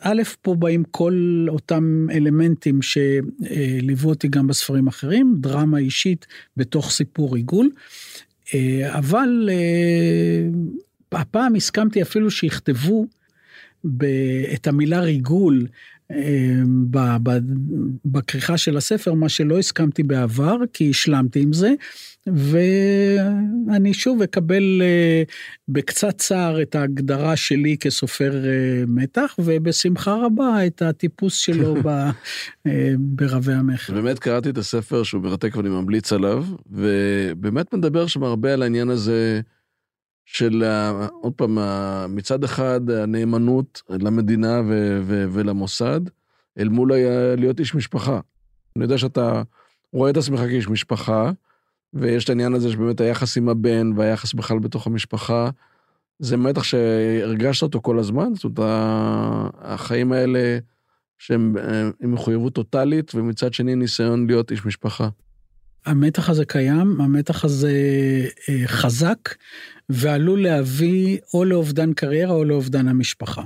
א', 0.00 0.22
פה 0.42 0.54
באים 0.54 0.84
כל 0.90 1.46
אותם 1.48 2.06
אלמנטים 2.12 2.82
שליוו 2.82 4.08
אותי 4.08 4.28
גם 4.28 4.46
בספרים 4.46 4.86
אחרים, 4.86 5.34
דרמה 5.40 5.78
אישית 5.78 6.26
בתוך 6.56 6.90
סיפור 6.90 7.34
ריגול, 7.34 7.70
אבל 8.88 9.48
הפעם 11.14 11.54
הסכמתי 11.54 12.02
אפילו 12.02 12.30
שיכתבו 12.30 13.06
את 14.54 14.66
המילה 14.66 15.00
ריגול 15.00 15.66
אה, 16.10 16.16
בכריכה 18.04 18.58
של 18.58 18.76
הספר, 18.76 19.14
מה 19.14 19.28
שלא 19.28 19.58
הסכמתי 19.58 20.02
בעבר, 20.02 20.56
כי 20.72 20.90
השלמתי 20.90 21.40
עם 21.40 21.52
זה, 21.52 21.74
ואני 22.26 23.94
שוב 23.94 24.22
אקבל 24.22 24.82
אה, 24.82 25.22
בקצת 25.68 26.18
צער 26.18 26.62
את 26.62 26.74
ההגדרה 26.74 27.36
שלי 27.36 27.76
כסופר 27.80 28.44
אה, 28.44 28.84
מתח, 28.86 29.34
ובשמחה 29.38 30.14
רבה 30.14 30.66
את 30.66 30.82
הטיפוס 30.82 31.34
שלו 31.36 31.74
ברבי 33.16 33.52
המכר. 33.52 33.94
באמת 33.94 34.18
קראתי 34.18 34.50
את 34.50 34.58
הספר 34.58 35.02
שהוא 35.02 35.22
מרתק 35.22 35.56
ואני 35.56 35.68
ממליץ 35.68 36.12
עליו, 36.12 36.44
ובאמת 36.70 37.74
מדבר 37.74 38.06
שם 38.06 38.22
הרבה 38.22 38.52
על 38.52 38.62
העניין 38.62 38.88
הזה. 38.88 39.40
של, 40.24 40.64
עוד 41.20 41.32
פעם, 41.32 41.58
מצד 42.08 42.44
אחד 42.44 42.90
הנאמנות 42.90 43.82
למדינה 43.90 44.60
ו- 44.68 45.00
ו- 45.02 45.26
ולמוסד, 45.30 46.00
אל 46.58 46.68
מול 46.68 46.92
להיות 47.36 47.60
איש 47.60 47.74
משפחה. 47.74 48.20
אני 48.76 48.84
יודע 48.84 48.98
שאתה 48.98 49.42
רואה 49.92 50.10
את 50.10 50.16
עצמך 50.16 50.40
כאיש 50.40 50.68
משפחה, 50.68 51.30
ויש 51.94 52.24
את 52.24 52.28
העניין 52.28 52.54
הזה 52.54 52.70
שבאמת 52.70 53.00
היחס 53.00 53.36
עם 53.36 53.48
הבן 53.48 53.92
והיחס 53.96 54.32
בכלל 54.32 54.58
בתוך 54.58 54.86
המשפחה, 54.86 55.50
זה 56.18 56.36
מתח 56.36 56.62
שהרגשת 56.62 57.62
אותו 57.62 57.80
כל 57.82 57.98
הזמן, 57.98 58.34
זאת 58.34 58.44
אומרת, 58.44 58.58
החיים 59.58 60.12
האלה 60.12 60.58
שהם 61.18 61.56
עם 62.02 62.12
מחויבות 62.12 62.54
טוטאלית, 62.54 63.14
ומצד 63.14 63.54
שני 63.54 63.74
ניסיון 63.74 64.26
להיות 64.26 64.50
איש 64.50 64.66
משפחה. 64.66 65.08
המתח 65.86 66.30
הזה 66.30 66.44
קיים, 66.44 67.00
המתח 67.00 67.44
הזה 67.44 67.72
אה, 68.48 68.62
חזק, 68.66 69.34
ועלול 69.88 70.42
להביא 70.42 71.18
או 71.34 71.44
לאובדן 71.44 71.92
קריירה 71.92 72.34
או 72.34 72.44
לאובדן 72.44 72.88
המשפחה. 72.88 73.42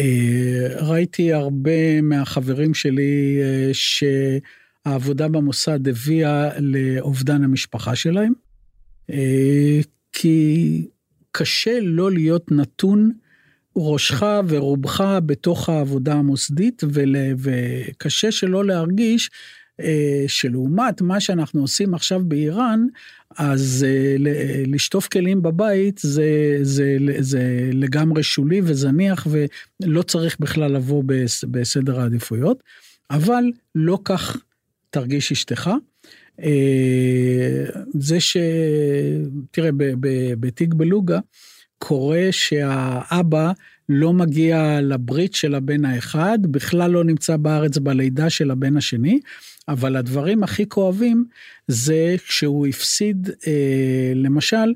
אה, 0.00 0.68
ראיתי 0.76 1.32
הרבה 1.32 2.00
מהחברים 2.00 2.74
שלי 2.74 3.38
אה, 3.42 3.70
שהעבודה 3.72 5.28
במוסד 5.28 5.88
הביאה 5.88 6.50
לאובדן 6.58 7.44
המשפחה 7.44 7.96
שלהם, 7.96 8.32
כי 10.12 10.86
קשה 11.32 11.78
לא 11.82 12.12
להיות 12.12 12.52
נתון 12.52 13.12
ראשך 13.76 14.22
ורובך 14.48 15.18
בתוך 15.26 15.68
העבודה 15.68 16.14
המוסדית, 16.14 16.82
וקשה 17.38 18.32
שלא 18.32 18.64
להרגיש 18.64 19.30
שלעומת 20.26 21.00
מה 21.00 21.20
שאנחנו 21.20 21.60
עושים 21.60 21.94
עכשיו 21.94 22.20
באיראן, 22.24 22.86
אז 23.36 23.86
אה, 23.88 24.16
לשטוף 24.66 25.08
כלים 25.08 25.42
בבית 25.42 26.00
זה, 26.02 26.58
זה, 26.62 26.96
זה 27.18 27.70
לגמרי 27.72 28.22
שולי 28.22 28.60
וזניח 28.64 29.26
ולא 29.30 30.02
צריך 30.02 30.36
בכלל 30.40 30.72
לבוא 30.72 31.04
בסדר 31.50 32.00
העדיפויות, 32.00 32.62
אבל 33.10 33.44
לא 33.74 33.98
כך 34.04 34.36
תרגיש 34.90 35.32
אשתך. 35.32 35.70
אה, 36.42 37.64
זה 37.98 38.20
ש... 38.20 38.36
תראה, 39.50 39.70
בתיק 40.40 40.74
בלוגה 40.74 41.18
קורה 41.78 42.28
שהאבא 42.30 43.52
לא 43.88 44.12
מגיע 44.12 44.80
לברית 44.82 45.34
של 45.34 45.54
הבן 45.54 45.84
האחד, 45.84 46.38
בכלל 46.42 46.90
לא 46.90 47.04
נמצא 47.04 47.36
בארץ 47.36 47.78
בלידה 47.78 48.30
של 48.30 48.50
הבן 48.50 48.76
השני, 48.76 49.20
אבל 49.70 49.96
הדברים 49.96 50.42
הכי 50.42 50.68
כואבים 50.68 51.24
זה 51.68 52.16
כשהוא 52.26 52.66
הפסיד, 52.66 53.30
אה, 53.46 54.12
למשל, 54.14 54.74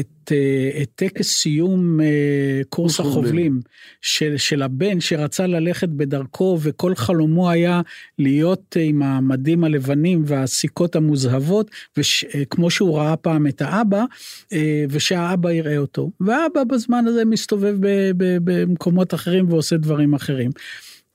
את, 0.00 0.32
אה, 0.32 0.82
את 0.82 0.88
טקס 0.94 1.28
סיום 1.28 2.00
אה, 2.00 2.60
קורס 2.68 3.00
החובלים 3.00 3.60
של, 4.00 4.36
של 4.36 4.62
הבן 4.62 5.00
שרצה 5.00 5.46
ללכת 5.46 5.88
בדרכו 5.88 6.58
וכל 6.60 6.94
חלומו 6.94 7.50
היה 7.50 7.80
להיות 8.18 8.76
אה, 8.76 8.82
עם 8.82 9.02
המדים 9.02 9.64
הלבנים 9.64 10.22
והסיכות 10.26 10.96
המוזהבות, 10.96 11.70
וש, 11.96 12.24
אה, 12.24 12.44
כמו 12.50 12.70
שהוא 12.70 12.98
ראה 12.98 13.16
פעם 13.16 13.46
את 13.46 13.62
האבא, 13.62 14.04
אה, 14.52 14.84
ושהאבא 14.90 15.52
יראה 15.52 15.78
אותו. 15.78 16.10
והאבא 16.20 16.64
בזמן 16.64 17.04
הזה 17.06 17.24
מסתובב 17.24 17.76
ב, 17.80 18.10
ב, 18.16 18.36
במקומות 18.44 19.14
אחרים 19.14 19.52
ועושה 19.52 19.76
דברים 19.76 20.14
אחרים. 20.14 20.50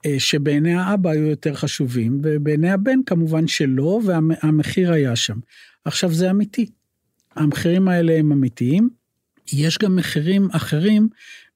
אה, 0.05 0.19
שבעיני 0.19 0.75
האבא 0.75 1.09
היו 1.09 1.23
יותר 1.23 1.53
חשובים, 1.53 2.19
ובעיני 2.23 2.71
הבן 2.71 2.99
כמובן 3.05 3.47
שלא, 3.47 3.99
והמחיר 4.05 4.91
היה 4.91 5.15
שם. 5.15 5.37
עכשיו 5.85 6.13
זה 6.13 6.31
אמיתי. 6.31 6.65
המחירים 7.35 7.87
האלה 7.87 8.13
הם 8.13 8.31
אמיתיים. 8.31 8.89
יש 9.53 9.77
גם 9.77 9.95
מחירים 9.95 10.47
אחרים 10.51 11.07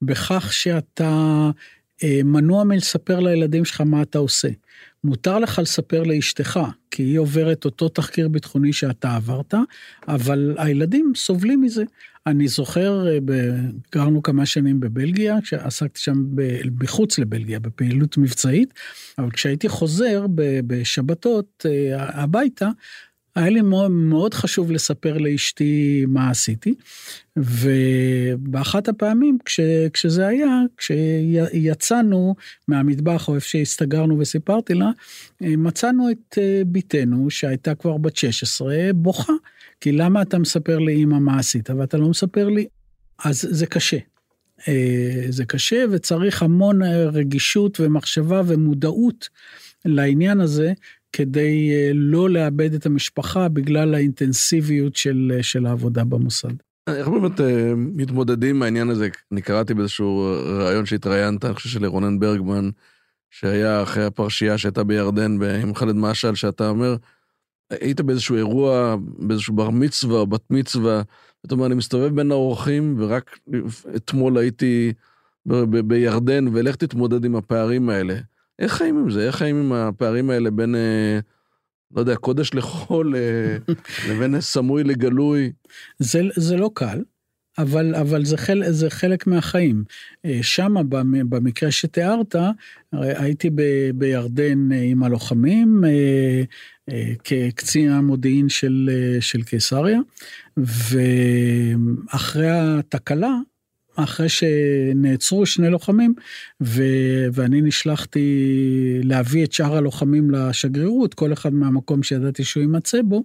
בכך 0.02 0.54
שאתה 0.54 1.50
אה, 2.04 2.22
מנוע 2.24 2.64
מלספר 2.64 3.20
לילדים 3.20 3.66
שלך 3.66 3.82
מה 3.82 4.02
אתה 4.02 4.18
עושה. 4.18 4.50
מותר 5.04 5.40
לך 5.40 5.60
לספר 5.60 6.04
לאשתך, 6.04 6.60
כי 6.92 7.04
היא 7.04 7.20
עוברת 7.20 7.66
אותו 7.66 7.90
תחקיר 7.90 8.28
ביטחוני 8.28 8.74
שאתה 8.74 9.16
עברת, 9.16 9.54
אבל 10.08 10.56
הילדים 10.58 11.12
סובלים 11.16 11.62
מזה. 11.62 11.84
אני 12.28 12.48
זוכר, 12.48 13.08
אה, 13.08 13.18
גרנו 13.92 14.24
כמה 14.24 14.46
שנים 14.46 14.80
בבלגיה, 14.80 15.42
כשעסקתי 15.42 16.00
שם 16.00 16.24
מחוץ 16.82 17.20
לבלגיה, 17.20 17.60
בפעילות 17.60 18.18
מבצעית, 18.18 18.74
אבל 19.18 19.32
כשהייתי 19.32 19.70
חוזר 19.70 20.26
בשבתות 20.68 21.66
אה, 21.66 22.22
הביתה, 22.24 22.70
היה 23.36 23.50
לי 23.50 23.62
מאוד, 23.62 23.92
מאוד 23.92 24.34
חשוב 24.34 24.72
לספר 24.72 25.18
לאשתי 25.18 26.06
מה 26.08 26.30
עשיתי, 26.30 26.74
ובאחת 27.38 28.88
הפעמים 28.88 29.38
כש, 29.46 29.60
כשזה 29.94 30.28
היה, 30.28 30.62
כשיצאנו 30.78 32.36
מהמטבח 32.68 33.28
או 33.28 33.36
איפה 33.36 33.48
שהסתגרנו 33.48 34.20
וסיפרתי 34.20 34.74
לה, 34.74 34.90
מצאנו 35.42 36.12
את 36.12 36.38
אה, 36.38 36.62
בתנו 36.72 37.30
שהייתה 37.30 37.76
כבר 37.76 37.98
בת 37.98 38.16
16 38.16 38.76
בוכה, 38.96 39.34
כי 39.82 39.92
למה 39.92 40.22
אתה 40.22 40.40
מספר 40.40 40.80
לאמא 40.80 41.20
מה 41.20 41.40
עשית 41.40 41.70
ואתה 41.70 41.98
לא 41.98 42.10
מספר 42.10 42.50
לי? 42.50 42.68
אז 43.24 43.48
זה 43.50 43.66
קשה. 43.66 43.98
אה, 44.68 45.26
זה 45.30 45.46
קשה 45.46 45.86
וצריך 45.92 46.44
המון 46.44 46.84
אה, 46.84 47.06
רגישות 47.06 47.80
ומחשבה 47.80 48.42
ומודעות 48.46 49.30
לעניין 49.86 50.40
הזה, 50.40 50.74
כדי 51.14 51.72
אה, 51.72 51.92
לא 51.94 52.30
לאבד 52.30 52.74
את 52.74 52.86
המשפחה 52.86 53.50
בגלל 53.50 53.94
האינטנסיביות 53.94 54.96
של, 54.96 55.38
של 55.42 55.66
העבודה 55.66 56.04
במוסד. 56.04 56.54
איך 56.88 57.08
באמת 57.08 57.40
מתמודדים 57.76 58.56
עם 58.56 58.64
העניין 58.64 58.90
הזה? 58.90 59.10
אני 59.32 59.42
קראתי 59.42 59.74
באיזשהו 59.74 60.36
ראיון 60.60 60.86
שהתראיינת, 60.86 61.46
אני 61.46 61.54
חושב 61.54 61.70
של 61.70 61.86
רונן 61.86 62.20
ברגמן, 62.20 62.70
שהיה 63.30 63.84
אחרי 63.84 64.06
הפרשייה 64.06 64.58
שהייתה 64.58 64.84
בירדן 64.84 65.38
עם 65.62 65.76
ח'אלד 65.76 65.96
משעל, 65.96 66.36
שאתה 66.36 66.70
אומר, 66.70 66.96
היית 67.70 68.02
באיזשהו 68.02 68.36
אירוע, 68.36 68.96
באיזשהו 69.02 69.56
בר 69.56 69.70
מצווה 69.70 70.20
או 70.20 70.28
בת 70.28 70.44
מצווה, 70.50 71.02
אתה 71.46 71.56
אומר, 71.56 71.66
אני 71.66 71.76
מסתובב 71.76 72.16
בין 72.16 72.32
האורחים, 72.32 72.96
ורק 73.00 73.40
אתמול 73.96 74.38
הייתי 74.38 74.94
בירדן, 75.86 76.46
ולך 76.54 76.76
תתמודד 76.76 77.26
עם 77.26 77.36
הפערים 77.36 77.90
האלה. 77.90 78.16
איך 78.60 78.74
חיים 78.74 78.98
עם 78.98 79.10
זה? 79.10 79.28
איך 79.28 79.36
חיים 79.36 79.56
עם 79.56 79.74
הפערים 79.74 80.30
האלה 80.30 80.52
בין, 80.52 80.76
אה, 80.76 81.20
לא 81.96 82.00
יודע, 82.00 82.16
קודש 82.16 82.54
לחול 82.54 83.16
אה, 83.16 83.58
לבין 84.10 84.42
סמוי 84.42 84.84
לגלוי? 84.84 85.52
זה, 86.00 86.22
זה 86.36 86.58
לא 86.58 86.72
קל. 86.74 87.04
אבל, 87.62 87.96
אבל 87.96 88.26
זה, 88.26 88.38
חל, 88.38 88.64
זה 88.70 88.90
חלק 88.90 89.28
מהחיים. 89.28 89.84
אה, 90.26 90.40
שם, 90.42 90.76
במקרה 91.30 91.72
שתיארת, 91.72 92.36
הייתי 92.94 93.50
ב, 93.50 93.62
בירדן 93.96 94.72
אה, 94.72 94.82
עם 94.82 95.04
הלוחמים, 95.04 95.84
אה, 95.86 96.44
כקצין 97.24 97.92
המודיעין 97.92 98.50
של, 98.50 98.90
של 99.20 99.44
קיסריה, 99.44 100.00
ואחרי 100.58 102.50
התקלה, 102.50 103.34
אחרי 103.96 104.30
שנעצרו 104.30 105.46
שני 105.46 105.70
לוחמים, 105.70 106.14
ו, 106.62 106.84
ואני 107.34 107.62
נשלחתי 107.62 108.30
להביא 109.04 109.44
את 109.44 109.54
שאר 109.54 109.76
הלוחמים 109.76 110.32
לשגרירות, 110.32 111.14
כל 111.14 111.34
אחד 111.34 111.54
מהמקום 111.54 112.04
שידעתי 112.04 112.44
שהוא 112.44 112.62
יימצא 112.62 113.02
בו, 113.02 113.24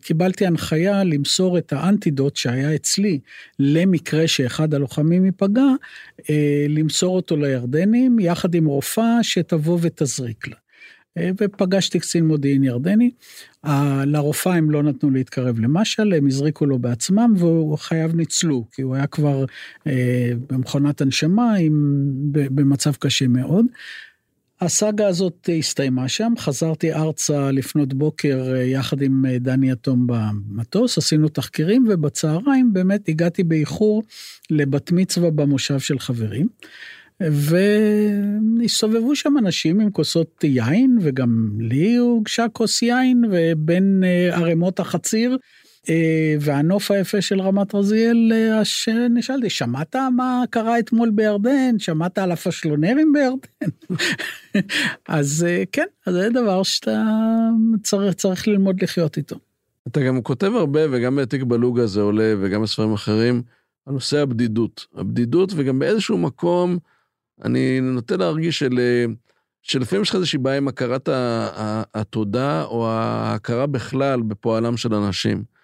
קיבלתי 0.00 0.46
הנחיה 0.46 1.04
למסור 1.04 1.58
את 1.58 1.72
האנטידוט 1.72 2.36
שהיה 2.36 2.74
אצלי 2.74 3.20
למקרה 3.58 4.28
שאחד 4.28 4.74
הלוחמים 4.74 5.24
ייפגע, 5.24 5.66
אה, 6.30 6.66
למסור 6.68 7.16
אותו 7.16 7.36
לירדנים 7.36 8.18
יחד 8.18 8.54
עם 8.54 8.66
רופאה 8.66 9.18
שתבוא 9.22 9.78
ותזריק 9.82 10.48
לה. 10.48 10.56
אה, 11.18 11.30
ופגשתי 11.40 11.98
קצין 11.98 12.26
מודיעין 12.26 12.64
ירדני, 12.64 13.10
לרופאה 14.06 14.54
הם 14.54 14.70
לא 14.70 14.82
נתנו 14.82 15.10
להתקרב 15.10 15.60
למשל, 15.60 16.12
הם 16.12 16.26
הזריקו 16.26 16.66
לו 16.66 16.78
בעצמם 16.78 17.34
והוא 17.36 17.78
חייו 17.78 18.10
ניצלו, 18.14 18.64
כי 18.72 18.82
הוא 18.82 18.94
היה 18.94 19.06
כבר 19.06 19.44
במכונת 20.48 21.00
הנשמה 21.00 21.54
עם, 21.54 22.02
במצב 22.32 22.92
קשה 22.94 23.28
מאוד. 23.28 23.66
הסאגה 24.60 25.08
הזאת 25.08 25.48
הסתיימה 25.58 26.08
שם, 26.08 26.32
חזרתי 26.38 26.92
ארצה 26.92 27.50
לפנות 27.50 27.94
בוקר 27.94 28.54
אה, 28.54 28.62
יחד 28.62 29.02
עם 29.02 29.26
אה, 29.26 29.38
דני 29.38 29.70
יתום 29.70 30.06
במטוס, 30.06 30.98
עשינו 30.98 31.28
תחקירים 31.28 31.86
ובצהריים 31.88 32.72
באמת 32.72 33.08
הגעתי 33.08 33.44
באיחור 33.44 34.02
לבת 34.50 34.92
מצווה 34.92 35.30
במושב 35.30 35.78
של 35.78 35.98
חברים. 35.98 36.48
והסתובבו 37.20 39.16
שם 39.16 39.34
אנשים 39.38 39.80
עם 39.80 39.90
כוסות 39.90 40.44
יין 40.44 40.98
וגם 41.00 41.50
לי 41.60 41.96
הוגשה 41.96 42.46
כוס 42.52 42.82
יין 42.82 43.24
ובין 43.30 44.04
אה, 44.04 44.36
ערימות 44.36 44.80
החציר 44.80 45.38
והנוף 46.40 46.90
היפה 46.90 47.20
של 47.20 47.40
רמת 47.40 47.74
רזיאל, 47.74 48.32
אה, 48.34 48.62
נשאלתי, 49.10 49.50
שמעת 49.50 49.96
מה 50.16 50.44
קרה 50.50 50.78
אתמול 50.78 51.10
בירדן? 51.10 51.78
שמעת 51.78 52.18
על 52.18 52.32
הפשלונרים 52.32 53.12
בירדן? 53.12 53.70
אז 55.08 55.46
אה, 55.48 55.62
כן, 55.72 55.86
אז 56.06 56.14
זה 56.14 56.28
דבר 56.30 56.62
שאתה 56.62 57.04
צריך, 57.82 58.14
צריך 58.14 58.48
ללמוד 58.48 58.82
לחיות 58.82 59.16
איתו. 59.16 59.36
אתה 59.88 60.00
גם 60.00 60.22
כותב 60.22 60.52
הרבה, 60.54 60.80
וגם 60.90 61.16
בתיק 61.16 61.42
בלוגה 61.42 61.86
זה 61.86 62.00
עולה, 62.00 62.34
וגם 62.40 62.62
בספרים 62.62 62.92
אחרים, 62.92 63.42
על 63.86 63.92
נושא 63.92 64.18
הבדידות. 64.18 64.86
הבדידות, 64.94 65.52
וגם 65.56 65.78
באיזשהו 65.78 66.18
מקום, 66.18 66.78
אני 67.44 67.80
נוטה 67.80 68.16
להרגיש 68.16 68.58
של... 68.58 68.80
שלפעמים 69.62 70.02
יש 70.02 70.08
לך 70.08 70.14
איזושהי 70.14 70.38
בעיה 70.38 70.56
עם 70.56 70.68
הכרת 70.68 71.08
התודה, 71.94 72.64
או 72.64 72.88
ההכרה 72.88 73.66
בכלל 73.66 74.22
בפועלם 74.22 74.76
של 74.76 74.94
אנשים. 74.94 75.57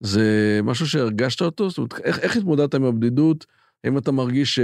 זה 0.00 0.60
משהו 0.64 0.86
שהרגשת 0.86 1.42
אותו? 1.42 1.70
זאת 1.70 1.78
אומרת, 1.78 2.00
איך, 2.04 2.18
איך 2.18 2.36
התמודדת 2.36 2.74
עם 2.74 2.84
הבדידות? 2.84 3.46
האם 3.84 3.98
אתה 3.98 4.12
מרגיש 4.12 4.54
ש, 4.54 4.60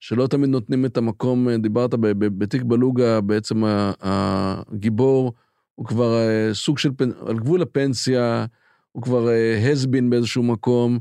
שלא 0.00 0.26
תמיד 0.26 0.50
נותנים 0.50 0.84
את 0.84 0.96
המקום, 0.96 1.48
דיברת 1.50 1.94
בתיק 2.18 2.62
בלוגה, 2.62 3.20
בעצם 3.20 3.62
הגיבור 4.00 5.32
הוא 5.74 5.86
כבר 5.86 6.14
אה, 6.18 6.54
סוג 6.54 6.78
של, 6.78 6.90
על 7.26 7.38
גבול 7.38 7.62
הפנסיה, 7.62 8.46
הוא 8.92 9.02
כבר 9.02 9.28
הסבין 9.72 10.04
אה, 10.04 10.10
באיזשהו 10.10 10.42
מקום, 10.42 10.98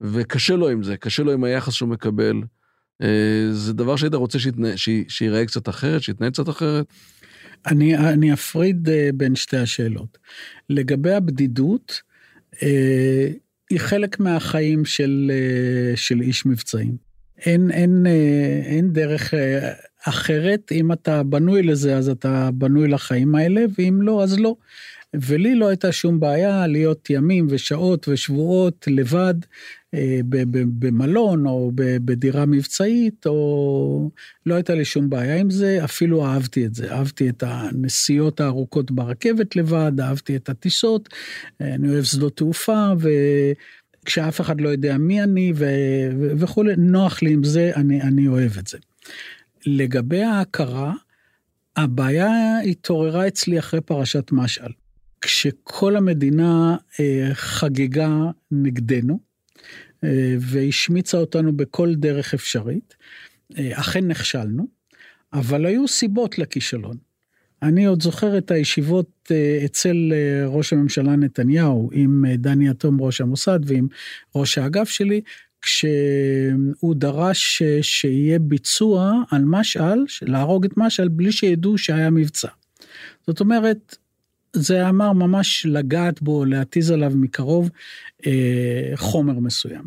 וקשה 0.00 0.56
לו 0.56 0.68
עם 0.68 0.82
זה, 0.82 0.96
קשה 0.96 1.22
לו 1.22 1.32
עם 1.32 1.44
היחס 1.44 1.72
שהוא 1.72 1.88
מקבל. 1.88 2.42
אה, 3.02 3.48
זה 3.52 3.72
דבר 3.72 3.96
שהיית 3.96 4.14
רוצה 4.14 4.38
שייראה 5.08 5.46
קצת 5.46 5.68
אחרת, 5.68 6.02
שיתנהל 6.02 6.30
קצת 6.30 6.48
אחרת? 6.48 6.86
אני, 7.66 7.96
אני 7.96 8.32
אפריד 8.32 8.88
בין 9.14 9.34
שתי 9.34 9.56
השאלות. 9.56 10.18
לגבי 10.70 11.12
הבדידות, 11.12 11.92
אה, 11.92 12.13
היא 13.70 13.80
חלק 13.80 14.20
מהחיים 14.20 14.84
של, 14.84 15.30
אה, 15.34 15.96
של 15.96 16.20
איש 16.20 16.46
מבצעים. 16.46 16.96
אין, 17.46 17.70
אין, 17.70 18.06
אה, 18.06 18.62
אין 18.64 18.92
דרך 18.92 19.34
אחרת, 20.04 20.72
אם 20.72 20.92
אתה 20.92 21.22
בנוי 21.22 21.62
לזה 21.62 21.96
אז 21.96 22.08
אתה 22.08 22.50
בנוי 22.54 22.88
לחיים 22.88 23.34
האלה, 23.34 23.64
ואם 23.78 23.98
לא 24.02 24.22
אז 24.22 24.38
לא. 24.38 24.56
ולי 25.22 25.54
לא 25.54 25.68
הייתה 25.68 25.92
שום 25.92 26.20
בעיה 26.20 26.66
להיות 26.66 27.10
ימים 27.10 27.46
ושעות 27.50 28.08
ושבועות 28.08 28.88
לבד 28.90 29.34
אה, 29.94 30.20
במלון 30.78 31.46
או 31.46 31.70
בדירה 31.74 32.46
מבצעית, 32.46 33.26
או 33.26 34.10
לא 34.46 34.54
הייתה 34.54 34.74
לי 34.74 34.84
שום 34.84 35.10
בעיה 35.10 35.36
עם 35.36 35.50
זה, 35.50 35.84
אפילו 35.84 36.26
אהבתי 36.26 36.66
את 36.66 36.74
זה. 36.74 36.92
אהבתי 36.92 37.28
את 37.28 37.42
הנסיעות 37.46 38.40
הארוכות 38.40 38.90
ברכבת 38.90 39.56
לבד, 39.56 39.92
אהבתי 40.00 40.36
את 40.36 40.48
הטיסות, 40.48 41.08
אה, 41.60 41.74
אני 41.74 41.88
אוהב 41.88 42.04
שדות 42.04 42.36
תעופה, 42.36 42.92
וכשאף 44.02 44.40
אחד 44.40 44.60
לא 44.60 44.68
יודע 44.68 44.98
מי 44.98 45.22
אני 45.22 45.52
וכולי, 46.38 46.74
נוח 46.76 47.22
לי 47.22 47.32
עם 47.32 47.44
זה, 47.44 47.72
אני, 47.76 48.02
אני 48.02 48.28
אוהב 48.28 48.58
את 48.58 48.66
זה. 48.66 48.78
לגבי 49.66 50.22
ההכרה, 50.22 50.92
הבעיה 51.76 52.60
התעוררה 52.60 53.28
אצלי 53.28 53.58
אחרי 53.58 53.80
פרשת 53.80 54.32
משעל. 54.32 54.72
כשכל 55.24 55.96
המדינה 55.96 56.76
אה, 57.00 57.30
חגגה 57.32 58.30
נגדנו 58.50 59.18
אה, 60.04 60.36
והשמיצה 60.40 61.18
אותנו 61.18 61.56
בכל 61.56 61.94
דרך 61.94 62.34
אפשרית, 62.34 62.94
אה, 63.58 63.80
אכן 63.80 64.08
נכשלנו, 64.08 64.66
אבל 65.32 65.66
היו 65.66 65.88
סיבות 65.88 66.38
לכישלון. 66.38 66.96
אני 67.62 67.84
עוד 67.84 68.02
זוכר 68.02 68.38
את 68.38 68.50
הישיבות 68.50 69.32
אצל 69.64 70.12
ראש 70.46 70.72
הממשלה 70.72 71.16
נתניהו 71.16 71.90
עם 71.92 72.24
דני 72.38 72.70
אטום 72.70 73.02
ראש 73.02 73.20
המוסד 73.20 73.60
ועם 73.64 73.88
ראש 74.34 74.58
האגף 74.58 74.88
שלי, 74.88 75.20
כשהוא 75.62 76.94
דרש 76.94 77.62
שיהיה 77.82 78.38
ביצוע 78.38 79.12
על 79.30 79.42
משעל, 79.44 80.04
להרוג 80.22 80.64
את 80.64 80.76
משעל 80.76 81.08
בלי 81.08 81.32
שידעו 81.32 81.78
שהיה 81.78 82.10
מבצע. 82.10 82.48
זאת 83.26 83.40
אומרת, 83.40 83.96
זה 84.54 84.88
אמר 84.88 85.12
ממש 85.12 85.66
לגעת 85.66 86.22
בו, 86.22 86.44
להתיז 86.44 86.90
עליו 86.90 87.12
מקרוב 87.14 87.70
אה, 88.26 88.92
חומר 88.96 89.38
מסוים. 89.38 89.84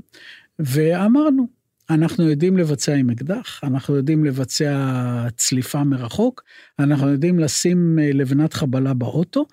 ואמרנו, 0.60 1.48
אנחנו 1.90 2.30
יודעים 2.30 2.58
לבצע 2.58 2.94
עם 2.94 3.10
אקדח, 3.10 3.60
אנחנו 3.64 3.96
יודעים 3.96 4.26
לבצע 4.26 5.28
צליפה 5.36 5.84
מרחוק, 5.84 6.44
אנחנו 6.80 7.10
יודעים 7.10 7.40
לשים 7.40 8.00
אה, 8.00 8.10
לבנת 8.14 8.54
חבלה 8.54 8.94
באוטו, 8.94 9.46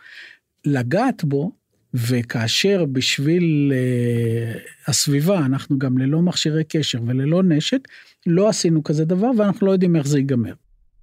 לגעת 0.64 1.24
בו, 1.24 1.52
וכאשר 1.94 2.84
בשביל 2.84 3.72
uh, 3.72 4.90
הסביבה 4.90 5.38
אנחנו 5.38 5.78
גם 5.78 5.98
ללא 5.98 6.22
מכשירי 6.22 6.64
קשר 6.64 6.98
וללא 7.06 7.42
נשק, 7.42 7.78
לא 8.26 8.48
עשינו 8.48 8.84
כזה 8.84 9.04
דבר 9.04 9.30
ואנחנו 9.38 9.66
לא 9.66 9.72
יודעים 9.72 9.96
איך 9.96 10.06
זה 10.06 10.18
ייגמר. 10.18 10.52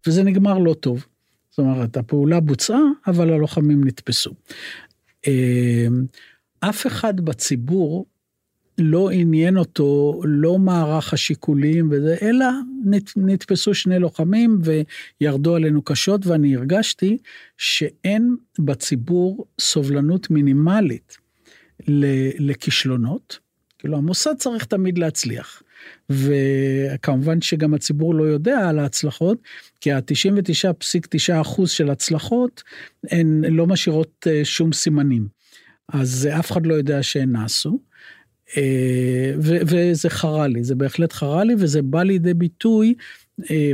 וזה 0.07 0.23
נגמר 0.23 0.57
לא 0.57 0.73
טוב. 0.73 1.05
זאת 1.51 1.59
אומרת, 1.59 1.97
הפעולה 1.97 2.39
בוצעה, 2.39 2.81
אבל 3.07 3.33
הלוחמים 3.33 3.83
נתפסו. 3.83 4.31
אמ, 5.27 6.05
אף 6.59 6.87
אחד 6.87 7.21
בציבור 7.21 8.05
לא 8.77 9.09
עניין 9.09 9.57
אותו, 9.57 10.21
לא 10.23 10.57
מערך 10.57 11.13
השיקולים 11.13 11.89
וזה, 11.91 12.15
אלא 12.21 12.45
נתפסו 13.15 13.73
שני 13.73 13.99
לוחמים 13.99 14.61
וירדו 15.21 15.55
עלינו 15.55 15.81
קשות, 15.81 16.25
ואני 16.25 16.55
הרגשתי 16.55 17.17
שאין 17.57 18.35
בציבור 18.59 19.45
סובלנות 19.59 20.29
מינימלית 20.29 21.17
לכישלונות. 22.39 23.39
כאילו, 23.79 23.97
המוסד 23.97 24.33
צריך 24.37 24.65
תמיד 24.65 24.97
להצליח. 24.97 25.63
וכמובן 26.09 27.41
שגם 27.41 27.73
הציבור 27.73 28.15
לא 28.15 28.23
יודע 28.23 28.69
על 28.69 28.79
ההצלחות, 28.79 29.37
כי 29.81 29.91
ה-99.9 29.91 31.41
אחוז 31.41 31.71
של 31.71 31.89
הצלחות 31.89 32.63
הן 33.09 33.43
לא 33.49 33.67
משאירות 33.67 34.27
אה, 34.27 34.45
שום 34.45 34.73
סימנים. 34.73 35.27
אז 35.93 36.29
אף 36.39 36.51
אחד 36.51 36.65
לא 36.65 36.73
יודע 36.73 37.03
שהן 37.03 37.31
נעשו. 37.31 37.79
אה, 38.57 39.33
וזה 39.37 40.09
חרה 40.09 40.47
לי, 40.47 40.63
זה 40.63 40.75
בהחלט 40.75 41.13
חרה 41.13 41.43
לי, 41.43 41.55
וזה 41.57 41.81
בא 41.81 42.03
לידי 42.03 42.33
ביטוי 42.33 42.87
אה, 42.89 42.93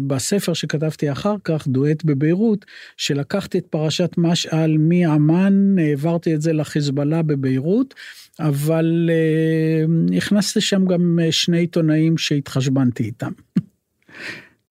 בספר 0.08 0.54
שכתבתי 0.54 1.12
אחר 1.12 1.36
כך, 1.44 1.68
דואט 1.68 2.04
בביירות, 2.04 2.66
שלקחתי 2.98 3.58
את 3.58 3.66
פרשת 3.70 4.12
משעל 4.18 4.78
מעמאן, 4.78 5.80
העברתי 5.80 6.36
את 6.36 6.42
זה 6.42 6.54
לחיזבאללה 6.54 7.22
בביירות, 7.22 7.94
אבל 8.40 9.10
uh, 9.10 10.16
הכנסתי 10.18 10.62
שם 10.62 10.86
גם 10.86 11.20
שני 11.32 11.60
עיתונאים 11.60 12.18
שהתחשבנתי 12.18 13.04
איתם. 13.04 13.32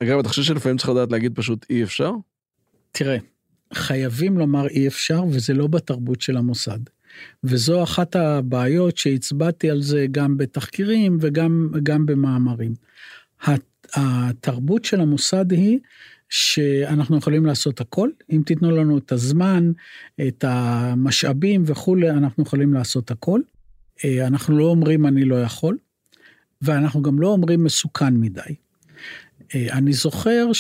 אגב, 0.02 0.18
אתה 0.18 0.28
חושב 0.28 0.42
שלפעמים 0.42 0.78
צריך 0.78 0.88
לדעת 0.88 1.12
להגיד 1.12 1.32
פשוט 1.34 1.66
אי 1.70 1.82
אפשר? 1.82 2.12
תראה, 2.92 3.16
חייבים 3.74 4.38
לומר 4.38 4.68
אי 4.68 4.86
אפשר, 4.86 5.24
וזה 5.30 5.54
לא 5.54 5.66
בתרבות 5.66 6.20
של 6.20 6.36
המוסד. 6.36 6.78
וזו 7.44 7.82
אחת 7.82 8.16
הבעיות 8.16 8.96
שהצבעתי 8.96 9.70
על 9.70 9.82
זה 9.82 10.06
גם 10.10 10.36
בתחקירים 10.36 11.18
וגם 11.20 12.06
במאמרים. 12.06 12.74
התרבות 13.94 14.84
של 14.84 15.00
המוסד 15.00 15.52
היא 15.52 15.78
שאנחנו 16.28 17.16
יכולים 17.16 17.46
לעשות 17.46 17.80
הכל, 17.80 18.10
אם 18.32 18.42
תיתנו 18.46 18.70
לנו 18.70 18.98
את 18.98 19.12
הזמן, 19.12 19.72
את 20.28 20.44
המשאבים 20.48 21.62
וכולי, 21.66 22.10
אנחנו 22.10 22.42
יכולים 22.42 22.74
לעשות 22.74 23.10
הכל. 23.10 23.40
אה, 24.04 24.26
אנחנו 24.26 24.58
לא 24.58 24.64
אומרים 24.64 25.06
אני 25.06 25.24
לא 25.24 25.42
יכול, 25.42 25.78
ואנחנו 26.62 27.02
גם 27.02 27.20
לא 27.20 27.28
אומרים 27.28 27.64
מסוכן 27.64 28.14
מדי. 28.16 28.40
אה, 29.54 29.66
אני 29.72 29.92
זוכר 29.92 30.52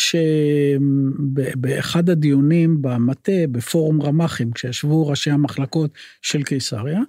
שבאחד 1.52 2.10
הדיונים 2.10 2.82
במטה, 2.82 3.46
בפורום 3.50 4.02
רמ"חים, 4.02 4.52
כשישבו 4.52 5.06
ראשי 5.06 5.30
המחלקות 5.30 5.90
של 6.22 6.42
קיסריה, 6.42 7.00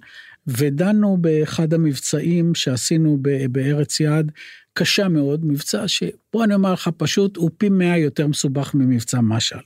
ודנו 0.46 1.16
באחד 1.20 1.74
המבצעים 1.74 2.54
שעשינו 2.54 3.18
בארץ 3.50 4.00
יעד, 4.00 4.32
קשה 4.78 5.08
מאוד, 5.08 5.44
מבצע 5.44 5.88
שבוא 5.88 6.44
אני 6.44 6.54
אומר 6.54 6.72
לך 6.72 6.90
פשוט, 6.96 7.36
הוא 7.36 7.50
פי 7.58 7.68
מאה 7.68 7.98
יותר 7.98 8.26
מסובך 8.26 8.74
ממבצע 8.74 9.20
משל, 9.20 9.58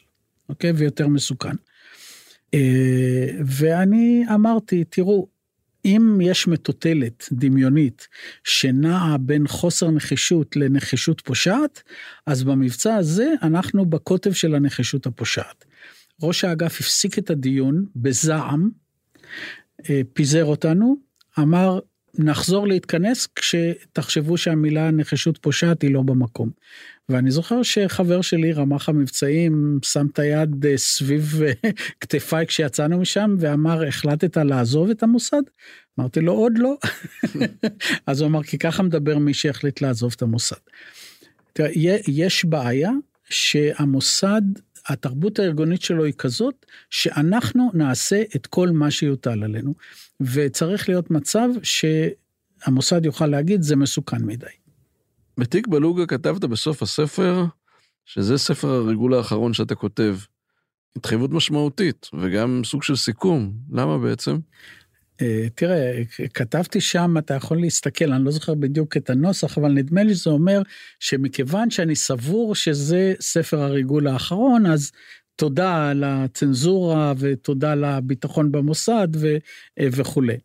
אוקיי? 0.49 0.73
ויותר 0.73 1.09
מסוכן. 1.09 1.55
אה, 2.55 3.29
ואני 3.47 4.25
אמרתי, 4.35 4.85
תראו, 4.85 5.29
אם 5.85 6.19
יש 6.23 6.49
מטוטלת 6.49 7.29
דמיונית 7.33 8.09
שנעה 8.45 9.19
בין 9.19 9.49
חוסר 9.49 9.91
נחישות 9.91 10.57
לנחישות 10.57 11.21
פושעת, 11.21 11.83
אז 12.27 12.45
במבצע 12.45 12.95
הזה 12.95 13.33
אנחנו 13.43 13.87
בקוטב 13.87 14.33
של 14.33 14.55
הנחישות 14.55 15.07
הפושעת. 15.07 15.65
ראש 16.23 16.45
האגף 16.45 16.81
הפסיק 16.81 17.19
את 17.19 17.31
הדיון 17.31 17.85
בזעם, 17.97 18.71
אה, 19.91 20.01
פיזר 20.13 20.45
אותנו, 20.45 20.97
אמר, 21.39 21.79
נחזור 22.19 22.69
להתכנס 22.69 23.29
כשתחשבו 23.37 24.37
שהמילה 24.37 24.91
נחישות 24.91 25.39
פושעת 25.39 25.83
היא 25.83 25.91
לא 25.91 26.03
במקום. 26.03 26.51
ואני 27.09 27.31
זוכר 27.31 27.63
שחבר 27.63 28.21
שלי, 28.21 28.53
רמ"ח 28.53 28.89
המבצעים, 28.89 29.79
שם 29.83 30.07
את 30.13 30.19
היד 30.19 30.67
אה, 30.67 30.79
סביב 30.79 31.43
אה, 31.43 31.53
כתפיי 32.01 32.47
כשיצאנו 32.47 32.99
משם 32.99 33.37
ואמר, 33.39 33.87
החלטת 33.89 34.37
לעזוב 34.37 34.91
את 34.91 35.03
המוסד? 35.03 35.43
אמרתי 35.99 36.21
לו, 36.21 36.33
עוד 36.33 36.53
לא. 36.59 36.77
אז 38.07 38.21
הוא 38.21 38.29
אמר, 38.29 38.43
כי 38.43 38.59
ככה 38.59 38.83
מדבר 38.83 39.19
מי 39.19 39.35
שהחליט 39.35 39.81
לעזוב 39.81 40.13
את 40.17 40.23
המוסד. 40.23 40.57
תראה, 41.53 41.71
יש 42.09 42.45
בעיה 42.45 42.91
שהמוסד, 43.31 44.43
התרבות 44.89 45.39
הארגונית 45.39 45.83
שלו 45.83 46.05
היא 46.05 46.15
כזאת, 46.19 46.67
שאנחנו 46.91 47.71
נעשה 47.75 48.23
את 48.37 48.47
כל 48.47 48.71
מה 48.71 48.91
שיוטל 48.91 49.45
עלינו. 49.45 49.75
וצריך 50.21 50.89
להיות 50.89 51.11
מצב 51.11 51.49
שהמוסד 51.63 53.05
יוכל 53.05 53.27
להגיד, 53.27 53.63
זה 53.63 53.77
מסוכן 53.77 54.25
מדי. 54.25 54.47
בתיק 55.39 55.67
בלוגה 55.67 56.07
כתבת 56.07 56.45
בסוף 56.45 56.83
הספר, 56.83 57.45
שזה 58.05 58.39
ספר 58.39 58.69
הריגול 58.69 59.15
האחרון 59.15 59.55
שאתה 59.55 59.75
כותב. 59.75 60.17
התחייבות 60.97 61.31
משמעותית, 61.31 62.09
וגם 62.21 62.63
סוג 62.65 62.83
של 62.83 62.97
סיכום. 62.97 63.53
למה 63.73 63.99
בעצם? 63.99 64.39
אה, 65.23 65.47
תראה, 65.55 66.03
כתבתי 66.35 66.81
שם, 66.81 67.15
אתה 67.19 67.35
יכול 67.35 67.61
להסתכל, 67.61 68.13
אני 68.13 68.25
לא 68.25 68.31
זוכר 68.31 68.55
בדיוק 68.55 68.97
את 68.97 69.11
הנוסח, 69.11 69.59
אבל 69.59 69.73
נדמה 69.73 70.03
לי 70.03 70.15
שזה 70.15 70.31
אומר 70.31 70.63
שמכיוון 71.01 71.71
שאני 71.71 71.97
סבור 71.97 72.55
שזה 72.55 73.15
ספר 73.21 73.63
הריגול 73.63 74.07
האחרון, 74.07 74.67
אז 74.67 74.93
תודה 75.37 75.91
על 75.91 76.05
הצנזורה 76.07 77.13
ותודה 77.19 77.75
לביטחון 77.75 78.53
במוסד 78.53 79.09
ו, 79.17 79.37
אה, 79.81 79.89
וכולי. 79.93 80.37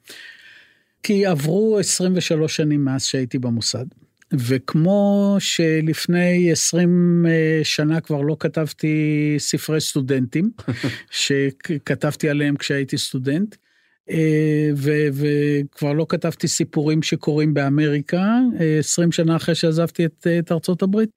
כי 1.04 1.26
עברו 1.26 1.80
23 1.80 2.56
שנים 2.56 2.86
מאז 2.86 3.04
שהייתי 3.06 3.40
במוסד. 3.40 3.86
וכמו 4.34 5.36
שלפני 5.40 6.52
20 6.52 7.26
אה, 7.30 7.60
שנה 7.64 8.02
כבר 8.02 8.22
לא 8.22 8.38
כתבתי 8.40 9.36
ספרי 9.38 9.82
סטודנטים, 9.82 10.52
שכתבתי 11.12 12.30
עליהם 12.30 12.56
כשהייתי 12.56 12.98
סטודנט, 12.98 13.56
וכבר 14.74 15.94
לא 15.94 16.06
כתבתי 16.10 16.48
סיפורים 16.48 17.02
שקורים 17.04 17.54
באמריקה, 17.54 18.40
20 18.80 19.12
שנה 19.12 19.36
אחרי 19.36 19.56
שעזבתי 19.56 20.06
את, 20.06 20.28
את 20.40 20.52
ארצות 20.52 20.82
הברית, 20.82 21.10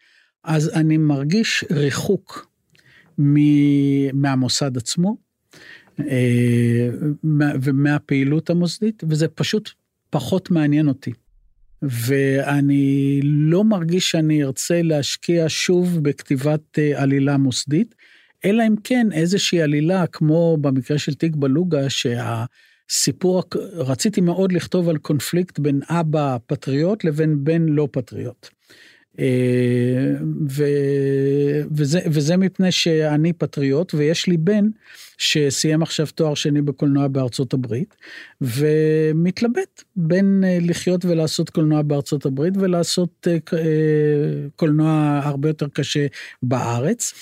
אז 0.44 0.70
אני 0.74 0.96
מרגיש 0.96 1.64
ריחוק 1.70 2.50
מהמוסד 4.12 4.76
עצמו 4.76 5.16
אה, 6.00 6.88
ומהפעילות 7.62 8.50
המוסדית, 8.50 9.02
וזה 9.08 9.28
פשוט 9.28 9.70
פחות 10.10 10.50
מעניין 10.50 10.88
אותי. 10.88 11.12
ואני 11.82 13.20
לא 13.22 13.64
מרגיש 13.64 14.10
שאני 14.10 14.44
ארצה 14.44 14.82
להשקיע 14.82 15.44
שוב 15.48 15.98
בכתיבת 16.02 16.78
אה, 16.78 17.02
עלילה 17.02 17.36
מוסדית, 17.36 17.94
אלא 18.44 18.66
אם 18.66 18.74
כן 18.84 19.06
איזושהי 19.12 19.62
עלילה, 19.62 20.06
כמו 20.06 20.56
במקרה 20.60 20.98
של 20.98 21.14
תיק 21.14 21.36
בלוגה, 21.36 21.90
שהסיפור, 22.90 23.42
רציתי 23.74 24.20
מאוד 24.20 24.52
לכתוב 24.52 24.88
על 24.88 24.98
קונפליקט 24.98 25.58
בין 25.58 25.80
אבא 25.88 26.36
פטריוט 26.46 27.04
לבין 27.04 27.44
בן 27.44 27.62
לא 27.68 27.88
פטריוט. 27.92 28.48
אה, 29.20 30.14
ו, 30.50 30.64
וזה, 31.76 32.00
וזה 32.06 32.36
מפני 32.36 32.72
שאני 32.72 33.32
פטריוט 33.32 33.94
ויש 33.94 34.26
לי 34.26 34.36
בן 34.36 34.68
שסיים 35.18 35.82
עכשיו 35.82 36.06
תואר 36.14 36.34
שני 36.34 36.62
בקולנוע 36.62 37.08
בארצות 37.08 37.52
הברית 37.54 37.96
ומתלבט 38.40 39.84
בין 39.96 40.44
אה, 40.46 40.58
לחיות 40.60 41.04
ולעשות 41.04 41.50
קולנוע 41.50 41.82
בארצות 41.82 42.26
הברית 42.26 42.54
ולעשות 42.56 43.28
אה, 43.30 43.38
קולנוע 44.56 45.20
הרבה 45.24 45.48
יותר 45.48 45.68
קשה 45.68 46.06
בארץ. 46.42 47.12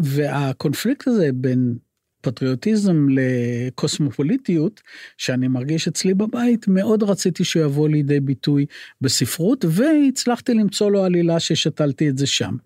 והקונפליקט 0.00 1.08
הזה 1.08 1.30
בין 1.34 1.74
פטריוטיזם 2.20 3.06
לקוסמופוליטיות, 3.10 4.82
שאני 5.16 5.48
מרגיש 5.48 5.88
אצלי 5.88 6.14
בבית, 6.14 6.68
מאוד 6.68 7.02
רציתי 7.02 7.44
שהוא 7.44 7.62
יבוא 7.62 7.88
לידי 7.88 8.20
ביטוי 8.20 8.66
בספרות, 9.00 9.64
והצלחתי 9.68 10.54
למצוא 10.54 10.90
לו 10.90 11.04
עלילה 11.04 11.40
ששתלתי 11.40 12.08
את 12.08 12.18
זה 12.18 12.26
שם. 12.26 12.56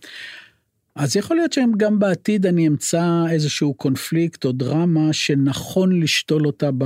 אז 0.94 1.16
יכול 1.16 1.36
להיות 1.36 1.52
שגם 1.52 1.98
בעתיד 1.98 2.46
אני 2.46 2.68
אמצא 2.68 3.24
איזשהו 3.30 3.74
קונפליקט 3.74 4.44
או 4.44 4.52
דרמה 4.52 5.12
שנכון 5.12 6.00
לשתול 6.02 6.46
אותה 6.46 6.70
ב... 6.78 6.84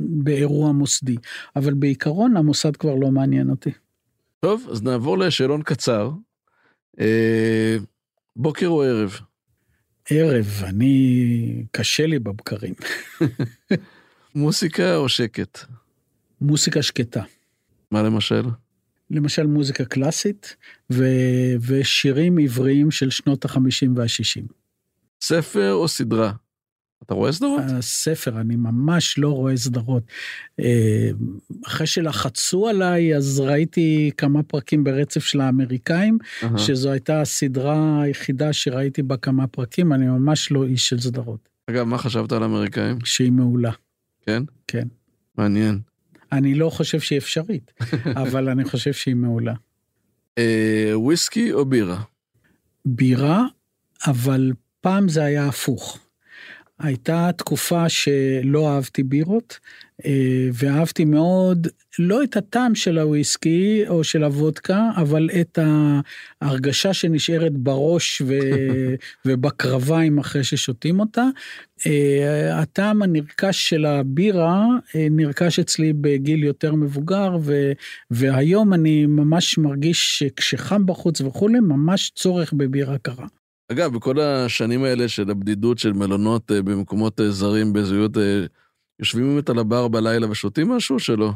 באירוע 0.00 0.72
מוסדי, 0.72 1.16
אבל 1.56 1.74
בעיקרון 1.74 2.36
המוסד 2.36 2.76
כבר 2.76 2.94
לא 2.94 3.10
מעניין 3.10 3.50
אותי. 3.50 3.70
טוב, 4.40 4.68
אז 4.70 4.82
נעבור 4.82 5.18
לשאלון 5.18 5.62
קצר. 5.62 6.10
אה, 7.00 7.76
בוקר 8.36 8.66
או 8.66 8.82
ערב? 8.82 9.20
ערב, 10.12 10.62
אני, 10.62 11.64
קשה 11.70 12.06
לי 12.06 12.18
בבקרים. 12.18 12.74
מוסיקה 14.34 14.96
או 14.96 15.08
שקט? 15.08 15.58
מוסיקה 16.40 16.82
שקטה. 16.82 17.22
מה 17.90 18.02
למשל? 18.02 18.42
למשל 19.10 19.46
מוזיקה 19.46 19.84
קלאסית 19.84 20.56
ו... 20.92 21.04
ושירים 21.60 22.38
עבריים 22.38 22.90
של 22.90 23.10
שנות 23.10 23.44
החמישים 23.44 23.96
והשישים. 23.96 24.46
ספר 25.22 25.72
או 25.72 25.88
סדרה? 25.88 26.32
אתה 27.02 27.14
רואה 27.14 27.32
סדרות? 27.32 27.62
הספר, 27.66 28.40
אני 28.40 28.56
ממש 28.56 29.18
לא 29.18 29.28
רואה 29.28 29.56
סדרות. 29.56 30.02
אה, 30.60 31.10
אחרי 31.66 31.86
שלחצו 31.86 32.68
עליי, 32.68 33.16
אז 33.16 33.40
ראיתי 33.40 34.10
כמה 34.16 34.42
פרקים 34.42 34.84
ברצף 34.84 35.24
של 35.24 35.40
האמריקאים, 35.40 36.18
uh-huh. 36.22 36.58
שזו 36.58 36.90
הייתה 36.90 37.20
הסדרה 37.20 38.02
היחידה 38.02 38.52
שראיתי 38.52 39.02
בה 39.02 39.16
כמה 39.16 39.46
פרקים, 39.46 39.92
אני 39.92 40.06
ממש 40.06 40.52
לא 40.52 40.64
איש 40.64 40.88
של 40.88 41.00
סדרות. 41.00 41.48
אגב, 41.66 41.84
מה 41.84 41.98
חשבת 41.98 42.32
על 42.32 42.42
האמריקאים? 42.42 42.98
שהיא 43.04 43.32
מעולה. 43.32 43.72
כן? 44.26 44.42
כן. 44.66 44.88
מעניין. 45.38 45.80
אני 46.32 46.54
לא 46.54 46.70
חושב 46.70 47.00
שהיא 47.00 47.18
אפשרית, 47.18 47.72
אבל 48.22 48.48
אני 48.48 48.64
חושב 48.64 48.92
שהיא 48.92 49.14
מעולה. 49.14 49.54
אה, 50.38 50.92
וויסקי 50.94 51.52
או 51.52 51.64
בירה? 51.64 52.02
בירה, 52.84 53.44
אבל 54.06 54.52
פעם 54.80 55.08
זה 55.08 55.24
היה 55.24 55.46
הפוך. 55.46 55.98
הייתה 56.80 57.30
תקופה 57.36 57.88
שלא 57.88 58.68
אהבתי 58.68 59.02
בירות, 59.02 59.58
אה, 60.06 60.48
ואהבתי 60.52 61.04
מאוד, 61.04 61.66
לא 61.98 62.22
את 62.22 62.36
הטעם 62.36 62.74
של 62.74 62.98
הוויסקי 62.98 63.84
או 63.88 64.04
של 64.04 64.24
הוודקה, 64.24 64.90
אבל 64.96 65.30
את 65.40 65.58
ההרגשה 66.42 66.92
שנשארת 66.94 67.52
בראש 67.52 68.22
ו... 68.26 68.38
ובקרביים 69.26 70.18
אחרי 70.18 70.44
ששותים 70.44 71.00
אותה. 71.00 71.24
אה, 71.86 72.58
הטעם 72.60 73.02
הנרכש 73.02 73.68
של 73.68 73.84
הבירה 73.84 74.66
אה, 74.96 75.06
נרכש 75.10 75.58
אצלי 75.58 75.92
בגיל 75.92 76.44
יותר 76.44 76.74
מבוגר, 76.74 77.36
ו... 77.40 77.72
והיום 78.10 78.74
אני 78.74 79.06
ממש 79.06 79.58
מרגיש 79.58 80.18
שכשחם 80.18 80.86
בחוץ 80.86 81.20
וכולי, 81.20 81.60
ממש 81.60 82.12
צורך 82.14 82.52
בבירה 82.52 82.98
קרה. 82.98 83.26
אגב, 83.72 83.96
בכל 83.96 84.20
השנים 84.20 84.84
האלה 84.84 85.08
של 85.08 85.30
הבדידות 85.30 85.78
של 85.78 85.92
מלונות 85.92 86.52
אה, 86.52 86.62
במקומות 86.62 87.20
אה, 87.20 87.30
זרים 87.30 87.72
בזהויות, 87.72 88.16
אה, 88.18 88.44
יושבים 88.98 89.34
באמת 89.34 89.50
על 89.50 89.58
הבר 89.58 89.88
בלילה 89.88 90.30
ושותים 90.30 90.68
משהו 90.68 90.98
שלא? 90.98 91.32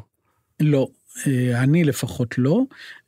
לא, 0.60 0.88
אני 1.54 1.84
לפחות 1.84 2.38
לא. 2.38 2.62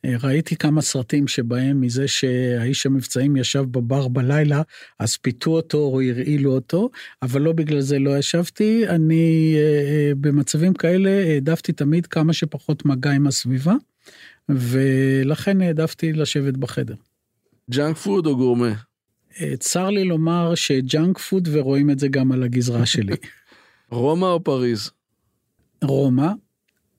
ראיתי 0.05 0.57
כמה 0.57 0.83
סרטים 0.83 1.29
שבהם 1.29 1.81
מזה 1.81 2.09
שהאיש 2.09 2.87
המבצעים 2.87 3.37
ישב 3.37 3.65
בבר 3.71 4.09
בלילה, 4.09 4.63
אז 4.99 5.17
פיתו 5.17 5.51
אותו 5.51 5.79
או 5.79 6.01
הרעילו 6.01 6.55
אותו, 6.55 6.91
אבל 7.23 7.43
לא 7.43 7.53
בגלל 7.53 7.81
זה 7.81 7.99
לא 7.99 8.19
ישבתי. 8.19 8.89
אני 8.89 9.57
במצבים 10.21 10.75
כאלה 10.75 11.11
העדפתי 11.11 11.73
תמיד 11.73 12.07
כמה 12.07 12.33
שפחות 12.33 12.85
מגע 12.85 13.11
עם 13.11 13.27
הסביבה. 13.27 13.75
ולכן 14.49 15.61
העדפתי 15.61 16.13
לשבת 16.13 16.57
בחדר. 16.57 16.95
ג'אנק 17.71 17.97
פוד 17.97 18.27
או 18.27 18.37
גורמה? 18.37 18.73
אה, 19.41 19.57
צר 19.57 19.91
לי 19.91 20.05
לומר 20.05 20.55
שג'אנק 20.55 21.19
פוד 21.19 21.49
ורואים 21.53 21.91
את 21.91 21.99
זה 21.99 22.09
גם 22.09 22.33
על 22.33 22.43
הגזרה 22.43 22.87
שלי. 22.93 23.15
רומא 23.91 24.27
או 24.27 24.45
פריז? 24.45 24.91
רומא. 25.85 26.29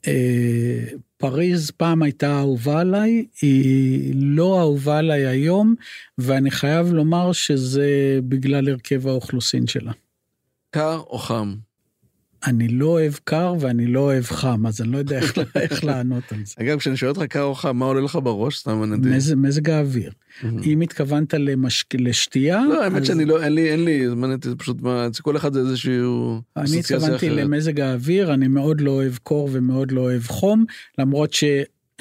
אה, 0.07 0.83
פריז 1.17 1.71
פעם 1.71 2.03
הייתה 2.03 2.39
אהובה 2.39 2.79
עליי, 2.79 3.25
היא 3.41 4.13
לא 4.15 4.59
אהובה 4.59 4.97
עליי 4.97 5.25
היום, 5.25 5.75
ואני 6.17 6.51
חייב 6.51 6.87
לומר 6.93 7.31
שזה 7.31 8.19
בגלל 8.27 8.69
הרכב 8.69 9.07
האוכלוסין 9.07 9.67
שלה. 9.67 9.91
קר 10.69 10.99
או 10.99 11.17
חם? 11.17 11.55
אני 12.45 12.67
לא 12.67 12.85
אוהב 12.85 13.13
קר 13.23 13.55
ואני 13.59 13.87
לא 13.87 13.99
אוהב 13.99 14.23
חם, 14.23 14.67
אז 14.67 14.81
אני 14.81 14.91
לא 14.91 14.97
יודע 14.97 15.17
איך, 15.17 15.37
איך 15.55 15.83
לענות 15.83 16.23
על 16.31 16.37
זה. 16.45 16.53
אגב, 16.61 16.79
כשאני 16.79 16.97
שואל 16.97 17.11
אותך 17.11 17.23
קר 17.23 17.43
או 17.43 17.55
חם, 17.55 17.77
מה 17.77 17.85
עולה 17.85 18.01
לך 18.01 18.19
בראש? 18.23 18.57
סתם 18.57 18.83
אני 18.83 18.91
יודע. 18.91 19.09
מזג, 19.09 19.35
מזג 19.37 19.69
האוויר. 19.69 20.11
אם 20.63 20.81
התכוונת 20.81 21.33
למש... 21.33 21.85
לשתייה... 21.93 22.63
לא, 22.69 22.83
האמת 22.83 23.05
שאני 23.05 23.25
לא, 23.25 23.43
אין 23.43 23.53
לי, 23.53 23.71
אין 23.71 23.85
לי, 23.85 24.07
זה 24.43 24.55
פשוט 24.55 24.81
מה, 24.81 25.07
כל 25.21 25.37
אחד 25.37 25.53
זה 25.53 25.59
איזשהו... 25.59 26.41
אני 26.57 26.79
התכוונתי 26.79 27.29
למזג 27.29 27.79
האוויר, 27.79 28.33
אני 28.33 28.47
מאוד 28.47 28.81
לא 28.81 28.91
אוהב 28.91 29.15
קור 29.23 29.49
ומאוד 29.51 29.91
לא 29.91 30.01
אוהב 30.01 30.23
חום, 30.23 30.65
למרות 30.97 31.33
ש... 31.33 31.43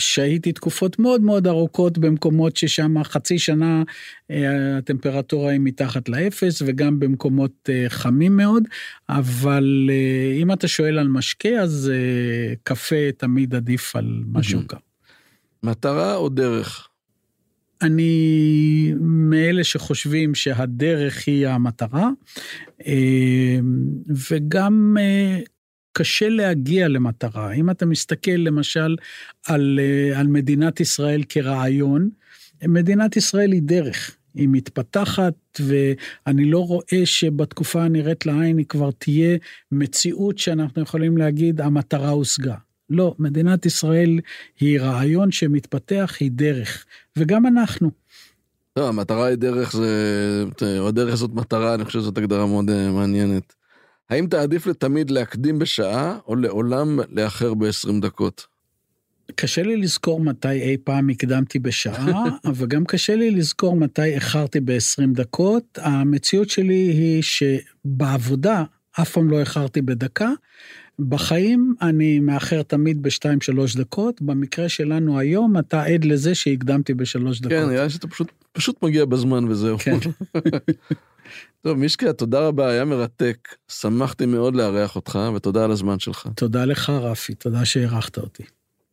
שהיתי 0.01 0.53
תקופות 0.53 0.99
מאוד 0.99 1.20
מאוד 1.20 1.47
ארוכות 1.47 1.99
במקומות 1.99 2.57
ששם 2.57 3.05
חצי 3.05 3.38
שנה 3.38 3.82
אה, 4.30 4.76
הטמפרטורה 4.78 5.51
היא 5.51 5.61
מתחת 5.61 6.09
לאפס 6.09 6.62
וגם 6.66 6.99
במקומות 6.99 7.68
אה, 7.68 7.84
חמים 7.88 8.36
מאוד, 8.36 8.62
אבל 9.09 9.90
אה, 9.90 10.38
אם 10.42 10.53
אתה 10.53 10.68
שואל 10.68 10.99
על 10.99 11.09
משקה 11.09 11.49
אז 11.49 11.92
קפה 12.62 13.12
תמיד 13.16 13.55
עדיף 13.55 13.97
על 13.97 14.22
משהו 14.32 14.61
קר. 14.66 14.76
מטרה 15.62 16.16
או 16.16 16.28
דרך? 16.28 16.88
אני 17.82 18.94
מאלה 19.01 19.64
שחושבים 19.64 20.34
שהדרך 20.34 21.26
היא 21.26 21.49
המטרה, 21.49 22.11
וגם 24.30 24.97
קשה 25.99 26.28
להגיע 26.28 26.88
למטרה. 26.88 27.53
אם 27.53 27.70
אתה 27.70 27.86
מסתכל 27.86 28.30
למשל 28.30 28.97
על, 29.47 29.80
אה, 29.82 30.20
על 30.20 30.26
מדינת 30.26 30.80
ישראל 30.80 31.22
כרעיון, 31.28 32.11
מדינת 32.64 33.16
ישראל 33.16 33.53
היא 33.53 33.62
דרך. 33.62 34.16
היא 34.34 34.49
מתפתחת 34.51 35.34
ואני 35.61 36.44
לא 36.44 36.59
רואה 36.59 37.03
שבתקופה 37.05 37.82
הנראית 37.82 38.26
לעין 38.26 38.59
היא 38.59 38.66
כבר 38.66 38.90
תהיה 38.90 39.36
מציאות 39.72 40.38
שאנחנו 40.38 40.82
יכולים 40.82 41.16
להגיד 41.16 41.61
המטרה 41.61 42.11
הושגה. 42.11 42.55
לא, 42.90 43.14
מדינת 43.18 43.66
ישראל 43.66 44.20
היא 44.61 44.80
רעיון 44.80 45.32
שמתפתח, 45.32 46.16
היא 46.20 46.30
דרך, 46.30 46.84
וגם 47.16 47.47
אנחנו. 47.47 47.90
לא, 48.76 48.88
המטרה 48.88 49.26
היא 49.26 49.36
דרך, 49.36 49.72
זה, 49.72 50.44
הדרך 50.88 51.14
זאת 51.14 51.30
מטרה, 51.34 51.74
אני 51.74 51.84
חושב 51.84 52.01
שזאת 52.01 52.18
הגדרה 52.18 52.47
מאוד 52.47 52.70
אה, 52.70 52.90
מעניינת. 52.90 53.55
האם 54.11 54.27
תעדיף 54.27 54.67
לתמיד 54.67 55.11
להקדים 55.11 55.59
בשעה, 55.59 56.19
או 56.27 56.37
לעולם 56.37 56.99
לאחר 57.13 57.55
ב-20 57.55 58.01
דקות? 58.01 58.47
קשה 59.35 59.63
לי 59.63 59.77
לזכור 59.77 60.21
מתי 60.21 60.49
אי 60.49 60.77
פעם 60.85 61.09
הקדמתי 61.09 61.59
בשעה, 61.59 62.25
אבל 62.45 62.67
גם 62.67 62.85
קשה 62.85 63.17
לי 63.17 63.31
לזכור 63.31 63.77
מתי 63.77 64.03
איחרתי 64.03 64.61
ב-20 64.61 65.07
דקות. 65.13 65.79
המציאות 65.83 66.51
שלי 66.51 66.75
היא 66.75 67.23
שבעבודה 67.23 68.65
אף 69.01 69.11
פעם 69.13 69.31
לא 69.31 69.41
איחרתי 69.41 69.83
בדקה. 69.83 70.31
בחיים 70.99 71.75
אני 71.83 72.21
מאחר 72.21 72.63
תמיד 72.63 73.03
בשתיים-שלוש 73.03 73.77
דקות, 73.77 74.23
במקרה 74.23 74.69
שלנו 74.69 75.19
היום 75.19 75.59
אתה 75.59 75.83
עד 75.83 76.05
לזה 76.05 76.35
שהקדמתי 76.35 76.95
בשלוש 76.95 77.41
דקות. 77.41 77.53
כן, 77.53 77.69
נראה 77.69 77.91
שאתה 77.91 78.07
פשוט, 78.07 78.33
פשוט 78.53 78.83
מגיע 78.83 79.05
בזמן 79.05 79.45
וזהו. 79.45 79.79
כן. 79.79 79.99
טוב, 81.62 81.79
מישקה, 81.79 82.12
תודה 82.12 82.47
רבה, 82.49 82.68
היה 82.68 82.85
מרתק. 82.85 83.49
שמחתי 83.68 84.27
מאוד 84.27 84.57
לארח 84.57 84.97
אותך, 84.97 85.18
ותודה 85.35 85.64
על 85.64 85.70
הזמן 85.70 85.99
שלך. 85.99 86.29
תודה 86.37 86.64
לך, 86.64 86.91
רפי, 86.91 87.35
תודה 87.35 87.64
שהערכת 87.64 88.18
אותי. 88.18 88.43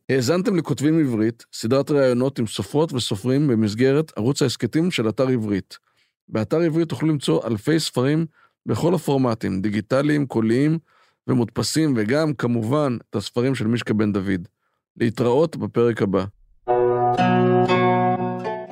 האזנתם 0.10 0.56
לכותבים 0.56 1.00
עברית, 1.00 1.46
סדרת 1.54 1.92
ראיונות 1.92 2.40
עם 2.40 2.48
סופרות 2.48 2.94
וסופרים 2.94 3.48
במסגרת 3.48 4.12
ערוץ 4.18 4.42
ההסכתים 4.42 4.92
של 4.92 5.10
אתר 5.10 5.28
עברית. 5.28 5.78
באתר 6.30 6.58
עברית 6.58 6.90
תוכלו 6.90 7.10
למצוא 7.10 7.48
אלפי 7.48 7.80
ספרים 7.80 8.26
בכל 8.66 8.96
הפורמטים, 8.96 9.62
דיגיטליים, 9.62 10.26
קוליים 10.26 10.80
ומודפסים, 11.28 11.94
וגם, 11.98 12.34
כמובן, 12.34 12.98
את 13.10 13.16
הספרים 13.16 13.56
של 13.56 13.68
מישקה 13.68 13.94
בן 13.94 14.14
דוד. 14.14 14.48
להתראות 14.98 15.58
בפרק 15.58 16.02
הבא. 16.02 16.26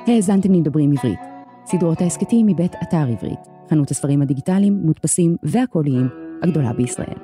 האזנתם 0.07 0.53
לדברים 0.53 0.91
עברית. 0.91 1.30
סדרות 1.72 2.01
ההסכתים 2.01 2.47
מבית 2.47 2.76
אתר 2.84 3.05
עברית, 3.11 3.39
חנות 3.69 3.91
הספרים 3.91 4.22
הדיגיטליים, 4.22 4.82
מודפסים 4.84 5.38
והקוליים 5.43 6.09
הגדולה 6.43 6.74
בישראל. 6.74 7.17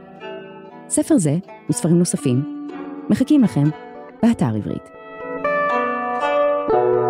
ספר 0.89 1.17
זה 1.17 1.37
וספרים 1.69 1.99
נוספים 1.99 2.67
מחכים 3.09 3.43
לכם 3.43 3.63
באתר 4.23 4.55
עברית. 4.55 4.83
thank 6.69 7.01
you 7.01 7.06